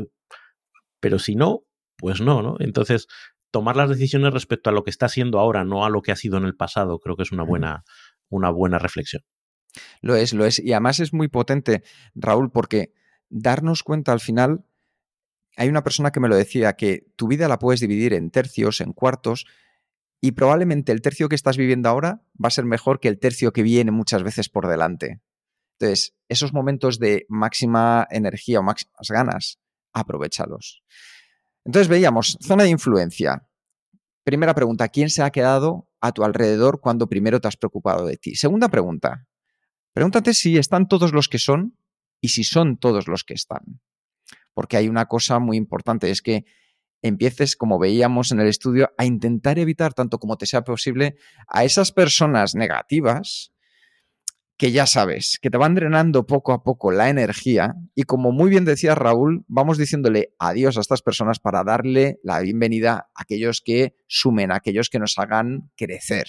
pero 1.00 1.18
si 1.20 1.36
no, 1.36 1.62
pues 1.98 2.22
no, 2.22 2.42
¿no? 2.42 2.56
Entonces, 2.60 3.08
tomar 3.52 3.76
las 3.76 3.90
decisiones 3.90 4.34
respecto 4.34 4.70
a 4.70 4.74
lo 4.74 4.84
que 4.84 4.90
está 4.92 5.10
siendo 5.10 5.40
ahora, 5.40 5.64
no 5.64 5.86
a 5.86 5.90
lo 5.90 6.02
que 6.02 6.12
ha 6.12 6.16
sido 6.16 6.38
en 6.38 6.46
el 6.46 6.56
pasado, 6.56 7.00
creo 7.00 7.16
que 7.16 7.24
es 7.24 7.32
una 7.32 7.44
buena, 7.44 7.84
una 8.30 8.50
buena 8.52 8.78
reflexión. 8.80 9.24
Lo 10.02 10.16
es, 10.16 10.34
lo 10.34 10.46
es. 10.46 10.60
Y 10.60 10.74
además 10.74 11.00
es 11.00 11.14
muy 11.14 11.28
potente, 11.28 11.84
Raúl, 12.16 12.52
porque 12.52 12.94
darnos 13.30 13.84
cuenta 13.84 14.12
al 14.12 14.20
final, 14.20 14.66
hay 15.56 15.70
una 15.70 15.84
persona 15.84 16.12
que 16.12 16.20
me 16.20 16.28
lo 16.28 16.36
decía, 16.36 16.74
que 16.74 17.08
tu 17.16 17.28
vida 17.28 17.48
la 17.48 17.60
puedes 17.60 17.80
dividir 17.80 18.14
en 18.14 18.32
tercios, 18.32 18.82
en 18.82 18.94
cuartos, 18.94 19.46
y 20.22 20.32
probablemente 20.32 20.92
el 20.92 21.02
tercio 21.02 21.30
que 21.30 21.36
estás 21.36 21.58
viviendo 21.58 21.90
ahora 21.90 22.24
va 22.44 22.48
a 22.48 22.52
ser 22.52 22.66
mejor 22.66 23.00
que 23.00 23.08
el 23.08 23.20
tercio 23.20 23.54
que 23.54 23.64
viene 23.64 23.92
muchas 23.92 24.24
veces 24.24 24.50
por 24.50 24.68
delante. 24.68 25.22
Entonces, 25.80 26.14
esos 26.28 26.52
momentos 26.52 27.00
de 27.00 27.26
máxima 27.30 28.06
energía 28.12 28.60
o 28.60 28.64
máximas 28.64 29.08
ganas, 29.10 29.60
aprovechalos. 29.94 30.84
Entonces 31.64 31.88
veíamos, 31.88 32.38
zona 32.42 32.64
de 32.64 32.70
influencia. 32.70 33.48
Primera 34.24 34.54
pregunta, 34.54 34.90
¿quién 34.90 35.10
se 35.10 35.24
ha 35.24 35.30
quedado 35.30 35.90
a 36.02 36.12
tu 36.12 36.24
alrededor 36.24 36.82
cuando 36.82 37.08
primero 37.08 37.40
te 37.40 37.48
has 37.48 37.56
preocupado 37.56 38.06
de 38.06 38.18
ti? 38.18 38.36
Segunda 38.36 38.68
pregunta, 38.68 39.28
Pregúntate 39.94 40.34
si 40.34 40.58
están 40.58 40.88
todos 40.88 41.14
los 41.14 41.30
que 41.30 41.40
son 41.40 41.78
y 42.22 42.30
si 42.30 42.44
son 42.44 42.78
todos 42.78 43.08
los 43.08 43.24
que 43.24 43.34
están. 43.34 43.82
Porque 44.54 44.78
hay 44.78 44.88
una 44.88 45.06
cosa 45.06 45.40
muy 45.40 45.58
importante, 45.58 46.10
es 46.10 46.22
que 46.22 46.46
empieces, 47.02 47.56
como 47.56 47.80
veíamos 47.80 48.32
en 48.32 48.40
el 48.40 48.48
estudio, 48.48 48.92
a 48.98 49.06
intentar 49.06 49.58
evitar 49.58 49.94
tanto 49.94 50.20
como 50.20 50.38
te 50.38 50.46
sea 50.46 50.64
posible 50.64 51.16
a 51.48 51.64
esas 51.64 51.92
personas 51.92 52.56
negativas 52.56 53.54
que 54.60 54.74
ya 54.74 54.86
sabes, 54.86 55.40
que 55.42 55.50
te 55.50 55.58
van 55.58 55.74
drenando 55.74 56.28
poco 56.28 56.52
a 56.52 56.64
poco 56.64 56.92
la 56.92 57.10
energía 57.10 57.76
y 57.96 58.04
como 58.04 58.34
muy 58.34 58.50
bien 58.50 58.66
decía 58.66 58.94
Raúl, 58.94 59.46
vamos 59.48 59.78
diciéndole 59.78 60.34
adiós 60.38 60.78
a 60.78 60.82
estas 60.82 61.02
personas 61.02 61.40
para 61.40 61.64
darle 61.64 62.20
la 62.24 62.42
bienvenida 62.42 63.10
a 63.16 63.22
aquellos 63.22 63.62
que 63.62 63.96
sumen, 64.08 64.52
a 64.52 64.56
aquellos 64.56 64.90
que 64.90 65.00
nos 65.00 65.18
hagan 65.18 65.72
crecer. 65.78 66.28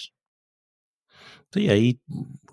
Sí, 1.53 1.69
ahí 1.69 2.01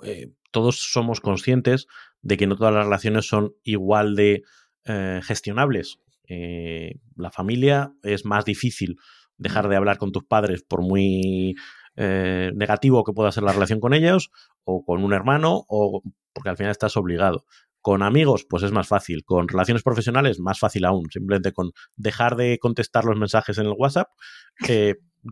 eh, 0.01 0.31
todos 0.51 0.79
somos 0.79 1.21
conscientes 1.21 1.87
de 2.21 2.37
que 2.37 2.47
no 2.47 2.55
todas 2.55 2.73
las 2.73 2.85
relaciones 2.85 3.27
son 3.27 3.53
igual 3.63 4.15
de 4.15 4.43
eh, 4.85 5.21
gestionables. 5.23 5.99
Eh, 6.27 6.95
la 7.15 7.31
familia 7.31 7.93
es 8.03 8.25
más 8.25 8.45
difícil 8.45 8.97
dejar 9.37 9.69
de 9.69 9.75
hablar 9.75 9.97
con 9.97 10.11
tus 10.11 10.23
padres 10.23 10.63
por 10.63 10.81
muy 10.81 11.55
eh, 11.95 12.51
negativo 12.55 13.03
que 13.03 13.13
pueda 13.13 13.31
ser 13.31 13.43
la 13.43 13.53
relación 13.53 13.79
con 13.79 13.93
ellos, 13.93 14.31
o 14.63 14.83
con 14.83 15.03
un 15.03 15.13
hermano, 15.13 15.65
o 15.67 16.01
porque 16.33 16.49
al 16.49 16.57
final 16.57 16.71
estás 16.71 16.97
obligado. 16.97 17.45
Con 17.81 18.03
amigos, 18.03 18.45
pues 18.49 18.63
es 18.63 18.71
más 18.71 18.87
fácil. 18.87 19.23
Con 19.23 19.47
relaciones 19.47 19.83
profesionales, 19.83 20.39
más 20.39 20.59
fácil 20.59 20.83
aún. 20.85 21.09
Simplemente 21.09 21.53
con 21.53 21.71
dejar 21.95 22.35
de 22.35 22.59
contestar 22.59 23.05
los 23.05 23.17
mensajes 23.17 23.57
en 23.59 23.67
el 23.67 23.75
WhatsApp, 23.77 24.09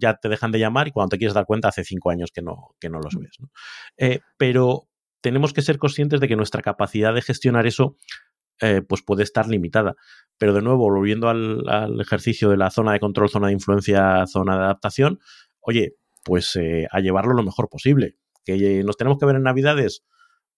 ya 0.01 0.15
te 0.15 0.29
dejan 0.29 0.51
de 0.51 0.59
llamar 0.59 0.87
y 0.87 0.91
cuando 0.91 1.09
te 1.09 1.17
quieres 1.17 1.33
dar 1.33 1.45
cuenta 1.45 1.69
hace 1.69 1.83
cinco 1.83 2.09
años 2.09 2.31
que 2.33 2.41
no, 2.41 2.75
que 2.79 2.89
no 2.89 2.99
los 2.99 3.15
ves. 3.15 3.37
¿no? 3.39 3.49
Eh, 3.97 4.19
pero 4.37 4.87
tenemos 5.25 5.53
que 5.53 5.63
ser 5.63 5.79
conscientes 5.79 6.19
de 6.19 6.27
que 6.27 6.35
nuestra 6.35 6.61
capacidad 6.61 7.11
de 7.11 7.23
gestionar 7.23 7.65
eso 7.65 7.95
eh, 8.61 8.83
pues 8.87 9.01
puede 9.01 9.23
estar 9.23 9.47
limitada. 9.47 9.95
Pero 10.37 10.53
de 10.53 10.61
nuevo, 10.61 10.87
volviendo 10.87 11.29
al, 11.29 11.67
al, 11.67 11.99
ejercicio 11.99 12.51
de 12.51 12.57
la 12.57 12.69
zona 12.69 12.93
de 12.93 12.99
control, 12.99 13.27
zona 13.27 13.47
de 13.47 13.53
influencia, 13.53 14.27
zona 14.27 14.55
de 14.55 14.65
adaptación, 14.65 15.19
oye, 15.61 15.95
pues 16.23 16.55
eh, 16.57 16.85
a 16.91 16.99
llevarlo 16.99 17.33
lo 17.33 17.41
mejor 17.41 17.69
posible. 17.69 18.17
Que 18.45 18.83
nos 18.83 18.97
tenemos 18.97 19.17
que 19.17 19.25
ver 19.25 19.35
en 19.37 19.41
Navidades, 19.41 20.03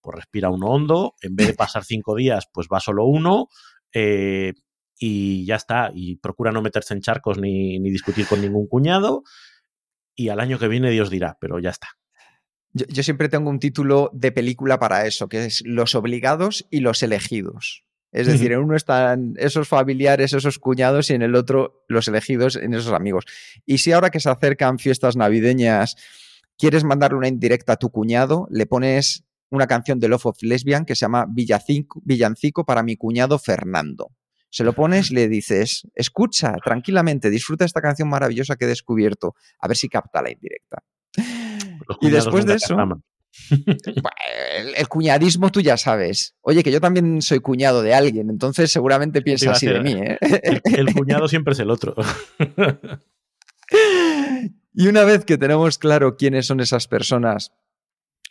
pues 0.02 0.16
respira 0.16 0.50
uno 0.50 0.66
hondo, 0.66 1.14
en 1.22 1.34
vez 1.34 1.46
de 1.46 1.54
pasar 1.54 1.84
cinco 1.84 2.14
días, 2.14 2.46
pues 2.52 2.68
va 2.70 2.78
solo 2.78 3.06
uno. 3.06 3.48
Eh, 3.94 4.52
y 4.98 5.46
ya 5.46 5.56
está. 5.56 5.90
Y 5.94 6.16
procura 6.16 6.52
no 6.52 6.60
meterse 6.60 6.92
en 6.92 7.00
charcos 7.00 7.38
ni, 7.38 7.78
ni, 7.78 7.90
discutir 7.90 8.26
con 8.26 8.42
ningún 8.42 8.68
cuñado. 8.68 9.22
Y 10.14 10.28
al 10.28 10.40
año 10.40 10.58
que 10.58 10.68
viene 10.68 10.90
Dios 10.90 11.08
dirá, 11.08 11.38
pero 11.40 11.58
ya 11.58 11.70
está. 11.70 11.88
Yo, 12.78 12.86
yo, 12.88 13.02
siempre 13.02 13.28
tengo 13.28 13.50
un 13.50 13.58
título 13.58 14.10
de 14.12 14.32
película 14.32 14.78
para 14.78 15.06
eso, 15.06 15.28
que 15.28 15.44
es 15.46 15.62
Los 15.64 15.94
obligados 15.94 16.66
y 16.70 16.80
los 16.80 17.02
elegidos. 17.02 17.84
Es 18.10 18.26
decir, 18.26 18.52
en 18.52 18.60
uno 18.60 18.74
están 18.74 19.34
esos 19.36 19.68
familiares, 19.68 20.32
esos 20.32 20.58
cuñados, 20.58 21.10
y 21.10 21.14
en 21.14 21.22
el 21.22 21.34
otro 21.34 21.84
los 21.88 22.08
elegidos, 22.08 22.56
en 22.56 22.72
esos 22.72 22.92
amigos. 22.92 23.26
Y 23.66 23.78
si 23.78 23.92
ahora 23.92 24.10
que 24.10 24.20
se 24.20 24.30
acercan 24.30 24.78
fiestas 24.78 25.16
navideñas 25.16 25.96
quieres 26.56 26.84
mandarle 26.84 27.18
una 27.18 27.28
indirecta 27.28 27.74
a 27.74 27.76
tu 27.76 27.90
cuñado, 27.90 28.48
le 28.50 28.66
pones 28.66 29.24
una 29.50 29.66
canción 29.66 30.00
de 30.00 30.08
Love 30.08 30.26
of 30.26 30.42
Lesbian 30.42 30.84
que 30.86 30.94
se 30.94 31.00
llama 31.00 31.26
Villancico, 31.28 32.00
Villancico 32.04 32.64
para 32.64 32.82
mi 32.82 32.96
cuñado 32.96 33.38
Fernando. 33.38 34.10
Se 34.50 34.64
lo 34.64 34.72
pones 34.72 35.10
y 35.10 35.14
le 35.14 35.28
dices, 35.28 35.86
escucha 35.94 36.54
tranquilamente, 36.64 37.28
disfruta 37.28 37.66
esta 37.66 37.82
canción 37.82 38.08
maravillosa 38.08 38.56
que 38.56 38.64
he 38.64 38.68
descubierto, 38.68 39.34
a 39.60 39.68
ver 39.68 39.76
si 39.76 39.88
capta 39.90 40.22
la 40.22 40.30
indirecta. 40.30 40.82
Y 42.00 42.10
después 42.10 42.46
de 42.46 42.54
eso, 42.54 42.76
el, 43.50 44.74
el, 44.74 44.88
cuñadismo 44.88 45.50
tú 45.50 45.60
ya 45.60 45.76
sabes. 45.76 46.34
Oye, 46.40 46.62
que 46.62 46.72
yo 46.72 46.80
también 46.80 47.22
soy 47.22 47.40
cuñado 47.40 47.82
de 47.82 47.94
alguien, 47.94 48.30
entonces 48.30 48.70
seguramente 48.70 49.22
piensa 49.22 49.52
así 49.52 49.66
de 49.66 49.80
mí. 49.80 49.92
¿eh? 49.92 50.18
El, 50.20 50.62
el, 50.64 50.94
cuñado 50.94 51.28
siempre 51.28 51.52
es 51.52 51.60
el 51.60 51.70
otro. 51.70 51.94
y 54.72 54.86
una 54.86 55.04
vez 55.04 55.24
que 55.24 55.38
tenemos 55.38 55.78
claro 55.78 56.16
quiénes 56.16 56.46
son 56.46 56.60
esas 56.60 56.88
personas 56.88 57.52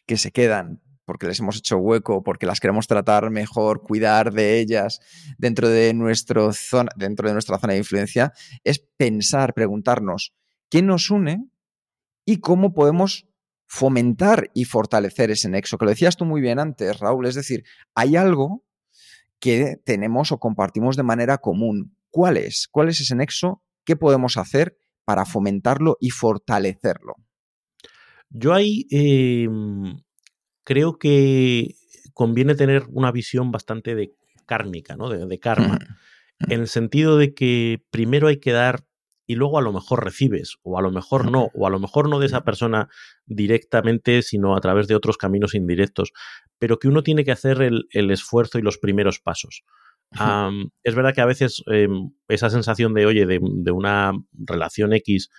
que 0.06 0.18
se 0.18 0.32
quedan 0.32 0.82
porque 1.08 1.26
les 1.26 1.40
hemos 1.40 1.56
hecho 1.56 1.78
hueco, 1.78 2.22
porque 2.22 2.46
las 2.46 2.60
queremos 2.60 2.86
tratar 2.86 3.30
mejor, 3.30 3.82
cuidar 3.82 4.34
de 4.34 4.60
ellas 4.60 5.00
dentro 5.38 5.70
de, 5.70 5.94
nuestro 5.94 6.52
zona, 6.52 6.92
dentro 6.98 7.30
de 7.30 7.34
nuestra 7.34 7.58
zona 7.58 7.74
de 7.74 7.80
influencia, 7.80 8.34
es 8.66 8.80
pensar, 8.98 9.54
preguntarnos 9.54 10.34
quién 10.70 10.86
nos 10.86 11.10
une 11.10 11.50
y 12.26 12.42
cómo 12.42 12.74
podemos 12.74 13.26
fomentar 13.68 14.50
y 14.54 14.66
fortalecer 14.66 15.30
ese 15.30 15.50
nexo, 15.50 15.78
que 15.78 15.86
lo 15.86 15.92
decías 15.92 16.16
tú 16.16 16.26
muy 16.26 16.42
bien 16.42 16.58
antes, 16.58 17.00
Raúl, 17.00 17.28
es 17.28 17.36
decir, 17.36 17.64
hay 17.94 18.16
algo 18.16 18.64
que 19.40 19.76
tenemos 19.84 20.32
o 20.32 20.40
compartimos 20.40 20.96
de 20.96 21.04
manera 21.04 21.38
común. 21.38 21.96
¿Cuál 22.10 22.38
es? 22.38 22.68
¿Cuál 22.72 22.90
es 22.90 23.02
ese 23.02 23.16
nexo? 23.16 23.62
¿Qué 23.84 23.96
podemos 23.96 24.38
hacer 24.38 24.78
para 25.06 25.26
fomentarlo 25.26 25.98
y 26.00 26.10
fortalecerlo? 26.10 27.16
Yo 28.30 28.54
ahí 28.54 28.88
eh, 28.90 29.48
creo 30.64 30.98
que 30.98 31.76
conviene 32.14 32.56
tener 32.56 32.86
una 32.90 33.12
visión 33.12 33.52
bastante 33.52 33.96
de 33.96 34.16
kármica, 34.46 34.96
¿no? 34.96 35.10
De, 35.10 35.26
de 35.26 35.40
karma. 35.40 35.76
Mm. 36.40 36.52
En 36.52 36.62
el 36.62 36.68
sentido 36.68 37.18
de 37.18 37.34
que 37.34 37.84
primero 37.90 38.28
hay 38.28 38.40
que 38.40 38.52
dar 38.52 38.87
y 39.28 39.36
luego 39.36 39.60
a 39.60 39.62
lo 39.62 39.74
mejor 39.74 40.04
recibes, 40.04 40.58
o 40.64 40.80
a 40.80 40.82
lo 40.82 40.90
mejor 40.90 41.30
no, 41.30 41.52
o 41.54 41.68
a 41.68 41.70
lo 41.70 41.80
mejor 41.80 42.10
no 42.10 42.18
de 42.18 42.28
esa 42.28 42.44
persona 42.46 42.88
directamente, 43.26 44.22
sino 44.22 44.56
a 44.56 44.62
través 44.62 44.88
de 44.88 44.96
otros 44.96 45.18
caminos 45.18 45.54
indirectos, 45.54 46.14
pero 46.58 46.80
que 46.80 46.88
uno 46.88 47.04
tiene 47.04 47.26
que 47.26 47.34
hacer 47.34 47.62
el, 47.62 47.88
el 47.92 48.10
esfuerzo 48.10 48.58
y 48.58 48.62
los 48.62 48.78
primeros 48.78 49.20
pasos. 49.20 49.64
Um, 50.18 50.70
es 50.84 50.96
verdad 50.96 51.14
que 51.14 51.20
a 51.20 51.26
veces 51.26 51.62
eh, 51.70 51.90
esa 52.30 52.50
sensación 52.50 52.94
de, 52.94 53.06
oye, 53.06 53.26
de, 53.26 53.40
de, 53.42 53.72
una 53.72 54.14
relación 54.32 54.94
X, 54.94 55.30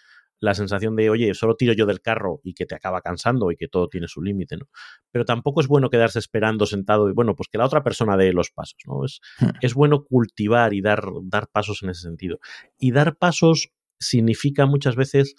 la 0.41 0.55
sensación 0.55 0.95
de, 0.95 1.09
oye, 1.09 1.33
solo 1.33 1.57
tiro 1.57 1.73
yo 1.73 1.87
del 1.87 2.03
carro 2.03 2.41
y 2.45 2.53
que 2.53 2.67
te 2.67 2.75
acaba 2.75 3.01
cansando 3.01 3.51
y 3.51 3.57
que 3.57 3.69
todo 3.69 3.89
tiene 3.89 4.09
su 4.09 4.23
límite, 4.23 4.59
¿no? 4.59 4.67
Pero 5.11 5.25
tampoco 5.25 5.63
es 5.63 5.67
bueno 5.67 5.89
quedarse 5.89 6.19
esperando 6.19 6.67
sentado 6.67 7.09
y, 7.09 7.13
bueno, 7.13 7.35
pues 7.35 7.49
que 7.49 7.57
la 7.57 7.65
otra 7.65 7.83
persona 7.83 8.19
dé 8.19 8.33
los 8.35 8.51
pasos, 8.51 8.79
¿no? 8.87 9.07
Es, 9.07 9.21
es 9.63 9.73
bueno 9.73 10.05
cultivar 10.05 10.75
y 10.75 10.83
dar, 10.83 11.03
dar 11.23 11.49
pasos 11.49 11.83
en 11.83 11.89
ese 11.91 12.03
sentido. 12.03 12.39
Y 12.79 12.93
dar 12.93 13.17
pasos 13.17 13.73
significa 13.99 14.67
muchas 14.67 14.97
veces 14.97 15.35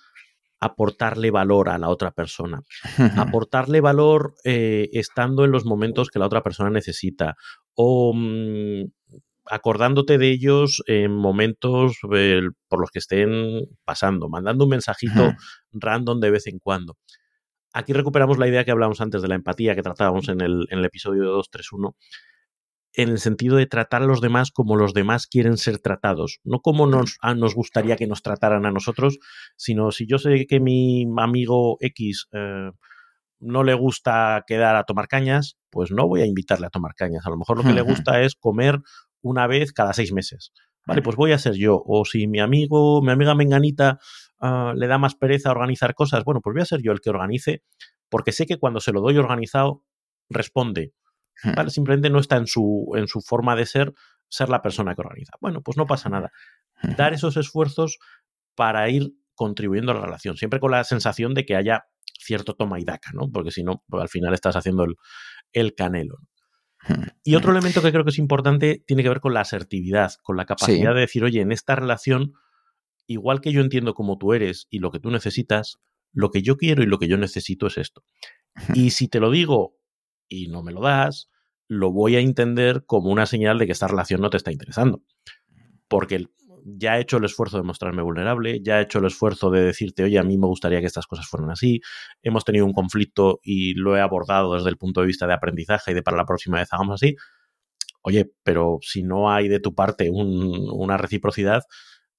aportarle 0.60 1.32
valor 1.32 1.70
a 1.70 1.78
la 1.78 1.90
otra 1.90 2.12
persona, 2.12 2.64
aportarle 3.18 3.82
valor 3.82 4.36
eh, 4.44 4.90
estando 4.94 5.46
en 5.46 5.52
los 5.52 5.66
momentos 5.66 6.10
que 6.10 6.20
la 6.20 6.26
otra 6.26 6.44
persona 6.44 6.70
necesita 6.70 7.36
o 7.76 8.14
mmm, 8.14 8.84
acordándote 9.46 10.18
de 10.18 10.30
ellos 10.30 10.84
en 10.86 11.12
momentos 11.12 11.98
eh, 12.14 12.42
por 12.68 12.82
los 12.82 12.92
que 12.92 13.00
estén 13.00 13.66
pasando, 13.84 14.30
mandando 14.30 14.66
un 14.66 14.72
mensajito 14.72 15.34
random 15.72 16.20
de 16.20 16.32
vez 16.32 16.48
en 16.48 16.60
cuando. 16.60 16.98
Aquí 17.74 17.94
recuperamos 17.94 18.38
la 18.38 18.48
idea 18.48 18.66
que 18.66 18.72
hablamos 18.72 19.00
antes 19.02 19.22
de 19.22 19.28
la 19.28 19.36
empatía 19.36 19.76
que 19.76 19.82
tratábamos 19.82 20.28
en 20.30 20.42
el, 20.42 20.68
en 20.70 20.80
el 20.80 20.86
episodio 20.86 21.24
231 21.26 21.96
en 22.94 23.10
el 23.10 23.20
sentido 23.20 23.58
de 23.58 23.68
tratar 23.68 24.02
a 24.02 24.06
los 24.06 24.22
demás 24.22 24.52
como 24.52 24.76
los 24.76 24.94
demás 24.94 25.28
quieren 25.28 25.58
ser 25.58 25.80
tratados, 25.80 26.40
no 26.44 26.60
como 26.60 26.88
nos, 26.88 27.18
a, 27.22 27.36
nos 27.36 27.56
gustaría 27.56 27.96
que 27.96 28.08
nos 28.08 28.22
trataran 28.22 28.66
a 28.66 28.72
nosotros, 28.72 29.20
sino 29.56 29.92
si 29.92 30.08
yo 30.08 30.18
sé 30.18 30.48
que 30.48 30.60
mi 30.60 31.06
amigo 31.18 31.78
X 31.82 32.28
eh, 32.34 32.72
no 33.40 33.64
le 33.64 33.74
gusta 33.74 34.44
quedar 34.48 34.76
a 34.76 34.84
tomar 34.84 35.08
cañas, 35.08 35.58
pues 35.70 35.92
no 35.92 36.08
voy 36.08 36.22
a 36.22 36.26
invitarle 36.26 36.68
a 36.68 36.70
tomar 36.70 36.94
cañas. 36.96 37.26
A 37.26 37.30
lo 37.30 37.38
mejor 37.38 37.58
lo 37.58 37.64
que 37.64 37.74
le 37.74 37.82
gusta 37.82 38.22
es 38.22 38.36
comer 38.36 38.80
una 39.22 39.48
vez 39.48 39.72
cada 39.72 39.94
seis 39.94 40.12
meses. 40.12 40.52
Vale, 40.86 41.02
pues 41.02 41.16
voy 41.16 41.32
a 41.32 41.38
ser 41.38 41.54
yo. 41.54 41.82
O 41.86 42.04
si 42.06 42.28
mi 42.28 42.40
amigo, 42.40 43.02
mi 43.02 43.12
amiga 43.12 43.36
Menganita 43.36 44.00
uh, 44.42 44.74
le 44.74 44.88
da 44.88 44.98
más 44.98 45.16
pereza 45.16 45.52
organizar 45.52 45.94
cosas, 45.94 46.24
bueno, 46.24 46.42
pues 46.42 46.54
voy 46.54 46.62
a 46.62 46.66
ser 46.66 46.82
yo 46.82 46.92
el 46.92 47.00
que 47.00 47.12
organice, 47.12 47.64
porque 48.10 48.32
sé 48.32 48.46
que 48.46 48.58
cuando 48.58 48.80
se 48.80 48.92
lo 48.92 49.02
doy 49.02 49.18
organizado, 49.18 49.84
responde. 50.30 50.94
¿Vale? 51.44 51.70
Simplemente 51.70 52.10
no 52.10 52.20
está 52.20 52.38
en 52.38 52.48
su, 52.48 52.92
en 52.96 53.08
su 53.08 53.22
forma 53.22 53.56
de 53.56 53.66
ser 53.66 53.94
ser 54.30 54.50
la 54.50 54.62
persona 54.62 54.96
que 54.96 55.02
organiza. 55.02 55.34
Bueno, 55.42 55.62
pues 55.62 55.76
no 55.78 55.86
pasa 55.88 56.10
nada. 56.10 56.32
Dar 56.98 57.14
esos 57.14 57.36
esfuerzos 57.36 57.98
para 58.56 58.90
ir 58.90 59.14
contribuyendo 59.34 59.92
a 59.92 59.96
la 59.96 60.02
relación, 60.02 60.38
siempre 60.38 60.60
con 60.60 60.72
la 60.72 60.84
sensación 60.84 61.34
de 61.34 61.46
que 61.46 61.56
haya 61.56 61.86
cierto 62.20 62.56
toma 62.56 62.80
y 62.80 62.86
daca, 62.86 63.12
¿no? 63.14 63.30
Porque 63.32 63.52
si 63.52 63.64
no, 63.64 63.84
pues 63.88 64.02
al 64.02 64.10
final 64.10 64.34
estás 64.34 64.56
haciendo 64.56 64.84
el, 64.84 64.96
el 65.52 65.76
canelo. 65.76 66.18
Y 67.24 67.36
otro 67.36 67.52
elemento 67.52 67.82
que 67.82 67.92
creo 67.92 68.06
que 68.06 68.12
es 68.12 68.18
importante 68.20 68.84
tiene 68.88 69.04
que 69.04 69.10
ver 69.10 69.20
con 69.20 69.34
la 69.34 69.42
asertividad, 69.42 70.14
con 70.24 70.38
la 70.38 70.46
capacidad 70.46 70.94
de 70.94 71.02
decir, 71.02 71.24
oye, 71.26 71.42
en 71.42 71.52
esta 71.52 71.76
relación, 71.76 72.34
igual 73.06 73.42
que 73.42 73.52
yo 73.52 73.60
entiendo 73.60 73.94
cómo 73.94 74.18
tú 74.18 74.34
eres 74.34 74.68
y 74.70 74.80
lo 74.80 74.90
que 74.90 75.00
tú 75.00 75.12
necesitas, 75.12 75.80
lo 76.14 76.32
que 76.32 76.42
yo 76.42 76.56
quiero 76.56 76.82
y 76.82 76.86
lo 76.86 76.98
que 76.98 77.10
yo 77.10 77.18
necesito 77.18 77.68
es 77.68 77.78
esto. 77.78 78.04
Y 78.74 78.92
si 78.92 79.10
te 79.10 79.20
lo 79.20 79.30
digo 79.30 79.79
y 80.30 80.48
no 80.48 80.64
me 80.64 80.72
lo 80.72 80.82
das, 80.82 81.30
lo 81.68 81.92
voy 81.92 82.16
a 82.16 82.20
entender 82.20 82.86
como 82.86 83.10
una 83.10 83.26
señal 83.26 83.60
de 83.60 83.66
que 83.66 83.74
esta 83.74 83.88
relación 83.88 84.22
no 84.22 84.30
te 84.30 84.38
está 84.38 84.52
interesando. 84.52 85.02
Porque 85.88 86.28
ya 86.66 86.98
he 86.98 87.02
hecho 87.02 87.18
el 87.18 87.26
esfuerzo 87.26 87.58
de 87.58 87.64
mostrarme 87.64 88.02
vulnerable, 88.02 88.62
ya 88.62 88.80
he 88.80 88.84
hecho 88.84 89.00
el 89.00 89.06
esfuerzo 89.06 89.50
de 89.50 89.62
decirte, 89.62 90.04
oye, 90.04 90.20
a 90.20 90.24
mí 90.24 90.38
me 90.38 90.48
gustaría 90.48 90.80
que 90.80 90.88
estas 90.88 91.08
cosas 91.08 91.28
fueran 91.28 91.52
así, 91.52 91.82
hemos 92.22 92.44
tenido 92.44 92.66
un 92.66 92.74
conflicto 92.74 93.40
y 93.44 93.74
lo 93.74 93.96
he 93.96 94.02
abordado 94.02 94.56
desde 94.56 94.70
el 94.70 94.78
punto 94.78 95.02
de 95.02 95.08
vista 95.08 95.28
de 95.28 95.34
aprendizaje 95.34 95.92
y 95.92 95.94
de 95.94 96.04
para 96.04 96.18
la 96.18 96.26
próxima 96.26 96.60
vez 96.60 96.72
hagamos 96.72 97.02
así. 97.02 97.16
Oye, 98.02 98.32
pero 98.44 98.80
si 98.82 99.04
no 99.04 99.32
hay 99.32 99.48
de 99.48 99.60
tu 99.60 99.76
parte 99.76 100.10
una 100.12 100.98
reciprocidad, 100.98 101.64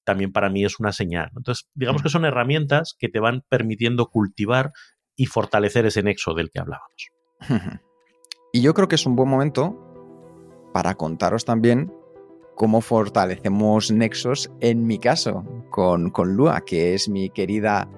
también 0.04 0.32
para 0.32 0.50
mí 0.50 0.64
es 0.64 0.78
una 0.78 0.92
señal. 0.92 1.30
Entonces, 1.36 1.68
digamos 1.74 2.02
mm. 2.02 2.04
que 2.04 2.10
son 2.10 2.24
herramientas 2.24 2.94
que 2.98 3.08
te 3.08 3.20
van 3.20 3.42
permitiendo 3.48 4.06
cultivar 4.06 4.72
y 5.16 5.26
fortalecer 5.26 5.86
ese 5.86 6.02
nexo 6.02 6.34
del 6.34 6.50
que 6.50 6.60
hablábamos. 6.60 7.08
Y 8.52 8.62
yo 8.62 8.74
creo 8.74 8.88
que 8.88 8.96
es 8.96 9.06
un 9.06 9.16
buen 9.16 9.28
momento 9.28 9.76
para 10.72 10.94
contaros 10.94 11.44
también 11.44 11.92
cómo 12.56 12.80
fortalecemos 12.82 13.90
nexos, 13.90 14.50
en 14.60 14.86
mi 14.86 14.98
caso, 14.98 15.44
con, 15.70 16.10
con 16.10 16.34
Lua, 16.34 16.60
que 16.60 16.94
es 16.94 17.08
mi 17.08 17.30
querida 17.30 17.88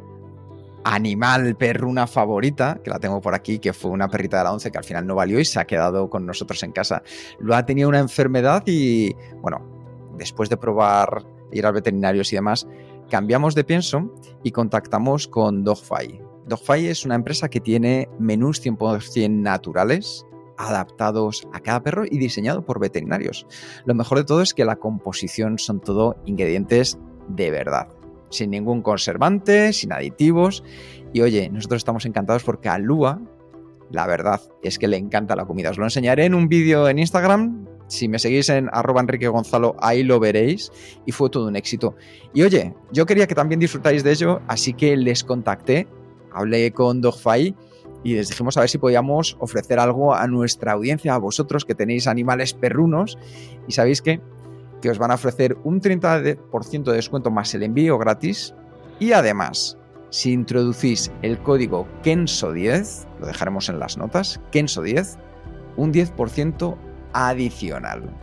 animal 0.84 1.57
perruna 1.57 2.07
favorita, 2.07 2.80
que 2.82 2.90
la 2.90 2.98
tengo 2.98 3.20
por 3.20 3.34
aquí, 3.34 3.59
que 3.59 3.72
fue 3.72 3.90
una 3.90 4.09
perrita 4.09 4.38
de 4.38 4.44
la 4.44 4.53
once 4.53 4.70
que 4.70 4.78
al 4.78 4.84
final 4.84 5.07
no 5.07 5.14
valió 5.14 5.40
y 5.40 5.44
se 5.44 5.59
ha 5.59 5.64
quedado 5.64 6.09
con 6.09 6.26
nosotros 6.26 6.62
en 6.62 6.72
casa. 6.72 7.03
Lua 7.40 7.66
tenía 7.66 7.88
una 7.88 7.98
enfermedad 7.98 8.62
y, 8.66 9.14
bueno, 9.40 9.62
después 10.16 10.48
de 10.48 10.57
probar 10.57 11.24
ir 11.50 11.66
al 11.66 11.72
veterinario 11.72 12.22
y 12.22 12.34
demás, 12.34 12.66
cambiamos 13.11 13.55
de 13.55 13.64
pienso 13.64 14.12
y 14.42 14.53
contactamos 14.53 15.28
con 15.28 15.64
DogFi. 15.64 16.20
DogFi 16.46 16.86
es 16.86 17.05
una 17.05 17.14
empresa 17.14 17.48
que 17.48 17.61
tiene 17.61 18.09
menús 18.18 18.64
100% 18.64 19.28
naturales, 19.28 20.26
adaptados 20.59 21.46
a 21.53 21.61
cada 21.61 21.82
perro 21.82 22.05
y 22.09 22.18
diseñado 22.18 22.64
por 22.64 22.80
veterinarios. 22.80 23.46
Lo 23.84 23.94
mejor 23.94 24.18
de 24.18 24.24
todo 24.24 24.42
es 24.42 24.55
que 24.55 24.64
la 24.64 24.76
composición 24.76 25.59
son 25.59 25.80
todo 25.80 26.16
ingredientes 26.24 26.98
de 27.28 27.50
verdad, 27.50 27.88
sin 28.30 28.50
ningún 28.50 28.82
conservante, 28.82 29.72
sin 29.72 29.92
aditivos. 29.92 30.64
Y 31.12 31.20
oye, 31.20 31.48
nosotros 31.50 31.80
estamos 31.80 32.07
encantados 32.07 32.44
porque 32.44 32.68
a 32.68 32.78
Lua, 32.78 33.20
la 33.90 34.07
verdad 34.07 34.40
es 34.62 34.78
que 34.78 34.88
le 34.88 34.96
encanta 34.96 35.36
la 35.36 35.44
comida. 35.44 35.70
Os 35.70 35.78
lo 35.78 35.84
enseñaré 35.84 36.24
en 36.24 36.34
un 36.34 36.48
vídeo 36.48 36.88
en 36.88 36.98
Instagram. 36.98 37.66
Si 37.88 38.09
me 38.09 38.18
seguís 38.18 38.48
en 38.48 38.70
arroba 38.72 39.03
Enrique 39.03 39.28
Gonzalo, 39.28 39.76
ahí 39.80 40.03
lo 40.03 40.18
veréis. 40.18 40.72
Y 41.05 41.12
fue 41.12 41.28
todo 41.28 41.48
un 41.48 41.57
éxito. 41.57 41.94
Y 42.32 42.42
oye, 42.42 42.74
yo 42.90 43.05
quería 43.05 43.26
que 43.26 43.34
también 43.34 43.61
disfrutáis 43.61 44.03
de 44.03 44.12
ello, 44.12 44.40
así 44.48 44.72
que 44.72 44.96
les 44.96 45.24
contacté, 45.24 45.86
hablé 46.32 46.72
con 46.72 47.03
Dogfai 47.03 47.55
y 48.05 48.14
les 48.14 48.28
dijimos 48.28 48.57
a 48.57 48.61
ver 48.61 48.68
si 48.68 48.78
podíamos 48.78 49.36
ofrecer 49.40 49.78
algo 49.78 50.14
a 50.14 50.26
nuestra 50.26 50.72
audiencia, 50.72 51.14
a 51.14 51.18
vosotros 51.18 51.64
que 51.64 51.74
tenéis 51.74 52.07
animales 52.07 52.55
perrunos 52.55 53.18
y 53.68 53.72
sabéis 53.72 54.03
que, 54.03 54.20
que 54.80 54.90
os 54.90 54.98
van 54.98 55.11
a 55.11 55.14
ofrecer 55.14 55.57
un 55.64 55.80
30% 55.80 56.84
de 56.84 56.92
descuento 56.92 57.30
más 57.30 57.55
el 57.55 57.62
envío 57.62 57.98
gratis 57.98 58.55
y 58.98 59.12
además 59.12 59.78
si 60.11 60.32
introducís 60.32 61.11
el 61.22 61.38
código 61.38 61.88
KENSO10, 62.03 63.07
lo 63.18 63.26
dejaremos 63.26 63.70
en 63.70 63.78
las 63.78 63.96
notas, 63.96 64.40
KENSO10, 64.53 65.16
un 65.76 65.92
10% 65.92 66.76
adicional. 67.14 68.14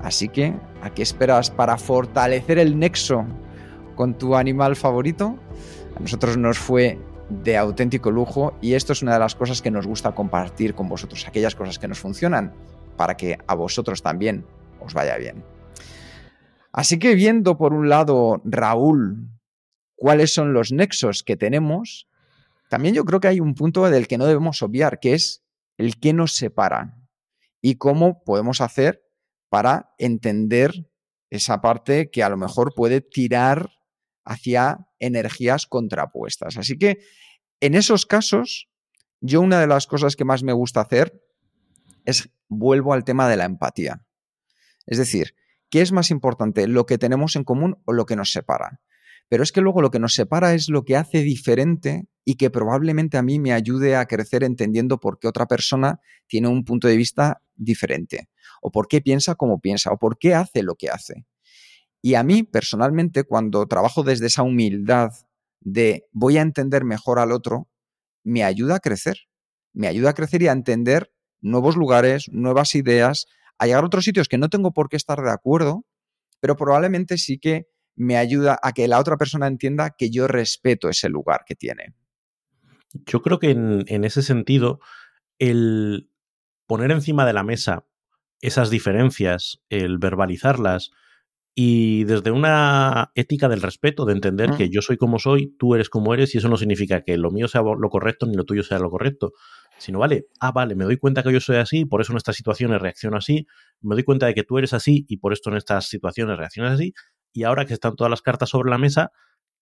Así 0.00 0.28
que, 0.28 0.54
¿a 0.82 0.90
qué 0.90 1.02
esperas 1.02 1.50
para 1.50 1.76
fortalecer 1.76 2.58
el 2.58 2.78
nexo 2.78 3.26
con 3.96 4.16
tu 4.16 4.34
animal 4.34 4.76
favorito? 4.76 5.36
A 5.94 6.00
nosotros 6.00 6.38
nos 6.38 6.58
fue 6.58 6.98
de 7.28 7.56
auténtico 7.56 8.10
lujo 8.10 8.56
y 8.60 8.74
esto 8.74 8.92
es 8.92 9.02
una 9.02 9.14
de 9.14 9.18
las 9.18 9.34
cosas 9.34 9.62
que 9.62 9.70
nos 9.70 9.86
gusta 9.86 10.14
compartir 10.14 10.74
con 10.74 10.88
vosotros, 10.88 11.26
aquellas 11.26 11.54
cosas 11.54 11.78
que 11.78 11.88
nos 11.88 11.98
funcionan 11.98 12.54
para 12.96 13.16
que 13.16 13.38
a 13.46 13.54
vosotros 13.54 14.02
también 14.02 14.46
os 14.80 14.94
vaya 14.94 15.16
bien. 15.16 15.44
Así 16.72 16.98
que 16.98 17.14
viendo 17.14 17.56
por 17.56 17.72
un 17.72 17.88
lado, 17.88 18.42
Raúl, 18.44 19.30
cuáles 19.94 20.32
son 20.32 20.52
los 20.52 20.72
nexos 20.72 21.22
que 21.22 21.36
tenemos, 21.36 22.08
también 22.68 22.94
yo 22.94 23.04
creo 23.04 23.20
que 23.20 23.28
hay 23.28 23.40
un 23.40 23.54
punto 23.54 23.88
del 23.88 24.08
que 24.08 24.18
no 24.18 24.26
debemos 24.26 24.62
obviar, 24.62 25.00
que 25.00 25.14
es 25.14 25.42
el 25.78 25.98
que 25.98 26.12
nos 26.12 26.34
separa 26.34 26.98
y 27.60 27.76
cómo 27.76 28.22
podemos 28.24 28.60
hacer 28.60 29.02
para 29.48 29.94
entender 29.98 30.90
esa 31.30 31.60
parte 31.60 32.10
que 32.10 32.22
a 32.22 32.28
lo 32.28 32.36
mejor 32.36 32.74
puede 32.74 33.00
tirar 33.00 33.70
hacia 34.24 34.85
energías 34.98 35.66
contrapuestas. 35.66 36.56
Así 36.56 36.78
que 36.78 36.98
en 37.60 37.74
esos 37.74 38.06
casos, 38.06 38.68
yo 39.20 39.40
una 39.40 39.60
de 39.60 39.66
las 39.66 39.86
cosas 39.86 40.16
que 40.16 40.24
más 40.24 40.42
me 40.42 40.52
gusta 40.52 40.80
hacer 40.80 41.22
es 42.04 42.30
vuelvo 42.48 42.92
al 42.92 43.04
tema 43.04 43.28
de 43.28 43.36
la 43.36 43.44
empatía. 43.44 44.04
Es 44.86 44.98
decir, 44.98 45.34
¿qué 45.70 45.80
es 45.80 45.92
más 45.92 46.10
importante, 46.10 46.68
lo 46.68 46.86
que 46.86 46.98
tenemos 46.98 47.36
en 47.36 47.44
común 47.44 47.82
o 47.84 47.92
lo 47.92 48.06
que 48.06 48.16
nos 48.16 48.30
separa? 48.30 48.80
Pero 49.28 49.42
es 49.42 49.50
que 49.50 49.60
luego 49.60 49.82
lo 49.82 49.90
que 49.90 49.98
nos 49.98 50.14
separa 50.14 50.54
es 50.54 50.68
lo 50.68 50.84
que 50.84 50.96
hace 50.96 51.22
diferente 51.22 52.06
y 52.24 52.36
que 52.36 52.50
probablemente 52.50 53.16
a 53.16 53.22
mí 53.22 53.40
me 53.40 53.52
ayude 53.52 53.96
a 53.96 54.06
crecer 54.06 54.44
entendiendo 54.44 55.00
por 55.00 55.18
qué 55.18 55.26
otra 55.26 55.46
persona 55.46 56.00
tiene 56.28 56.48
un 56.48 56.64
punto 56.64 56.86
de 56.86 56.96
vista 56.96 57.42
diferente, 57.56 58.28
o 58.60 58.70
por 58.70 58.86
qué 58.86 59.00
piensa 59.00 59.34
como 59.34 59.60
piensa, 59.60 59.90
o 59.90 59.98
por 59.98 60.18
qué 60.18 60.34
hace 60.34 60.62
lo 60.62 60.76
que 60.76 60.90
hace. 60.90 61.26
Y 62.02 62.14
a 62.14 62.22
mí, 62.22 62.42
personalmente, 62.42 63.24
cuando 63.24 63.66
trabajo 63.66 64.02
desde 64.02 64.26
esa 64.26 64.42
humildad 64.42 65.12
de 65.60 66.06
voy 66.12 66.38
a 66.38 66.42
entender 66.42 66.84
mejor 66.84 67.18
al 67.18 67.32
otro, 67.32 67.68
me 68.22 68.44
ayuda 68.44 68.76
a 68.76 68.80
crecer. 68.80 69.16
Me 69.72 69.88
ayuda 69.88 70.10
a 70.10 70.14
crecer 70.14 70.42
y 70.42 70.48
a 70.48 70.52
entender 70.52 71.12
nuevos 71.40 71.76
lugares, 71.76 72.28
nuevas 72.30 72.74
ideas, 72.74 73.26
a 73.58 73.66
llegar 73.66 73.82
a 73.82 73.86
otros 73.86 74.04
sitios 74.04 74.28
que 74.28 74.38
no 74.38 74.48
tengo 74.48 74.72
por 74.72 74.88
qué 74.88 74.96
estar 74.96 75.20
de 75.20 75.30
acuerdo, 75.30 75.84
pero 76.40 76.56
probablemente 76.56 77.18
sí 77.18 77.38
que 77.38 77.66
me 77.94 78.16
ayuda 78.16 78.58
a 78.62 78.72
que 78.72 78.88
la 78.88 78.98
otra 78.98 79.16
persona 79.16 79.46
entienda 79.46 79.94
que 79.96 80.10
yo 80.10 80.28
respeto 80.28 80.88
ese 80.88 81.08
lugar 81.08 81.44
que 81.46 81.54
tiene. 81.54 81.94
Yo 83.06 83.22
creo 83.22 83.38
que 83.38 83.50
en, 83.50 83.84
en 83.88 84.04
ese 84.04 84.22
sentido, 84.22 84.80
el 85.38 86.10
poner 86.66 86.90
encima 86.90 87.26
de 87.26 87.32
la 87.32 87.42
mesa 87.42 87.86
esas 88.40 88.70
diferencias, 88.70 89.62
el 89.70 89.98
verbalizarlas, 89.98 90.90
y 91.58 92.04
desde 92.04 92.32
una 92.32 93.12
ética 93.14 93.48
del 93.48 93.62
respeto, 93.62 94.04
de 94.04 94.12
entender 94.12 94.50
que 94.58 94.66
mm. 94.66 94.70
yo 94.70 94.82
soy 94.82 94.98
como 94.98 95.18
soy, 95.18 95.56
tú 95.58 95.74
eres 95.74 95.88
como 95.88 96.12
eres, 96.12 96.34
y 96.34 96.38
eso 96.38 96.50
no 96.50 96.58
significa 96.58 97.00
que 97.00 97.16
lo 97.16 97.30
mío 97.30 97.48
sea 97.48 97.62
lo 97.62 97.88
correcto 97.88 98.26
ni 98.26 98.36
lo 98.36 98.44
tuyo 98.44 98.62
sea 98.62 98.78
lo 98.78 98.90
correcto, 98.90 99.32
sino, 99.78 99.98
vale, 99.98 100.26
ah, 100.38 100.52
vale, 100.52 100.74
me 100.74 100.84
doy 100.84 100.98
cuenta 100.98 101.22
que 101.22 101.32
yo 101.32 101.40
soy 101.40 101.56
así, 101.56 101.86
por 101.86 102.02
eso 102.02 102.12
en 102.12 102.18
estas 102.18 102.36
situaciones 102.36 102.82
reacciono 102.82 103.16
así, 103.16 103.46
me 103.80 103.94
doy 103.94 104.04
cuenta 104.04 104.26
de 104.26 104.34
que 104.34 104.42
tú 104.42 104.58
eres 104.58 104.74
así 104.74 105.06
y 105.08 105.16
por 105.16 105.32
esto 105.32 105.48
en 105.48 105.56
estas 105.56 105.88
situaciones 105.88 106.36
reaccionas 106.36 106.74
así, 106.74 106.92
y 107.32 107.44
ahora 107.44 107.64
que 107.64 107.72
están 107.72 107.96
todas 107.96 108.10
las 108.10 108.20
cartas 108.20 108.50
sobre 108.50 108.70
la 108.70 108.76
mesa, 108.76 109.10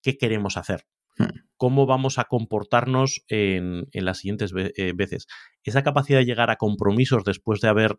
¿qué 0.03 0.17
queremos 0.17 0.57
hacer? 0.57 0.87
Hmm. 1.17 1.27
¿Cómo 1.57 1.87
vamos 1.87 2.19
a 2.19 2.25
comportarnos 2.25 3.25
en, 3.29 3.87
en 3.93 4.05
las 4.05 4.19
siguientes 4.19 4.53
eh, 4.57 4.93
veces? 4.97 5.29
Esa 5.63 5.85
capacidad 5.85 6.19
de 6.19 6.25
llegar 6.25 6.51
a 6.51 6.57
compromisos 6.57 7.23
después 7.23 7.61
de 7.61 7.69
haber 7.69 7.97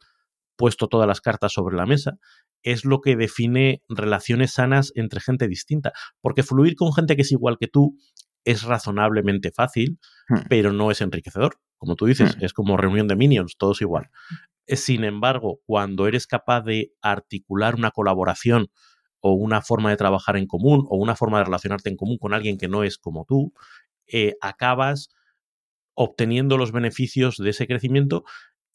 puesto 0.56 0.88
todas 0.88 1.08
las 1.08 1.22
cartas 1.22 1.53
sobre 1.53 1.76
la 1.76 1.86
mesa, 1.86 2.18
es 2.64 2.86
lo 2.86 3.01
que 3.01 3.16
define 3.16 3.84
relaciones 3.88 4.53
sanas 4.53 4.91
entre 4.95 5.22
gente 5.22 5.47
distinta. 5.47 5.93
Porque 6.22 6.43
fluir 6.43 6.76
con 6.76 6.93
gente 6.93 7.16
que 7.16 7.22
es 7.22 7.32
igual 7.32 7.58
que 7.60 7.68
tú 7.68 7.97
es 8.43 8.64
razonablemente 8.64 9.51
fácil, 9.51 9.99
hmm. 10.30 10.47
pero 10.49 10.72
no 10.72 10.91
es 10.91 11.01
enriquecedor. 11.01 11.60
Como 11.78 11.95
tú 11.95 12.06
dices, 12.06 12.38
hmm. 12.38 12.43
es 12.45 12.53
como 12.53 12.78
reunión 12.78 13.08
de 13.08 13.16
minions, 13.16 13.58
todos 13.58 13.82
igual. 13.82 14.10
Eh, 14.68 14.76
sin 14.76 15.03
embargo, 15.03 15.60
cuando 15.66 16.08
eres 16.08 16.28
capaz 16.28 16.62
de 16.62 16.93
articular 17.01 17.76
una 17.76 17.91
colaboración 17.91 18.70
o 19.20 19.34
una 19.34 19.62
forma 19.62 19.89
de 19.89 19.97
trabajar 19.97 20.38
en 20.38 20.47
común 20.47 20.86
o 20.89 20.97
una 20.97 21.16
forma 21.16 21.39
de 21.39 21.45
relacionarte 21.45 21.89
en 21.89 21.97
común 21.97 22.18
con 22.18 22.34
alguien 22.34 22.58
que 22.58 22.68
no 22.68 22.84
es 22.84 22.97
como 22.97 23.26
tú, 23.26 23.53
eh, 24.08 24.36
acabas 24.41 25.10
obteniendo 25.95 26.58
los 26.58 26.72
beneficios 26.72 27.38
de 27.38 27.49
ese 27.49 27.68
crecimiento 27.68 28.24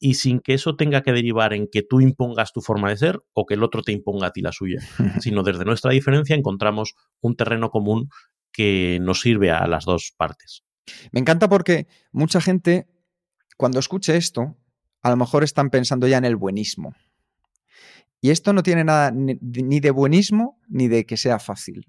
y 0.00 0.14
sin 0.14 0.40
que 0.40 0.54
eso 0.54 0.76
tenga 0.76 1.02
que 1.02 1.12
derivar 1.12 1.52
en 1.52 1.68
que 1.70 1.82
tú 1.82 2.00
impongas 2.00 2.52
tu 2.52 2.62
forma 2.62 2.88
de 2.88 2.96
ser 2.96 3.22
o 3.34 3.44
que 3.44 3.54
el 3.54 3.62
otro 3.62 3.82
te 3.82 3.92
imponga 3.92 4.28
a 4.28 4.32
ti 4.32 4.40
la 4.40 4.50
suya, 4.50 4.80
sino 5.20 5.42
desde 5.42 5.66
nuestra 5.66 5.92
diferencia 5.92 6.34
encontramos 6.34 6.94
un 7.20 7.36
terreno 7.36 7.70
común 7.70 8.08
que 8.50 8.98
nos 9.02 9.20
sirve 9.20 9.50
a 9.50 9.66
las 9.66 9.84
dos 9.84 10.14
partes. 10.16 10.64
Me 11.12 11.20
encanta 11.20 11.48
porque 11.48 11.86
mucha 12.10 12.40
gente, 12.40 12.88
cuando 13.58 13.78
escuche 13.78 14.16
esto, 14.16 14.56
a 15.02 15.10
lo 15.10 15.16
mejor 15.16 15.44
están 15.44 15.70
pensando 15.70 16.08
ya 16.08 16.16
en 16.16 16.24
el 16.24 16.34
buenismo. 16.34 16.94
Y 18.22 18.30
esto 18.30 18.52
no 18.52 18.62
tiene 18.62 18.84
nada 18.84 19.12
ni 19.12 19.80
de 19.80 19.90
buenismo 19.90 20.58
ni 20.68 20.88
de 20.88 21.06
que 21.06 21.16
sea 21.16 21.38
fácil. 21.38 21.86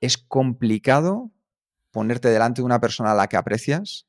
Es 0.00 0.16
complicado 0.16 1.32
ponerte 1.90 2.28
delante 2.28 2.60
de 2.60 2.66
una 2.66 2.80
persona 2.80 3.12
a 3.12 3.14
la 3.14 3.26
que 3.26 3.36
aprecias 3.36 4.06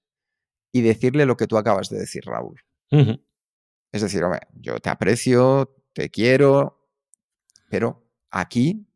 y 0.71 0.81
decirle 0.81 1.25
lo 1.25 1.35
que 1.35 1.47
tú 1.47 1.57
acabas 1.57 1.89
de 1.89 1.99
decir, 1.99 2.23
Raúl. 2.25 2.61
Es 2.91 4.01
decir, 4.01 4.23
yo 4.53 4.79
te 4.79 4.89
aprecio, 4.89 5.83
te 5.93 6.09
quiero, 6.09 6.87
pero 7.69 8.07
aquí 8.29 8.87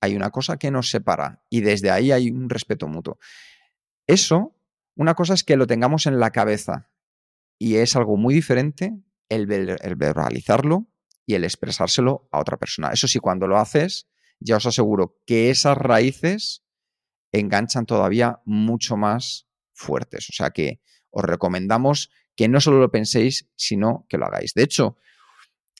hay 0.00 0.16
una 0.16 0.30
cosa 0.30 0.58
que 0.58 0.70
nos 0.70 0.90
separa 0.90 1.42
y 1.48 1.60
desde 1.60 1.90
ahí 1.90 2.12
hay 2.12 2.30
un 2.30 2.48
respeto 2.48 2.86
mutuo. 2.88 3.18
Eso, 4.06 4.56
una 4.96 5.14
cosa 5.14 5.34
es 5.34 5.44
que 5.44 5.56
lo 5.56 5.66
tengamos 5.66 6.06
en 6.06 6.20
la 6.20 6.30
cabeza 6.30 6.90
y 7.58 7.76
es 7.76 7.96
algo 7.96 8.16
muy 8.16 8.34
diferente 8.34 8.92
el, 9.28 9.50
el 9.50 9.96
verbalizarlo 9.96 10.86
y 11.26 11.34
el 11.34 11.44
expresárselo 11.44 12.28
a 12.30 12.40
otra 12.40 12.58
persona. 12.58 12.90
Eso 12.92 13.08
sí, 13.08 13.18
cuando 13.18 13.46
lo 13.46 13.58
haces, 13.58 14.08
ya 14.40 14.56
os 14.56 14.66
aseguro 14.66 15.18
que 15.26 15.50
esas 15.50 15.78
raíces 15.78 16.64
enganchan 17.32 17.86
todavía 17.86 18.40
mucho 18.44 18.96
más 18.96 19.48
fuertes. 19.72 20.28
O 20.28 20.32
sea 20.32 20.50
que 20.50 20.80
os 21.10 21.24
recomendamos 21.24 22.10
que 22.36 22.48
no 22.48 22.60
solo 22.60 22.78
lo 22.78 22.90
penséis, 22.90 23.48
sino 23.56 24.06
que 24.08 24.18
lo 24.18 24.26
hagáis. 24.26 24.54
De 24.54 24.62
hecho, 24.62 24.96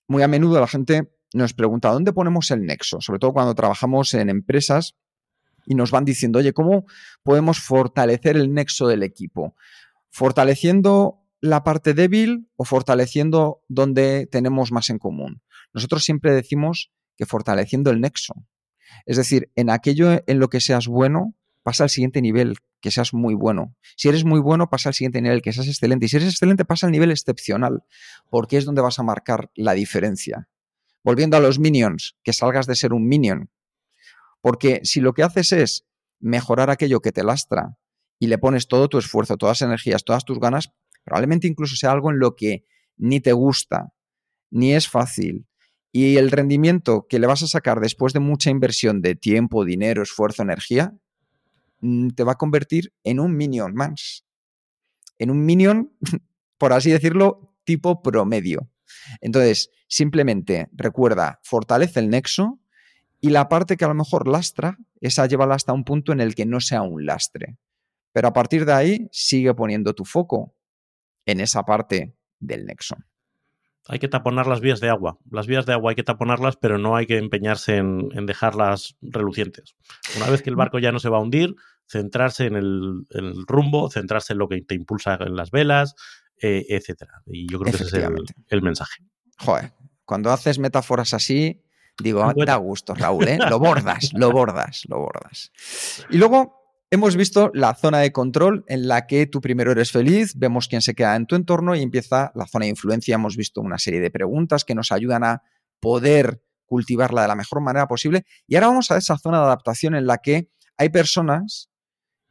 muy 0.06 0.22
a 0.22 0.28
menudo 0.28 0.60
la 0.60 0.66
gente 0.66 1.10
nos 1.32 1.52
pregunta, 1.52 1.90
¿dónde 1.90 2.12
ponemos 2.12 2.50
el 2.50 2.64
nexo? 2.64 3.00
Sobre 3.00 3.18
todo 3.18 3.32
cuando 3.32 3.54
trabajamos 3.54 4.14
en 4.14 4.30
empresas 4.30 4.94
y 5.66 5.74
nos 5.74 5.90
van 5.90 6.04
diciendo, 6.04 6.38
oye, 6.38 6.52
¿cómo 6.52 6.86
podemos 7.22 7.58
fortalecer 7.58 8.36
el 8.36 8.52
nexo 8.52 8.86
del 8.86 9.02
equipo? 9.02 9.56
Fortaleciendo 10.10 11.24
la 11.40 11.64
parte 11.64 11.92
débil 11.92 12.48
o 12.56 12.64
fortaleciendo 12.64 13.62
donde 13.68 14.26
tenemos 14.30 14.72
más 14.72 14.90
en 14.90 14.98
común. 14.98 15.42
Nosotros 15.72 16.04
siempre 16.04 16.32
decimos 16.32 16.92
que 17.16 17.26
fortaleciendo 17.26 17.90
el 17.90 18.00
nexo. 18.00 18.34
Es 19.06 19.16
decir, 19.16 19.50
en 19.56 19.70
aquello 19.70 20.22
en 20.26 20.38
lo 20.38 20.48
que 20.48 20.60
seas 20.60 20.86
bueno, 20.86 21.34
pasa 21.62 21.84
al 21.84 21.90
siguiente 21.90 22.22
nivel, 22.22 22.58
que 22.84 22.90
seas 22.90 23.14
muy 23.14 23.34
bueno. 23.34 23.74
Si 23.96 24.08
eres 24.08 24.24
muy 24.24 24.40
bueno, 24.40 24.68
pasa 24.68 24.90
al 24.90 24.94
siguiente 24.94 25.22
nivel, 25.22 25.40
que 25.40 25.52
seas 25.52 25.66
excelente. 25.66 26.06
Y 26.06 26.08
si 26.10 26.16
eres 26.16 26.28
excelente, 26.28 26.64
pasa 26.66 26.86
al 26.86 26.92
nivel 26.92 27.10
excepcional, 27.10 27.82
porque 28.30 28.58
es 28.58 28.64
donde 28.64 28.82
vas 28.82 28.98
a 28.98 29.02
marcar 29.02 29.50
la 29.56 29.72
diferencia. 29.72 30.48
Volviendo 31.02 31.36
a 31.36 31.40
los 31.40 31.58
minions, 31.58 32.16
que 32.22 32.32
salgas 32.32 32.66
de 32.66 32.76
ser 32.76 32.92
un 32.92 33.08
minion. 33.08 33.50
Porque 34.42 34.80
si 34.84 35.00
lo 35.00 35.14
que 35.14 35.22
haces 35.22 35.52
es 35.52 35.86
mejorar 36.20 36.68
aquello 36.68 37.00
que 37.00 37.10
te 37.10 37.24
lastra 37.24 37.78
y 38.18 38.26
le 38.26 38.38
pones 38.38 38.68
todo 38.68 38.88
tu 38.88 38.98
esfuerzo, 38.98 39.36
todas 39.36 39.60
las 39.60 39.68
energías, 39.68 40.04
todas 40.04 40.24
tus 40.24 40.38
ganas, 40.38 40.70
Probablemente 41.04 41.46
incluso 41.46 41.76
sea 41.76 41.92
algo 41.92 42.10
en 42.10 42.18
lo 42.18 42.34
que 42.34 42.64
ni 42.96 43.20
te 43.20 43.32
gusta, 43.32 43.92
ni 44.50 44.72
es 44.72 44.88
fácil. 44.88 45.46
Y 45.92 46.16
el 46.16 46.30
rendimiento 46.30 47.06
que 47.08 47.18
le 47.18 47.26
vas 47.26 47.42
a 47.42 47.46
sacar 47.46 47.80
después 47.80 48.12
de 48.12 48.20
mucha 48.20 48.50
inversión 48.50 49.00
de 49.00 49.14
tiempo, 49.14 49.64
dinero, 49.64 50.02
esfuerzo, 50.02 50.42
energía, 50.42 50.94
te 52.14 52.24
va 52.24 52.32
a 52.32 52.38
convertir 52.38 52.92
en 53.04 53.20
un 53.20 53.36
minion 53.36 53.74
más. 53.74 54.24
En 55.18 55.30
un 55.30 55.44
minion, 55.44 55.92
por 56.58 56.72
así 56.72 56.90
decirlo, 56.90 57.54
tipo 57.64 58.02
promedio. 58.02 58.70
Entonces, 59.20 59.70
simplemente 59.88 60.68
recuerda, 60.72 61.40
fortalece 61.42 62.00
el 62.00 62.10
nexo 62.10 62.60
y 63.20 63.30
la 63.30 63.48
parte 63.48 63.76
que 63.76 63.84
a 63.84 63.88
lo 63.88 63.94
mejor 63.94 64.28
lastra, 64.28 64.78
esa 65.00 65.26
llévala 65.26 65.54
hasta 65.54 65.72
un 65.72 65.84
punto 65.84 66.12
en 66.12 66.20
el 66.20 66.34
que 66.34 66.46
no 66.46 66.60
sea 66.60 66.82
un 66.82 67.06
lastre. 67.06 67.56
Pero 68.12 68.28
a 68.28 68.32
partir 68.32 68.64
de 68.64 68.72
ahí, 68.72 69.08
sigue 69.12 69.54
poniendo 69.54 69.94
tu 69.94 70.04
foco 70.04 70.54
en 71.26 71.40
esa 71.40 71.64
parte 71.64 72.14
del 72.38 72.66
nexo. 72.66 72.96
Hay 73.86 73.98
que 73.98 74.08
taponar 74.08 74.46
las 74.46 74.60
vías 74.60 74.80
de 74.80 74.88
agua. 74.88 75.18
Las 75.30 75.46
vías 75.46 75.66
de 75.66 75.74
agua 75.74 75.90
hay 75.90 75.96
que 75.96 76.02
taponarlas, 76.02 76.56
pero 76.56 76.78
no 76.78 76.96
hay 76.96 77.06
que 77.06 77.18
empeñarse 77.18 77.76
en, 77.76 78.08
dejarlas 78.26 78.96
relucientes. 79.02 79.74
Una 80.16 80.30
vez 80.30 80.42
que 80.42 80.48
el 80.48 80.56
barco 80.56 80.78
ya 80.78 80.90
no 80.90 80.98
se 80.98 81.10
va 81.10 81.18
a 81.18 81.20
hundir, 81.20 81.54
centrarse 81.86 82.46
en 82.46 82.56
el, 82.56 83.04
rumbo, 83.46 83.90
centrarse 83.90 84.32
en 84.32 84.38
lo 84.38 84.48
que 84.48 84.60
te 84.62 84.74
impulsa 84.74 85.18
en 85.20 85.36
las 85.36 85.50
velas, 85.50 85.94
eh, 86.40 86.66
etc. 86.68 87.04
Y 87.26 87.50
yo 87.50 87.58
creo 87.58 87.72
que 87.72 87.84
ese 87.84 87.98
es 87.98 88.04
el, 88.48 88.62
mensaje. 88.62 89.02
Joder, 89.38 89.72
cuando 90.04 90.30
haces 90.30 90.58
metáforas 90.58 91.14
así, 91.14 91.62
digo, 91.98 92.32
da 92.44 92.56
gusto, 92.56 92.94
Raúl, 92.94 93.28
¿eh? 93.28 93.38
Lo 93.48 93.58
bordas, 93.58 94.12
lo 94.14 94.30
bordas, 94.30 94.82
lo 94.88 94.98
bordas. 94.98 95.52
Y 96.10 96.18
luego 96.18 96.64
Hemos 96.94 97.16
visto 97.16 97.50
la 97.54 97.74
zona 97.74 97.98
de 97.98 98.12
control 98.12 98.64
en 98.68 98.86
la 98.86 99.08
que 99.08 99.26
tú 99.26 99.40
primero 99.40 99.72
eres 99.72 99.90
feliz, 99.90 100.34
vemos 100.36 100.68
quién 100.68 100.80
se 100.80 100.94
queda 100.94 101.16
en 101.16 101.26
tu 101.26 101.34
entorno 101.34 101.74
y 101.74 101.82
empieza 101.82 102.30
la 102.36 102.46
zona 102.46 102.66
de 102.66 102.70
influencia. 102.70 103.16
Hemos 103.16 103.36
visto 103.36 103.60
una 103.60 103.78
serie 103.78 103.98
de 103.98 104.12
preguntas 104.12 104.64
que 104.64 104.76
nos 104.76 104.92
ayudan 104.92 105.24
a 105.24 105.42
poder 105.80 106.44
cultivarla 106.66 107.22
de 107.22 107.28
la 107.28 107.34
mejor 107.34 107.60
manera 107.62 107.88
posible. 107.88 108.24
Y 108.46 108.54
ahora 108.54 108.68
vamos 108.68 108.92
a 108.92 108.96
esa 108.96 109.18
zona 109.18 109.38
de 109.38 109.44
adaptación 109.46 109.96
en 109.96 110.06
la 110.06 110.18
que 110.18 110.52
hay 110.76 110.90
personas 110.90 111.68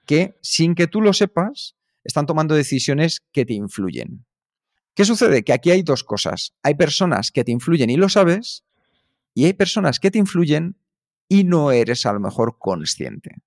que, 0.06 0.36
sin 0.42 0.76
que 0.76 0.88
tú 0.88 1.02
lo 1.02 1.14
sepas, 1.14 1.76
están 2.04 2.26
tomando 2.26 2.56
decisiones 2.56 3.22
que 3.32 3.46
te 3.46 3.54
influyen. 3.54 4.26
¿Qué 4.96 5.06
sucede? 5.06 5.44
Que 5.44 5.54
aquí 5.54 5.72
hay 5.72 5.82
dos 5.82 6.04
cosas. 6.04 6.54
Hay 6.62 6.76
personas 6.76 7.32
que 7.32 7.44
te 7.44 7.52
influyen 7.52 7.90
y 7.90 7.98
lo 7.98 8.10
sabes, 8.10 8.64
y 9.34 9.46
hay 9.46 9.54
personas 9.54 10.00
que 10.00 10.12
te 10.12 10.20
influyen 10.20 10.78
y 11.28 11.44
no 11.44 11.72
eres 11.72 12.06
a 12.06 12.14
lo 12.14 12.20
mejor 12.20 12.58
consciente. 12.60 13.42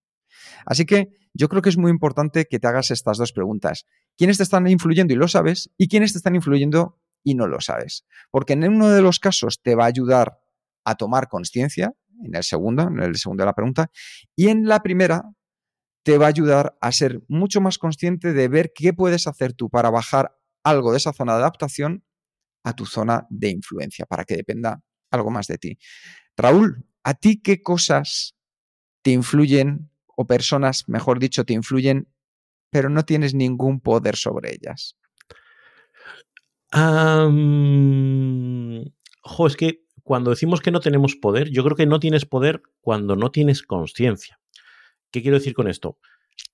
Así 0.64 0.84
que 0.84 1.10
yo 1.34 1.48
creo 1.48 1.62
que 1.62 1.68
es 1.68 1.76
muy 1.76 1.90
importante 1.90 2.46
que 2.46 2.58
te 2.58 2.66
hagas 2.66 2.90
estas 2.90 3.18
dos 3.18 3.32
preguntas. 3.32 3.86
¿Quiénes 4.16 4.38
te 4.38 4.42
están 4.42 4.66
influyendo 4.66 5.12
y 5.12 5.16
lo 5.16 5.28
sabes? 5.28 5.70
¿Y 5.76 5.88
quiénes 5.88 6.12
te 6.12 6.18
están 6.18 6.34
influyendo 6.34 6.98
y 7.22 7.34
no 7.34 7.46
lo 7.46 7.60
sabes? 7.60 8.04
Porque 8.30 8.54
en 8.54 8.64
uno 8.64 8.88
de 8.88 9.02
los 9.02 9.20
casos 9.20 9.60
te 9.62 9.74
va 9.74 9.84
a 9.84 9.88
ayudar 9.88 10.38
a 10.84 10.94
tomar 10.96 11.28
conciencia, 11.28 11.92
en 12.24 12.34
el 12.34 12.42
segundo, 12.42 12.84
en 12.84 13.00
el 13.00 13.16
segundo 13.16 13.42
de 13.42 13.46
la 13.46 13.54
pregunta, 13.54 13.90
y 14.34 14.48
en 14.48 14.66
la 14.66 14.82
primera 14.82 15.22
te 16.06 16.18
va 16.18 16.26
a 16.26 16.28
ayudar 16.28 16.78
a 16.80 16.92
ser 16.92 17.20
mucho 17.26 17.60
más 17.60 17.78
consciente 17.78 18.32
de 18.32 18.46
ver 18.46 18.72
qué 18.72 18.92
puedes 18.92 19.26
hacer 19.26 19.54
tú 19.54 19.68
para 19.68 19.90
bajar 19.90 20.38
algo 20.62 20.92
de 20.92 20.98
esa 20.98 21.12
zona 21.12 21.32
de 21.32 21.40
adaptación 21.40 22.04
a 22.62 22.76
tu 22.76 22.86
zona 22.86 23.26
de 23.28 23.48
influencia, 23.48 24.06
para 24.06 24.24
que 24.24 24.36
dependa 24.36 24.80
algo 25.10 25.32
más 25.32 25.48
de 25.48 25.58
ti. 25.58 25.78
Raúl, 26.36 26.86
¿a 27.02 27.14
ti 27.14 27.42
qué 27.42 27.60
cosas 27.60 28.36
te 29.02 29.10
influyen 29.10 29.90
o 30.06 30.28
personas, 30.28 30.88
mejor 30.88 31.18
dicho, 31.18 31.44
te 31.44 31.54
influyen, 31.54 32.08
pero 32.70 32.88
no 32.88 33.04
tienes 33.04 33.34
ningún 33.34 33.80
poder 33.80 34.14
sobre 34.14 34.54
ellas? 34.54 34.96
jo, 39.22 39.46
es 39.48 39.56
que 39.56 39.86
cuando 40.04 40.30
decimos 40.30 40.60
que 40.60 40.70
no 40.70 40.78
tenemos 40.78 41.16
poder, 41.16 41.50
yo 41.50 41.64
creo 41.64 41.74
que 41.74 41.86
no 41.86 41.98
tienes 41.98 42.26
poder 42.26 42.62
cuando 42.80 43.16
no 43.16 43.32
tienes 43.32 43.64
conciencia. 43.64 44.38
¿Qué 45.10 45.22
quiero 45.22 45.38
decir 45.38 45.54
con 45.54 45.68
esto? 45.68 45.98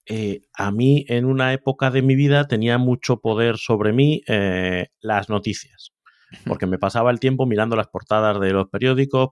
Eh, 0.07 0.43
a 0.55 0.71
mí 0.71 1.05
en 1.09 1.25
una 1.25 1.53
época 1.53 1.91
de 1.91 2.03
mi 2.03 2.15
vida 2.15 2.47
tenía 2.47 2.79
mucho 2.79 3.21
poder 3.21 3.57
sobre 3.59 3.93
mí 3.93 4.23
eh, 4.27 4.89
las 5.01 5.29
noticias, 5.29 5.93
porque 6.47 6.67
me 6.67 6.79
pasaba 6.79 7.11
el 7.11 7.21
tiempo 7.21 7.47
mirando 7.47 7.77
las 7.77 7.89
portadas 7.89 8.41
de 8.41 8.53
los 8.53 8.69
periódicos. 8.69 9.31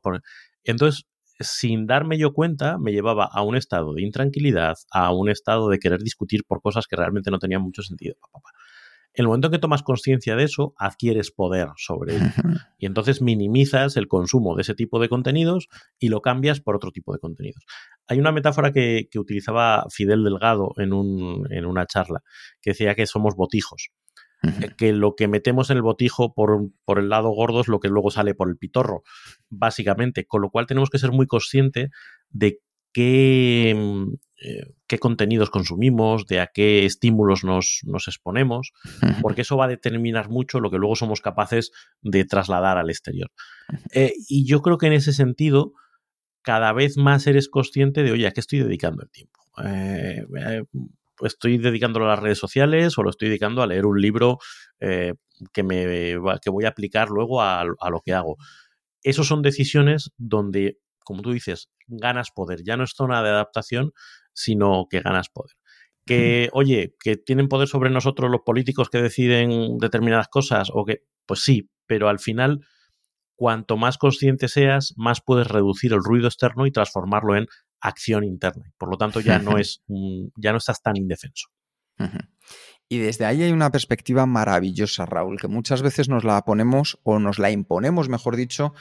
Entonces 0.64 1.06
sin 1.40 1.86
darme 1.86 2.18
yo 2.18 2.32
cuenta, 2.32 2.78
me 2.78 2.92
llevaba 2.92 3.24
a 3.24 3.42
un 3.42 3.56
estado 3.56 3.94
de 3.94 4.02
intranquilidad, 4.02 4.76
a 4.92 5.12
un 5.12 5.30
estado 5.30 5.68
de 5.68 5.78
querer 5.78 6.00
discutir 6.00 6.44
por 6.46 6.60
cosas 6.60 6.86
que 6.86 6.96
realmente 6.96 7.30
no 7.30 7.38
tenían 7.38 7.62
mucho 7.62 7.82
sentido. 7.82 8.16
En 9.12 9.24
el 9.24 9.26
momento 9.26 9.48
en 9.48 9.52
que 9.52 9.58
tomas 9.58 9.82
conciencia 9.82 10.36
de 10.36 10.44
eso, 10.44 10.72
adquieres 10.78 11.30
poder 11.30 11.68
sobre 11.76 12.16
ello. 12.16 12.26
Y 12.78 12.86
entonces 12.86 13.20
minimizas 13.20 13.96
el 13.96 14.06
consumo 14.06 14.54
de 14.54 14.62
ese 14.62 14.74
tipo 14.74 15.00
de 15.00 15.08
contenidos 15.08 15.68
y 15.98 16.08
lo 16.08 16.22
cambias 16.22 16.60
por 16.60 16.76
otro 16.76 16.92
tipo 16.92 17.12
de 17.12 17.18
contenidos. 17.18 17.64
Hay 18.06 18.18
una 18.18 18.32
metáfora 18.32 18.72
que, 18.72 19.08
utilizaba 19.16 19.84
Fidel 19.90 20.24
Delgado 20.24 20.72
en, 20.76 20.92
en 21.50 21.66
una 21.66 21.86
charla, 21.86 22.22
que 22.62 22.70
decía 22.70 22.94
que 22.94 23.06
somos 23.06 23.34
botijos. 23.34 23.90
Que 24.78 24.92
lo 24.92 25.16
que 25.16 25.28
metemos 25.28 25.68
en 25.68 25.76
el 25.76 25.82
botijo 25.82 26.32
por, 26.32 26.70
por, 26.86 26.98
el 26.98 27.10
lado 27.10 27.28
gordo 27.28 27.60
es 27.60 27.68
lo 27.68 27.78
que 27.78 27.88
luego 27.88 28.10
sale 28.10 28.34
por 28.34 28.48
el 28.48 28.56
pitorro, 28.56 29.02
básicamente. 29.50 30.24
Con 30.26 30.40
lo 30.40 30.50
cual 30.50 30.66
tenemos 30.66 30.88
que 30.88 30.98
ser 30.98 31.12
muy 31.12 31.26
conscientes 31.26 31.90
de 32.30 32.58
qué, 32.92 33.76
eh, 34.42 34.64
qué 34.86 34.98
contenidos 34.98 35.50
consumimos, 35.50 36.26
de 36.26 36.40
a 36.40 36.46
qué 36.46 36.86
estímulos 36.86 37.44
nos, 37.44 37.80
nos 37.84 38.08
exponemos, 38.08 38.72
porque 39.20 39.42
eso 39.42 39.58
va 39.58 39.66
a 39.66 39.68
determinar 39.68 40.30
mucho 40.30 40.60
lo 40.60 40.70
que 40.70 40.78
luego 40.78 40.96
somos 40.96 41.20
capaces 41.20 41.72
de 42.00 42.24
trasladar 42.24 42.78
al 42.78 42.88
exterior. 42.88 43.30
Eh, 43.92 44.14
y 44.28 44.46
yo 44.46 44.62
creo 44.62 44.78
que 44.78 44.86
en 44.86 44.94
ese 44.94 45.12
sentido, 45.12 45.74
cada 46.42 46.72
vez 46.72 46.96
más 46.96 47.26
eres 47.26 47.48
consciente 47.50 48.02
de, 48.02 48.12
oye, 48.12 48.26
¿a 48.26 48.30
qué 48.30 48.40
estoy 48.40 48.60
dedicando 48.60 49.02
el 49.02 49.10
tiempo? 49.10 49.40
estoy 51.22 51.58
dedicándolo 51.58 52.06
a 52.06 52.14
las 52.14 52.18
redes 52.18 52.38
sociales 52.38 52.96
o 52.96 53.02
lo 53.02 53.10
estoy 53.10 53.28
dedicando 53.28 53.62
a 53.62 53.66
leer 53.66 53.84
un 53.84 54.00
libro 54.00 54.38
eh, 54.78 55.14
que, 55.52 55.62
me, 55.62 56.16
que 56.40 56.48
voy 56.50 56.64
a 56.64 56.68
aplicar 56.68 57.10
luego 57.10 57.42
a, 57.42 57.60
a 57.60 57.90
lo 57.90 58.00
que 58.00 58.14
hago. 58.14 58.36
Esas 59.02 59.26
son 59.26 59.42
decisiones 59.42 60.12
donde, 60.16 60.78
como 61.04 61.20
tú 61.20 61.32
dices, 61.32 61.68
ganas 61.88 62.30
poder. 62.30 62.62
Ya 62.64 62.78
no 62.78 62.84
es 62.84 62.92
zona 62.92 63.22
de 63.22 63.28
adaptación, 63.28 63.92
sino 64.32 64.86
que 64.88 65.00
ganas 65.00 65.28
poder. 65.28 65.56
Que, 66.06 66.48
oye, 66.52 66.96
que 66.98 67.16
tienen 67.16 67.48
poder 67.48 67.68
sobre 67.68 67.88
nosotros 67.90 68.30
los 68.30 68.40
políticos 68.40 68.90
que 68.90 69.00
deciden 69.00 69.78
determinadas 69.78 70.26
cosas, 70.26 70.68
o 70.72 70.84
que, 70.84 71.04
pues 71.24 71.44
sí, 71.44 71.70
pero 71.86 72.08
al 72.08 72.18
final, 72.18 72.66
cuanto 73.36 73.76
más 73.76 73.96
consciente 73.96 74.48
seas, 74.48 74.92
más 74.96 75.20
puedes 75.20 75.46
reducir 75.46 75.92
el 75.92 76.02
ruido 76.02 76.26
externo 76.26 76.66
y 76.66 76.72
transformarlo 76.72 77.36
en 77.36 77.46
acción 77.80 78.24
interna. 78.24 78.72
Por 78.76 78.90
lo 78.90 78.96
tanto, 78.96 79.20
ya 79.20 79.38
no 79.38 79.56
es, 79.58 79.82
ya 80.36 80.50
no 80.50 80.58
estás 80.58 80.82
tan 80.82 80.96
indefenso. 80.96 81.48
Y 82.88 82.98
desde 82.98 83.24
ahí 83.26 83.42
hay 83.42 83.52
una 83.52 83.70
perspectiva 83.70 84.26
maravillosa, 84.26 85.06
Raúl, 85.06 85.38
que 85.38 85.46
muchas 85.46 85.80
veces 85.80 86.08
nos 86.08 86.24
la 86.24 86.42
ponemos 86.42 86.98
o 87.04 87.20
nos 87.20 87.38
la 87.38 87.50
imponemos, 87.50 88.08
mejor 88.08 88.34
dicho, 88.34 88.74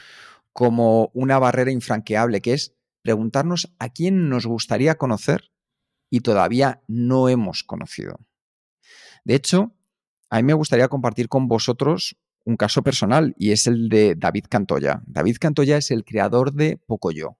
como 0.52 1.10
una 1.14 1.38
barrera 1.38 1.70
infranqueable, 1.70 2.40
que 2.40 2.54
es 2.54 2.74
preguntarnos 3.02 3.74
a 3.78 3.88
quién 3.88 4.28
nos 4.28 4.46
gustaría 4.46 4.96
conocer 4.96 5.50
y 6.10 6.20
todavía 6.20 6.82
no 6.88 7.28
hemos 7.28 7.62
conocido. 7.62 8.18
De 9.24 9.34
hecho, 9.34 9.74
a 10.30 10.36
mí 10.36 10.42
me 10.42 10.54
gustaría 10.54 10.88
compartir 10.88 11.28
con 11.28 11.48
vosotros 11.48 12.16
un 12.44 12.56
caso 12.56 12.82
personal 12.82 13.34
y 13.38 13.52
es 13.52 13.66
el 13.66 13.88
de 13.88 14.14
David 14.16 14.46
Cantoya. 14.48 15.02
David 15.06 15.36
Cantoya 15.40 15.76
es 15.76 15.90
el 15.90 16.04
creador 16.04 16.52
de 16.52 16.78
Pocoyo. 16.78 17.36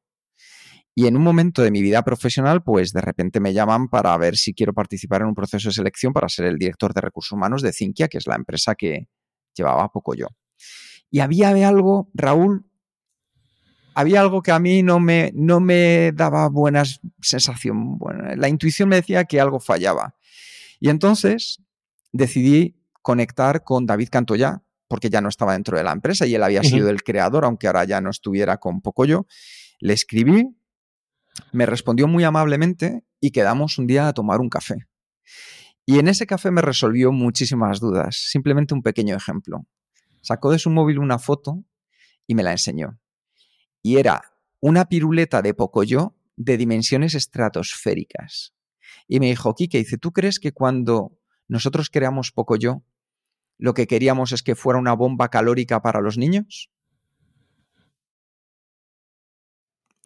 Y 0.94 1.06
en 1.06 1.16
un 1.16 1.22
momento 1.22 1.62
de 1.62 1.70
mi 1.70 1.82
vida 1.82 2.02
profesional, 2.02 2.62
pues 2.62 2.92
de 2.92 3.00
repente 3.00 3.40
me 3.40 3.52
llaman 3.52 3.88
para 3.88 4.16
ver 4.18 4.36
si 4.36 4.52
quiero 4.52 4.74
participar 4.74 5.22
en 5.22 5.28
un 5.28 5.34
proceso 5.34 5.68
de 5.68 5.74
selección 5.74 6.12
para 6.12 6.28
ser 6.28 6.46
el 6.46 6.58
director 6.58 6.92
de 6.92 7.00
recursos 7.00 7.32
humanos 7.32 7.62
de 7.62 7.72
Cinquia, 7.72 8.08
que 8.08 8.18
es 8.18 8.26
la 8.26 8.34
empresa 8.34 8.74
que 8.74 9.08
llevaba 9.54 9.90
Pocoyo. 9.92 10.28
Y 11.10 11.20
había 11.20 11.50
algo, 11.68 12.10
Raúl, 12.12 12.69
había 13.94 14.20
algo 14.20 14.42
que 14.42 14.52
a 14.52 14.58
mí 14.58 14.82
no 14.82 15.00
me, 15.00 15.32
no 15.34 15.60
me 15.60 16.12
daba 16.12 16.48
buena 16.48 16.84
sensación. 17.20 17.98
Bueno, 17.98 18.34
la 18.36 18.48
intuición 18.48 18.88
me 18.88 18.96
decía 18.96 19.24
que 19.24 19.40
algo 19.40 19.60
fallaba. 19.60 20.14
Y 20.78 20.88
entonces 20.88 21.62
decidí 22.12 22.76
conectar 23.02 23.64
con 23.64 23.86
David 23.86 24.08
Cantoya, 24.10 24.62
porque 24.88 25.10
ya 25.10 25.20
no 25.20 25.28
estaba 25.28 25.52
dentro 25.52 25.76
de 25.76 25.84
la 25.84 25.92
empresa 25.92 26.26
y 26.26 26.34
él 26.34 26.42
había 26.42 26.62
sido 26.62 26.90
el 26.90 27.02
creador, 27.02 27.44
aunque 27.44 27.68
ahora 27.68 27.84
ya 27.84 28.00
no 28.00 28.10
estuviera 28.10 28.56
con 28.58 28.80
Pocoyo. 28.80 29.26
Le 29.78 29.92
escribí, 29.92 30.56
me 31.52 31.66
respondió 31.66 32.08
muy 32.08 32.24
amablemente 32.24 33.04
y 33.20 33.30
quedamos 33.30 33.78
un 33.78 33.86
día 33.86 34.08
a 34.08 34.12
tomar 34.12 34.40
un 34.40 34.48
café. 34.48 34.86
Y 35.86 35.98
en 35.98 36.08
ese 36.08 36.26
café 36.26 36.50
me 36.50 36.60
resolvió 36.60 37.12
muchísimas 37.12 37.80
dudas. 37.80 38.16
Simplemente 38.30 38.74
un 38.74 38.82
pequeño 38.82 39.16
ejemplo. 39.16 39.66
Sacó 40.22 40.50
de 40.50 40.58
su 40.58 40.70
móvil 40.70 40.98
una 40.98 41.18
foto 41.18 41.64
y 42.26 42.34
me 42.34 42.42
la 42.42 42.52
enseñó 42.52 42.98
y 43.82 43.96
era 43.98 44.34
una 44.60 44.86
piruleta 44.86 45.42
de 45.42 45.54
Pocoyo 45.54 46.14
de 46.36 46.56
dimensiones 46.56 47.14
estratosféricas. 47.14 48.54
Y 49.08 49.20
me 49.20 49.26
dijo, 49.26 49.54
Kike, 49.54 49.78
dice, 49.78 49.98
¿tú 49.98 50.12
crees 50.12 50.38
que 50.38 50.52
cuando 50.52 51.18
nosotros 51.48 51.90
creamos 51.90 52.32
Pocoyo, 52.32 52.82
lo 53.58 53.74
que 53.74 53.86
queríamos 53.86 54.32
es 54.32 54.42
que 54.42 54.54
fuera 54.54 54.78
una 54.78 54.94
bomba 54.94 55.28
calórica 55.28 55.82
para 55.82 56.00
los 56.00 56.16
niños? 56.16 56.70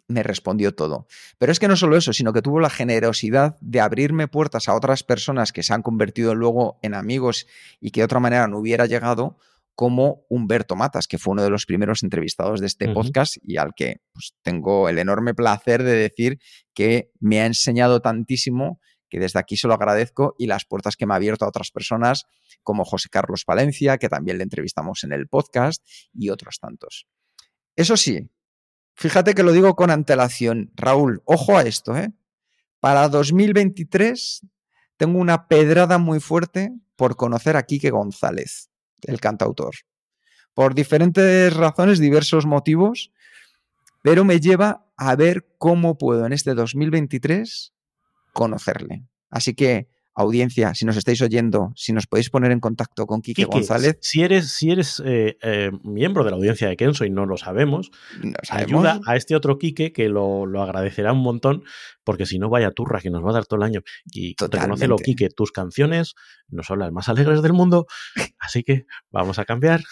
me 0.07 0.23
respondió 0.23 0.75
todo. 0.75 1.07
Pero 1.37 1.51
es 1.51 1.59
que 1.59 1.67
no 1.67 1.75
solo 1.75 1.97
eso, 1.97 2.13
sino 2.13 2.33
que 2.33 2.41
tuvo 2.41 2.59
la 2.59 2.69
generosidad 2.69 3.57
de 3.61 3.81
abrirme 3.81 4.27
puertas 4.27 4.67
a 4.67 4.75
otras 4.75 5.03
personas 5.03 5.51
que 5.51 5.63
se 5.63 5.73
han 5.73 5.81
convertido 5.81 6.35
luego 6.35 6.79
en 6.81 6.93
amigos 6.93 7.47
y 7.79 7.91
que 7.91 8.01
de 8.01 8.05
otra 8.05 8.19
manera 8.19 8.47
no 8.47 8.59
hubiera 8.59 8.85
llegado, 8.85 9.37
como 9.75 10.25
Humberto 10.29 10.75
Matas, 10.75 11.07
que 11.07 11.17
fue 11.17 11.33
uno 11.33 11.43
de 11.43 11.49
los 11.49 11.65
primeros 11.65 12.01
entrevistados 12.01 12.61
de 12.61 12.67
este 12.67 12.87
podcast 12.93 13.35
y 13.43 13.57
al 13.57 13.73
que 13.75 13.97
pues, 14.13 14.33
tengo 14.41 14.87
el 14.87 14.97
enorme 14.97 15.33
placer 15.33 15.83
de 15.83 15.93
decir 15.93 16.39
que 16.73 17.11
me 17.19 17.41
ha 17.41 17.45
enseñado 17.45 17.99
tantísimo 18.01 18.79
que 19.09 19.19
desde 19.19 19.39
aquí 19.39 19.57
se 19.57 19.67
lo 19.67 19.73
agradezco 19.73 20.33
y 20.39 20.47
las 20.47 20.65
puertas 20.65 20.95
que 20.95 21.05
me 21.05 21.13
ha 21.13 21.17
abierto 21.17 21.45
a 21.45 21.49
otras 21.49 21.71
personas 21.71 22.23
como 22.63 22.85
José 22.85 23.09
Carlos 23.09 23.43
Palencia, 23.45 23.97
que 23.97 24.09
también 24.09 24.37
le 24.37 24.43
entrevistamos 24.43 25.03
en 25.03 25.11
el 25.11 25.27
podcast 25.27 25.85
y 26.13 26.29
otros 26.29 26.57
tantos. 26.59 27.05
Eso 27.75 27.97
sí, 27.97 28.31
fíjate 28.95 29.35
que 29.35 29.43
lo 29.43 29.51
digo 29.51 29.75
con 29.75 29.91
antelación. 29.91 30.71
Raúl, 30.75 31.21
ojo 31.25 31.57
a 31.57 31.63
esto, 31.63 31.95
¿eh? 31.97 32.13
Para 32.79 33.09
2023 33.09 34.47
tengo 34.97 35.19
una 35.19 35.47
pedrada 35.47 35.97
muy 35.97 36.21
fuerte 36.21 36.71
por 36.95 37.17
conocer 37.17 37.57
a 37.57 37.63
Quique 37.63 37.89
González 37.89 38.69
el 39.03 39.19
cantautor. 39.19 39.75
Por 40.53 40.73
diferentes 40.73 41.53
razones, 41.53 41.99
diversos 41.99 42.45
motivos, 42.45 43.11
pero 44.01 44.23
me 44.23 44.39
lleva 44.39 44.85
a 44.97 45.15
ver 45.15 45.47
cómo 45.57 45.97
puedo 45.97 46.25
en 46.25 46.33
este 46.33 46.53
2023 46.53 47.73
conocerle. 48.33 49.03
Así 49.29 49.53
que 49.53 49.87
audiencia, 50.15 50.73
si 50.73 50.85
nos 50.85 50.95
estáis 50.95 51.21
oyendo, 51.21 51.73
si 51.75 51.91
nos 51.91 52.07
podéis 52.07 52.29
poner 52.29 52.51
en 52.51 52.61
contacto 52.61 53.05
con 53.05 53.21
Quique, 53.21 53.45
González. 53.45 53.97
Si 54.01 54.21
eres, 54.21 54.49
si 54.49 54.71
eres 54.71 55.01
eh, 55.05 55.37
eh, 55.41 55.71
miembro 55.83 56.23
de 56.23 56.31
la 56.31 56.37
audiencia 56.37 56.69
de 56.69 56.77
Kenzo 56.77 57.05
y 57.05 57.09
no 57.09 57.25
lo 57.25 57.37
sabemos, 57.37 57.91
ayuda 58.49 59.01
a 59.05 59.17
este 59.17 59.35
otro 59.35 59.57
Quique 59.59 59.91
que 59.91 60.07
lo, 60.07 60.45
agradecerá 60.61 61.11
un 61.11 61.21
montón, 61.21 61.63
porque 62.03 62.25
si 62.25 62.39
no, 62.39 62.49
vaya 62.49 62.71
turra 62.71 63.01
que 63.01 63.09
nos 63.09 63.23
va 63.25 63.31
a 63.31 63.33
dar 63.33 63.45
todo 63.45 63.57
el 63.57 63.63
año. 63.63 63.81
Y 64.05 64.35
reconocelo, 64.39 64.95
Quique, 64.95 65.29
tus 65.29 65.51
canciones 65.51 66.15
no 66.47 66.63
son 66.63 66.79
las 66.79 66.91
más 66.91 67.09
alegres 67.09 67.41
del 67.41 67.53
mundo, 67.53 67.85
así 68.39 68.63
que 68.63 68.85
vamos 69.11 69.37
a 69.37 69.45
cambiar 69.45 69.83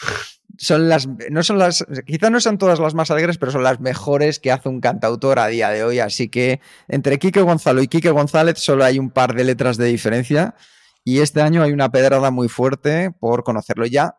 son 0.57 0.89
las, 0.89 1.07
no 1.07 1.43
son 1.43 1.57
las, 1.57 1.85
quizá 2.05 2.29
no 2.29 2.39
son 2.39 2.57
todas 2.57 2.79
las 2.79 2.93
más 2.93 3.09
alegres, 3.11 3.37
pero 3.37 3.51
son 3.51 3.63
las 3.63 3.79
mejores 3.79 4.39
que 4.39 4.51
hace 4.51 4.69
un 4.69 4.81
cantautor 4.81 5.39
a 5.39 5.47
día 5.47 5.69
de 5.69 5.83
hoy. 5.83 5.99
Así 5.99 6.29
que 6.29 6.61
entre 6.87 7.19
Quique 7.19 7.41
Gonzalo 7.41 7.81
y 7.81 7.87
Quique 7.87 8.11
González 8.11 8.59
solo 8.59 8.83
hay 8.83 8.99
un 8.99 9.09
par 9.09 9.33
de 9.35 9.43
letras 9.43 9.77
de 9.77 9.85
diferencia. 9.85 10.55
Y 11.03 11.19
este 11.19 11.41
año 11.41 11.63
hay 11.63 11.71
una 11.71 11.91
pedrada 11.91 12.31
muy 12.31 12.47
fuerte 12.47 13.11
por 13.11 13.43
conocerlo 13.43 13.85
ya. 13.85 14.17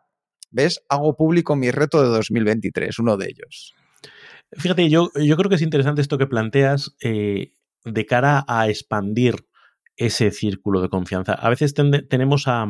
¿Ves? 0.51 0.83
Hago 0.89 1.15
público 1.15 1.55
mi 1.55 1.71
reto 1.71 2.01
de 2.01 2.09
2023, 2.09 2.99
uno 2.99 3.17
de 3.17 3.27
ellos. 3.27 3.73
Fíjate, 4.51 4.89
yo, 4.89 5.11
yo 5.15 5.35
creo 5.37 5.49
que 5.49 5.55
es 5.55 5.61
interesante 5.61 6.01
esto 6.01 6.17
que 6.17 6.27
planteas 6.27 6.95
eh, 7.01 7.53
de 7.83 8.05
cara 8.05 8.45
a 8.47 8.69
expandir 8.69 9.47
ese 9.97 10.31
círculo 10.31 10.81
de 10.81 10.89
confianza. 10.89 11.33
A 11.33 11.49
veces 11.49 11.73
tenemos 11.73 12.47
a, 12.47 12.67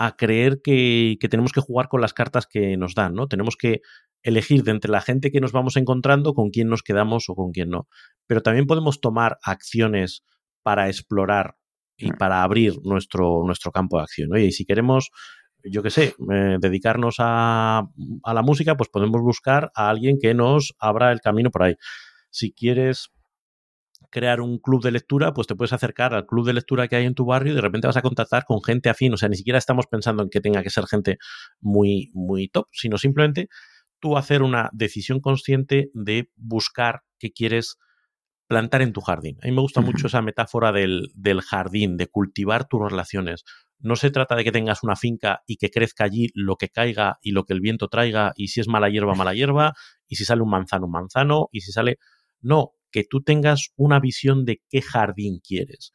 a 0.00 0.16
creer 0.16 0.60
que, 0.62 1.18
tenemos 1.28 1.52
que 1.52 1.60
jugar 1.60 1.88
con 1.88 2.00
las 2.00 2.14
cartas 2.14 2.46
que 2.46 2.76
nos 2.76 2.94
dan, 2.94 3.14
¿no? 3.14 3.26
Tenemos 3.26 3.56
que 3.56 3.80
elegir 4.22 4.62
de 4.62 4.70
entre 4.70 4.92
la 4.92 5.00
gente 5.00 5.32
que 5.32 5.40
nos 5.40 5.50
vamos 5.50 5.76
encontrando 5.76 6.34
con 6.34 6.50
quién 6.50 6.68
nos 6.68 6.84
quedamos 6.84 7.28
o 7.28 7.34
con 7.34 7.50
quién 7.50 7.70
no. 7.70 7.88
Pero 8.28 8.40
también 8.40 8.66
podemos 8.66 9.00
tomar 9.00 9.38
acciones 9.42 10.22
para 10.62 10.86
explorar 10.86 11.56
y 11.96 12.12
mm. 12.12 12.16
para 12.16 12.44
abrir 12.44 12.74
nuestro, 12.84 13.42
nuestro 13.44 13.72
campo 13.72 13.96
de 13.96 14.04
acción. 14.04 14.38
Y 14.38 14.52
si 14.52 14.64
queremos, 14.64 15.10
yo 15.64 15.82
qué 15.82 15.90
sé, 15.90 16.14
eh, 16.32 16.58
dedicarnos 16.60 17.16
a, 17.18 17.82
a 18.22 18.34
la 18.34 18.42
música, 18.42 18.76
pues 18.76 18.90
podemos 18.90 19.20
buscar 19.20 19.72
a 19.74 19.90
alguien 19.90 20.18
que 20.22 20.32
nos 20.32 20.74
abra 20.78 21.10
el 21.10 21.20
camino 21.20 21.50
por 21.50 21.64
ahí. 21.64 21.74
Si 22.30 22.52
quieres 22.52 23.10
crear 24.10 24.40
un 24.40 24.58
club 24.58 24.82
de 24.82 24.90
lectura, 24.90 25.34
pues 25.34 25.46
te 25.46 25.54
puedes 25.54 25.72
acercar 25.72 26.14
al 26.14 26.26
club 26.26 26.46
de 26.46 26.54
lectura 26.54 26.88
que 26.88 26.96
hay 26.96 27.04
en 27.04 27.14
tu 27.14 27.24
barrio 27.24 27.52
y 27.52 27.56
de 27.56 27.60
repente 27.60 27.86
vas 27.86 27.96
a 27.96 28.02
contactar 28.02 28.44
con 28.44 28.62
gente 28.62 28.88
afín. 28.88 29.12
O 29.12 29.16
sea, 29.16 29.28
ni 29.28 29.36
siquiera 29.36 29.58
estamos 29.58 29.86
pensando 29.86 30.22
en 30.22 30.30
que 30.30 30.40
tenga 30.40 30.62
que 30.62 30.70
ser 30.70 30.86
gente 30.86 31.18
muy, 31.60 32.10
muy 32.14 32.48
top, 32.48 32.66
sino 32.72 32.98
simplemente 32.98 33.48
tú 34.00 34.16
hacer 34.16 34.42
una 34.42 34.70
decisión 34.72 35.20
consciente 35.20 35.90
de 35.92 36.30
buscar 36.36 37.02
qué 37.18 37.32
quieres 37.32 37.78
plantar 38.46 38.80
en 38.80 38.92
tu 38.92 39.02
jardín. 39.02 39.36
A 39.42 39.46
mí 39.46 39.52
me 39.52 39.60
gusta 39.60 39.82
mucho 39.82 40.06
esa 40.06 40.22
metáfora 40.22 40.72
del, 40.72 41.10
del, 41.14 41.42
jardín, 41.42 41.96
de 41.98 42.06
cultivar 42.06 42.66
tus 42.66 42.80
relaciones. 42.80 43.44
No 43.78 43.94
se 43.94 44.10
trata 44.10 44.34
de 44.36 44.44
que 44.44 44.52
tengas 44.52 44.82
una 44.82 44.96
finca 44.96 45.42
y 45.46 45.56
que 45.56 45.70
crezca 45.70 46.04
allí 46.04 46.28
lo 46.34 46.56
que 46.56 46.70
caiga 46.70 47.18
y 47.20 47.32
lo 47.32 47.44
que 47.44 47.52
el 47.52 47.60
viento 47.60 47.88
traiga, 47.88 48.32
y 48.36 48.48
si 48.48 48.60
es 48.60 48.68
mala 48.68 48.88
hierba, 48.88 49.14
mala 49.14 49.34
hierba, 49.34 49.74
y 50.08 50.16
si 50.16 50.24
sale 50.24 50.42
un 50.42 50.50
manzano, 50.50 50.86
un 50.86 50.92
manzano, 50.92 51.48
y 51.52 51.60
si 51.60 51.72
sale... 51.72 51.98
No, 52.40 52.72
que 52.90 53.04
tú 53.08 53.22
tengas 53.22 53.70
una 53.76 54.00
visión 54.00 54.44
de 54.44 54.62
qué 54.68 54.82
jardín 54.82 55.40
quieres. 55.40 55.92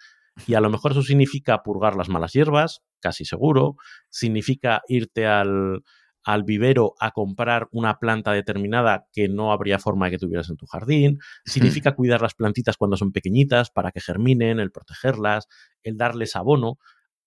Y 0.48 0.56
a 0.56 0.62
lo 0.62 0.70
mejor 0.70 0.92
eso 0.92 1.04
significa 1.04 1.62
purgar 1.64 1.96
las 1.96 2.10
malas 2.10 2.34
hierbas, 2.34 2.82
casi 3.00 3.26
seguro, 3.26 3.76
significa 4.10 4.82
irte 4.88 5.28
al, 5.28 5.84
al 6.24 6.44
vivero 6.44 6.94
a 7.00 7.12
comprar 7.12 7.68
una 7.72 8.00
planta 8.00 8.32
determinada 8.32 9.08
que 9.12 9.28
no 9.28 9.52
habría 9.52 9.80
forma 9.80 10.06
de 10.06 10.12
que 10.12 10.18
tuvieras 10.18 10.50
en 10.50 10.58
tu 10.58 10.66
jardín, 10.66 11.20
significa 11.46 11.96
cuidar 11.96 12.22
las 12.22 12.34
plantitas 12.34 12.78
cuando 12.78 12.98
son 12.98 13.12
pequeñitas 13.12 13.70
para 13.70 13.92
que 13.92 14.02
germinen, 14.02 14.60
el 14.60 14.72
protegerlas, 14.72 15.48
el 15.84 15.98
darles 15.98 16.36
abono, 16.36 16.78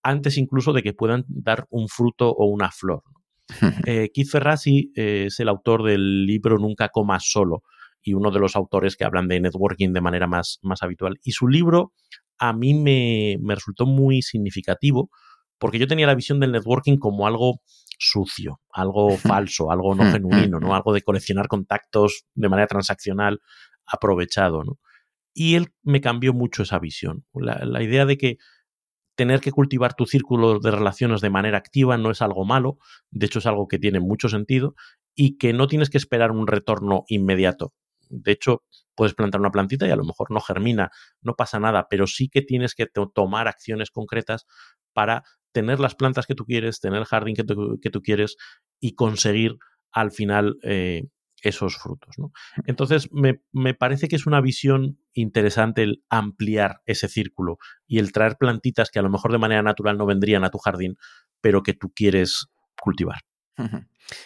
antes 0.03 0.39
incluso 0.39 0.73
de 0.73 0.83
que 0.83 0.95
puedan 0.95 1.25
dar 1.29 1.67
un 1.71 1.89
fruto 1.89 2.31
o 2.31 2.47
una 2.47 2.71
flor. 2.71 3.03
Eh, 3.87 4.11
Keith 4.13 4.29
Ferrazzi 4.29 4.91
eh, 4.97 5.27
es 5.27 5.39
el 5.39 5.49
autor 5.49 5.85
del 5.85 6.27
libro 6.27 6.59
Nunca 6.59 6.89
comas 6.89 7.31
solo, 7.31 7.63
y 8.07 8.15
uno 8.15 8.31
de 8.31 8.39
los 8.39 8.55
autores 8.55 8.97
que 8.97 9.05
hablan 9.05 9.27
de 9.27 9.41
networking 9.41 9.93
de 9.93 10.01
manera 10.01 10.29
más, 10.29 10.61
más 10.63 10.81
habitual. 10.85 11.19
Y 11.25 11.33
su 11.33 11.49
libro 11.49 11.93
a 12.39 12.53
mí 12.53 12.73
me, 12.73 13.37
me 13.41 13.57
resultó 13.57 13.85
muy 13.85 14.23
significativo 14.23 15.11
porque 15.59 15.81
yo 15.81 15.89
tenía 15.89 16.07
la 16.07 16.15
visión 16.15 16.39
del 16.39 16.53
networking 16.53 16.99
como 16.99 17.27
algo 17.27 17.61
sucio, 17.99 18.61
algo 18.71 19.17
falso, 19.17 19.73
algo 19.73 19.97
no 19.97 20.11
genuino, 20.13 20.61
¿no? 20.61 20.77
Algo 20.77 20.93
de 20.93 21.03
coleccionar 21.03 21.49
contactos 21.49 22.27
de 22.35 22.49
manera 22.49 22.69
transaccional 22.69 23.41
aprovechado, 23.85 24.63
¿no? 24.63 24.79
Y 25.35 25.57
él 25.57 25.75
me 25.83 26.01
cambió 26.01 26.33
mucho 26.33 26.63
esa 26.63 26.79
visión. 26.79 27.27
La, 27.35 27.61
la, 27.65 27.83
idea 27.83 28.07
de 28.07 28.17
que 28.17 28.39
tener 29.17 29.41
que 29.41 29.51
cultivar 29.51 29.95
tu 29.95 30.07
círculo 30.07 30.61
de 30.61 30.71
relaciones 30.71 31.21
de 31.21 31.31
manera 31.31 31.59
activa 31.59 31.99
no 31.99 32.13
es 32.13 32.23
algo 32.23 32.45
malo, 32.45 32.79
de 33.11 33.27
hecho 33.27 33.41
es 33.41 33.47
algo 33.47 33.67
que 33.67 33.79
tiene 33.79 33.99
mucho 33.99 34.29
sentido 34.29 34.77
y 35.17 35.39
que 35.39 35.53
no 35.53 35.67
tienes 35.67 35.91
que 35.91 35.99
esperar 35.99 36.31
un 36.31 36.47
retorno 36.47 37.05
inmediato. 37.09 37.73
De 38.09 38.33
hecho, 38.33 38.63
puedes 38.95 39.15
plantar 39.15 39.41
una 39.41 39.51
plantita 39.51 39.87
y 39.87 39.91
a 39.91 39.97
lo 39.97 40.05
mejor 40.05 40.31
no 40.31 40.41
germina, 40.41 40.91
no 41.21 41.35
pasa 41.35 41.61
nada, 41.61 41.87
pero 41.89 42.07
sí 42.07 42.29
que 42.29 42.43
tienes 42.43 42.75
que 42.75 42.87
tomar 42.87 43.49
acciones 43.49 43.91
concretas 43.91 44.47
para 44.93 45.25
tener 45.53 45.81
las 45.81 45.95
plantas 45.95 46.27
que 46.27 46.35
tú 46.35 46.45
quieres, 46.45 46.81
tener 46.81 46.99
el 46.99 47.07
jardín 47.07 47.35
que 47.35 47.45
tú, 47.45 47.79
que 47.81 47.91
tú 47.91 48.03
quieres 48.03 48.37
y 48.81 48.95
conseguir 48.95 49.57
al 49.91 50.13
final 50.13 50.59
eh, 50.63 51.05
esos 51.43 51.77
frutos. 51.77 52.17
¿no? 52.19 52.33
Entonces, 52.67 53.09
me, 53.13 53.43
me, 53.53 53.75
parece 53.75 54.09
que 54.09 54.17
es 54.17 54.27
una 54.27 54.41
visión 54.41 54.99
interesante 55.13 55.83
el 55.83 56.05
ampliar 56.09 56.83
ese 56.87 57.09
círculo 57.09 57.59
y 57.87 57.99
el 57.99 58.13
traer 58.13 58.37
plantitas 58.37 58.91
que 58.91 58.99
a 58.99 59.03
lo 59.03 59.11
mejor 59.11 59.33
de 59.33 59.39
manera 59.39 59.63
natural 59.63 59.97
no 59.97 60.07
vendrían 60.07 60.45
a 60.45 60.51
tu 60.51 60.59
jardín, 60.59 60.97
pero 61.41 61.63
que 61.63 61.75
tú 61.75 61.93
quieres 61.95 62.47
cultivar. 62.81 63.21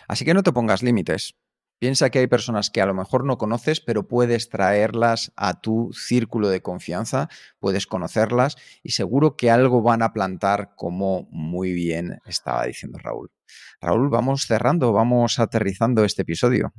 Así 0.09 0.24
que 0.24 0.35
no 0.35 0.43
te 0.43 0.53
pongas 0.53 0.83
límites. 0.83 1.35
Piensa 1.81 2.11
que 2.11 2.18
hay 2.18 2.26
personas 2.26 2.68
que 2.68 2.83
a 2.83 2.87
lo 2.87 2.93
mejor 2.93 3.24
no 3.24 3.39
conoces, 3.39 3.81
pero 3.81 4.07
puedes 4.07 4.51
traerlas 4.51 5.33
a 5.35 5.62
tu 5.62 5.91
círculo 5.95 6.51
de 6.51 6.61
confianza, 6.61 7.31
puedes 7.59 7.87
conocerlas 7.87 8.57
y 8.83 8.91
seguro 8.91 9.35
que 9.35 9.51
algo 9.51 9.81
van 9.81 10.03
a 10.03 10.12
plantar 10.12 10.74
como 10.76 11.26
muy 11.31 11.72
bien 11.72 12.18
estaba 12.26 12.66
diciendo 12.66 12.99
Raúl. 12.99 13.31
Raúl, 13.81 14.11
vamos 14.11 14.43
cerrando, 14.43 14.93
vamos 14.93 15.39
aterrizando 15.39 16.05
este 16.05 16.20
episodio. 16.20 16.74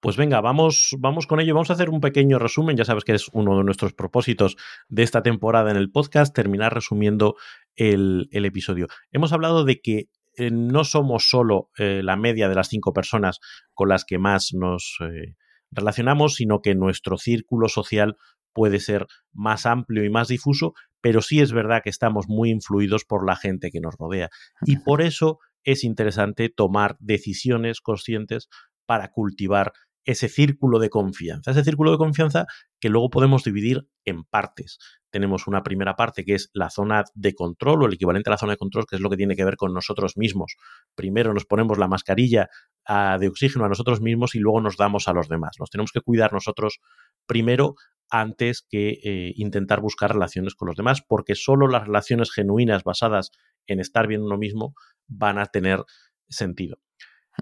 Pues 0.00 0.16
venga, 0.16 0.40
vamos, 0.40 0.96
vamos 0.98 1.28
con 1.28 1.38
ello. 1.38 1.54
Vamos 1.54 1.70
a 1.70 1.74
hacer 1.74 1.88
un 1.88 2.00
pequeño 2.00 2.40
resumen. 2.40 2.76
Ya 2.76 2.84
sabes 2.84 3.04
que 3.04 3.14
es 3.14 3.28
uno 3.32 3.56
de 3.56 3.62
nuestros 3.62 3.92
propósitos 3.92 4.56
de 4.88 5.04
esta 5.04 5.22
temporada 5.22 5.70
en 5.70 5.76
el 5.76 5.92
podcast, 5.92 6.34
terminar 6.34 6.74
resumiendo 6.74 7.36
el, 7.76 8.28
el 8.32 8.44
episodio. 8.44 8.88
Hemos 9.12 9.32
hablado 9.32 9.64
de 9.64 9.80
que 9.80 10.08
eh, 10.36 10.50
no 10.50 10.84
somos 10.84 11.28
solo 11.28 11.70
eh, 11.78 12.02
la 12.02 12.16
media 12.16 12.48
de 12.48 12.54
las 12.54 12.68
cinco 12.68 12.92
personas 12.92 13.38
con 13.74 13.88
las 13.88 14.04
que 14.04 14.18
más 14.18 14.50
nos 14.54 14.96
eh, 15.00 15.34
relacionamos, 15.70 16.36
sino 16.36 16.60
que 16.60 16.74
nuestro 16.74 17.18
círculo 17.18 17.68
social 17.68 18.16
puede 18.52 18.80
ser 18.80 19.06
más 19.32 19.66
amplio 19.66 20.04
y 20.04 20.10
más 20.10 20.28
difuso, 20.28 20.74
pero 21.00 21.22
sí 21.22 21.40
es 21.40 21.52
verdad 21.52 21.82
que 21.82 21.90
estamos 21.90 22.26
muy 22.28 22.50
influidos 22.50 23.04
por 23.04 23.26
la 23.26 23.36
gente 23.36 23.70
que 23.70 23.80
nos 23.80 23.94
rodea. 23.98 24.28
Y 24.66 24.76
por 24.78 25.00
eso 25.02 25.38
es 25.64 25.84
interesante 25.84 26.48
tomar 26.48 26.96
decisiones 26.98 27.80
conscientes 27.80 28.48
para 28.86 29.08
cultivar 29.08 29.72
ese 30.04 30.28
círculo 30.28 30.78
de 30.78 30.90
confianza. 30.90 31.50
Ese 31.50 31.64
círculo 31.64 31.92
de 31.92 31.98
confianza 31.98 32.46
que 32.80 32.88
luego 32.88 33.10
podemos 33.10 33.44
dividir 33.44 33.86
en 34.04 34.24
partes. 34.24 34.78
Tenemos 35.10 35.46
una 35.46 35.62
primera 35.62 35.94
parte 35.94 36.24
que 36.24 36.34
es 36.34 36.50
la 36.54 36.70
zona 36.70 37.04
de 37.14 37.34
control 37.34 37.82
o 37.82 37.86
el 37.86 37.94
equivalente 37.94 38.30
a 38.30 38.32
la 38.32 38.38
zona 38.38 38.52
de 38.52 38.58
control, 38.58 38.86
que 38.88 38.96
es 38.96 39.02
lo 39.02 39.10
que 39.10 39.16
tiene 39.16 39.36
que 39.36 39.44
ver 39.44 39.56
con 39.56 39.72
nosotros 39.72 40.16
mismos. 40.16 40.56
Primero 40.94 41.34
nos 41.34 41.44
ponemos 41.44 41.78
la 41.78 41.88
mascarilla 41.88 42.48
ah, 42.86 43.18
de 43.20 43.28
oxígeno 43.28 43.64
a 43.64 43.68
nosotros 43.68 44.00
mismos 44.00 44.34
y 44.34 44.38
luego 44.38 44.60
nos 44.60 44.76
damos 44.76 45.08
a 45.08 45.12
los 45.12 45.28
demás. 45.28 45.56
Nos 45.60 45.70
tenemos 45.70 45.92
que 45.92 46.00
cuidar 46.00 46.32
nosotros 46.32 46.80
primero 47.26 47.74
antes 48.10 48.62
que 48.68 49.00
eh, 49.02 49.32
intentar 49.36 49.80
buscar 49.80 50.12
relaciones 50.12 50.54
con 50.54 50.68
los 50.68 50.76
demás, 50.76 51.02
porque 51.06 51.34
solo 51.34 51.66
las 51.66 51.86
relaciones 51.86 52.30
genuinas 52.30 52.84
basadas 52.84 53.30
en 53.66 53.80
estar 53.80 54.06
bien 54.06 54.22
uno 54.22 54.36
mismo 54.36 54.74
van 55.06 55.38
a 55.38 55.46
tener 55.46 55.82
sentido. 56.28 56.78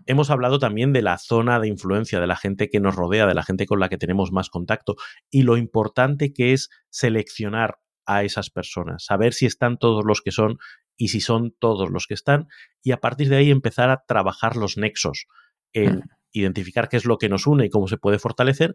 Hemos 0.07 0.31
hablado 0.31 0.59
también 0.59 0.93
de 0.93 1.03
la 1.03 1.19
zona 1.19 1.59
de 1.61 1.69
influencia, 1.69 2.21
de 2.21 2.27
la 2.27 2.37
gente 2.37 2.69
que 2.69 2.81
nos 2.81 2.95
rodea, 2.95 3.27
de 3.27 3.35
la 3.35 3.43
gente 3.43 3.67
con 3.67 3.81
la 3.81 3.89
que 3.89 3.99
tenemos 3.99 4.33
más 4.33 4.49
contacto 4.49 4.97
y 5.31 5.43
lo 5.43 5.57
importante 5.57 6.33
que 6.33 6.53
es 6.53 6.71
seleccionar 6.91 7.79
a 8.07 8.25
esas 8.25 8.51
personas, 8.51 9.05
saber 9.05 9.35
si 9.35 9.47
están 9.47 9.79
todos 9.79 10.05
los 10.05 10.21
que 10.21 10.33
son 10.33 10.59
y 10.97 11.09
si 11.09 11.21
son 11.21 11.55
todos 11.59 11.91
los 11.91 12.07
que 12.07 12.15
están 12.15 12.49
y 12.83 12.93
a 12.93 13.01
partir 13.01 13.29
de 13.29 13.37
ahí 13.37 13.51
empezar 13.51 13.91
a 13.91 14.05
trabajar 14.07 14.57
los 14.57 14.77
nexos 14.77 15.27
en 15.73 16.03
identificar 16.33 16.89
qué 16.89 16.97
es 16.97 17.05
lo 17.05 17.19
que 17.19 17.29
nos 17.29 17.47
une 17.47 17.67
y 17.67 17.71
cómo 17.71 17.89
se 17.89 17.99
puede 17.99 18.19
fortalecer 18.19 18.75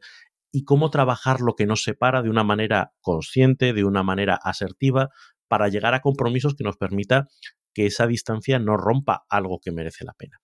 y 0.51 0.63
cómo 0.63 0.89
trabajar 0.89 1.41
lo 1.41 1.55
que 1.55 1.65
nos 1.65 1.83
separa 1.83 2.21
de 2.21 2.29
una 2.29 2.43
manera 2.43 2.93
consciente, 3.01 3.73
de 3.73 3.83
una 3.83 4.03
manera 4.03 4.39
asertiva, 4.41 5.09
para 5.47 5.67
llegar 5.67 5.93
a 5.93 6.01
compromisos 6.01 6.55
que 6.55 6.63
nos 6.63 6.77
permita 6.77 7.27
que 7.73 7.85
esa 7.85 8.07
distancia 8.07 8.57
no 8.57 8.77
rompa 8.77 9.25
algo 9.29 9.59
que 9.61 9.71
merece 9.71 10.05
la 10.05 10.13
pena. 10.13 10.39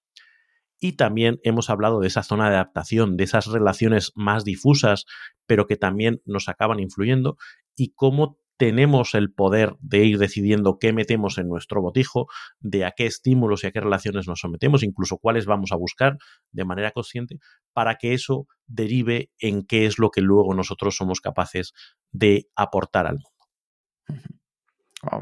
Y 0.83 0.93
también 0.93 1.39
hemos 1.43 1.69
hablado 1.69 1.99
de 1.99 2.07
esa 2.07 2.23
zona 2.23 2.49
de 2.49 2.55
adaptación, 2.55 3.15
de 3.15 3.23
esas 3.23 3.45
relaciones 3.45 4.11
más 4.15 4.43
difusas, 4.43 5.05
pero 5.45 5.67
que 5.67 5.77
también 5.77 6.21
nos 6.25 6.49
acaban 6.49 6.79
influyendo 6.79 7.37
y 7.75 7.93
cómo 7.93 8.39
tenemos 8.57 9.15
el 9.15 9.31
poder 9.31 9.75
de 9.79 10.05
ir 10.05 10.17
decidiendo 10.17 10.77
qué 10.79 10.91
metemos 10.91 11.37
en 11.37 11.47
nuestro 11.47 11.81
botijo, 11.81 12.27
de 12.59 12.85
a 12.85 12.91
qué 12.91 13.05
estímulos 13.05 13.63
y 13.63 13.67
a 13.67 13.71
qué 13.71 13.79
relaciones 13.79 14.27
nos 14.27 14.39
sometemos, 14.39 14.83
incluso 14.83 15.17
cuáles 15.17 15.45
vamos 15.45 15.71
a 15.71 15.75
buscar 15.75 16.17
de 16.51 16.65
manera 16.65 16.91
consciente, 16.91 17.39
para 17.73 17.95
que 17.95 18.13
eso 18.13 18.47
derive 18.67 19.31
en 19.39 19.63
qué 19.63 19.85
es 19.85 19.97
lo 19.97 20.09
que 20.09 20.21
luego 20.21 20.53
nosotros 20.53 20.95
somos 20.95 21.21
capaces 21.21 21.73
de 22.11 22.49
aportar 22.55 23.07
al 23.07 23.15
mundo. 23.15 24.31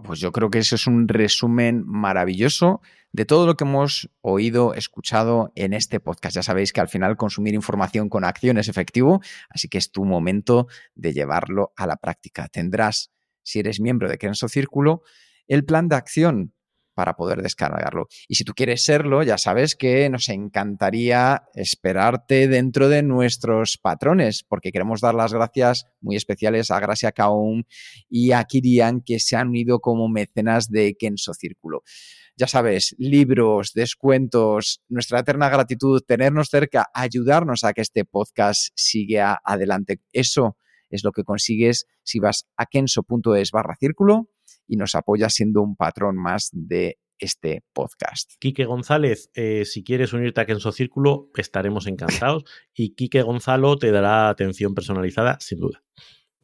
Pues 0.04 0.20
yo 0.20 0.34
creo 0.34 0.50
que 0.50 0.60
ese 0.60 0.76
es 0.76 0.88
un 0.88 1.08
resumen 1.08 1.84
maravilloso 1.86 2.82
de 3.12 3.26
todo 3.26 3.46
lo 3.46 3.56
que 3.56 3.64
hemos 3.64 4.10
oído, 4.22 4.74
escuchado 4.74 5.52
en 5.56 5.74
este 5.74 6.00
podcast. 6.00 6.36
Ya 6.36 6.44
sabéis 6.44 6.74
que 6.74 6.82
al 6.82 6.90
final 6.90 7.18
consumir 7.18 7.54
información 7.54 8.10
con 8.10 8.24
acción 8.24 8.58
es 8.58 8.68
efectivo, 8.68 9.22
así 9.50 9.68
que 9.68 9.78
es 9.78 9.92
tu 9.92 10.06
momento 10.06 10.68
de 10.96 11.14
llevarlo 11.14 11.74
a 11.76 11.88
la 11.88 11.98
práctica. 11.98 12.48
Tendrás, 12.48 13.12
si 13.44 13.60
eres 13.60 13.80
miembro 13.80 14.10
de 14.10 14.18
Kenso 14.18 14.48
Círculo, 14.48 15.04
el 15.48 15.66
plan 15.66 15.88
de 15.88 15.96
acción 15.96 16.54
para 17.00 17.16
poder 17.16 17.42
descargarlo. 17.42 18.10
Y 18.28 18.36
si 18.36 18.44
tú 18.44 18.54
quieres 18.54 18.84
serlo, 18.84 19.24
ya 19.24 19.38
sabes 19.38 19.78
que 19.78 20.10
nos 20.10 20.28
encantaría 20.28 21.44
esperarte 21.54 22.50
dentro 22.50 22.90
de 22.90 23.04
nuestros 23.04 23.78
patrones, 23.78 24.44
porque 24.44 24.74
queremos 24.74 25.00
dar 25.00 25.16
las 25.16 25.34
gracias 25.34 25.86
muy 26.02 26.18
especiales 26.18 26.72
a 26.72 26.80
Gracia 26.82 27.14
Kaum 27.14 27.64
y 28.10 28.34
a 28.34 28.44
Kirian, 28.44 29.00
que 29.00 29.22
se 29.22 29.38
han 29.38 29.48
unido 29.48 29.80
como 29.80 30.10
mecenas 30.10 30.70
de 30.70 30.98
Kenso 31.00 31.34
Círculo. 31.34 31.84
Ya 32.40 32.48
sabes, 32.48 32.96
libros, 32.98 33.74
descuentos, 33.74 34.82
nuestra 34.88 35.20
eterna 35.20 35.50
gratitud, 35.50 36.02
tenernos 36.08 36.48
cerca, 36.48 36.86
ayudarnos 36.94 37.66
a 37.66 37.74
que 37.74 37.82
este 37.82 38.06
podcast 38.06 38.70
siga 38.76 39.42
adelante. 39.44 40.00
Eso 40.14 40.56
es 40.90 41.04
lo 41.04 41.12
que 41.12 41.26
consigues 41.26 41.86
si 42.02 42.20
vas 42.20 42.48
a 42.56 42.66
kenso.es 42.66 43.52
barra 43.52 43.76
círculo 43.78 44.30
y 44.66 44.78
nos 44.78 44.96
apoya 44.96 45.30
siendo 45.30 45.62
un 45.62 45.76
patrón 45.76 46.16
más 46.16 46.48
de 46.54 46.98
este 47.18 47.66
podcast. 47.74 48.32
Quique 48.40 48.64
González, 48.64 49.30
eh, 49.34 49.66
si 49.66 49.84
quieres 49.84 50.14
unirte 50.14 50.40
a 50.40 50.46
Kenso 50.46 50.72
Círculo, 50.72 51.32
estaremos 51.36 51.88
encantados 51.88 52.46
y 52.74 52.96
Quique 52.96 53.22
Gonzalo 53.22 53.78
te 53.78 53.92
dará 53.92 54.30
atención 54.30 54.74
personalizada, 54.74 55.38
sin 55.42 55.60
duda. 55.60 55.84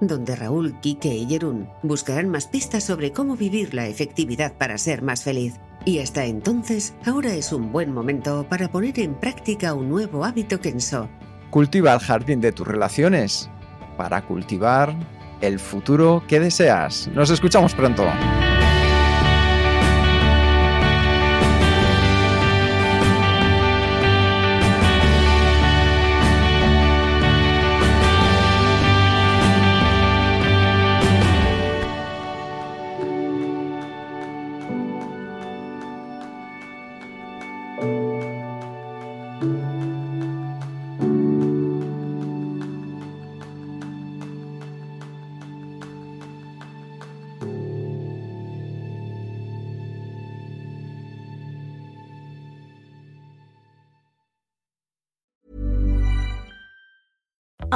donde 0.00 0.36
Raúl, 0.36 0.78
Quique 0.80 1.14
y 1.14 1.26
Jerún 1.26 1.68
buscarán 1.82 2.28
más 2.28 2.46
pistas 2.46 2.84
sobre 2.84 3.12
cómo 3.12 3.36
vivir 3.36 3.74
la 3.74 3.86
efectividad 3.86 4.52
para 4.56 4.78
ser 4.78 5.02
más 5.02 5.22
feliz. 5.22 5.54
Y 5.84 6.00
hasta 6.00 6.24
entonces, 6.24 6.94
ahora 7.06 7.34
es 7.34 7.52
un 7.52 7.72
buen 7.72 7.92
momento 7.92 8.46
para 8.48 8.68
poner 8.68 8.98
en 9.00 9.14
práctica 9.14 9.74
un 9.74 9.88
nuevo 9.88 10.24
hábito 10.24 10.60
Kenso. 10.60 11.08
Cultiva 11.50 11.94
el 11.94 12.00
jardín 12.00 12.40
de 12.40 12.52
tus 12.52 12.66
relaciones 12.66 13.48
para 13.96 14.22
cultivar 14.22 14.94
el 15.40 15.58
futuro 15.58 16.22
que 16.28 16.40
deseas. 16.40 17.08
Nos 17.14 17.30
escuchamos 17.30 17.74
pronto. 17.74 18.04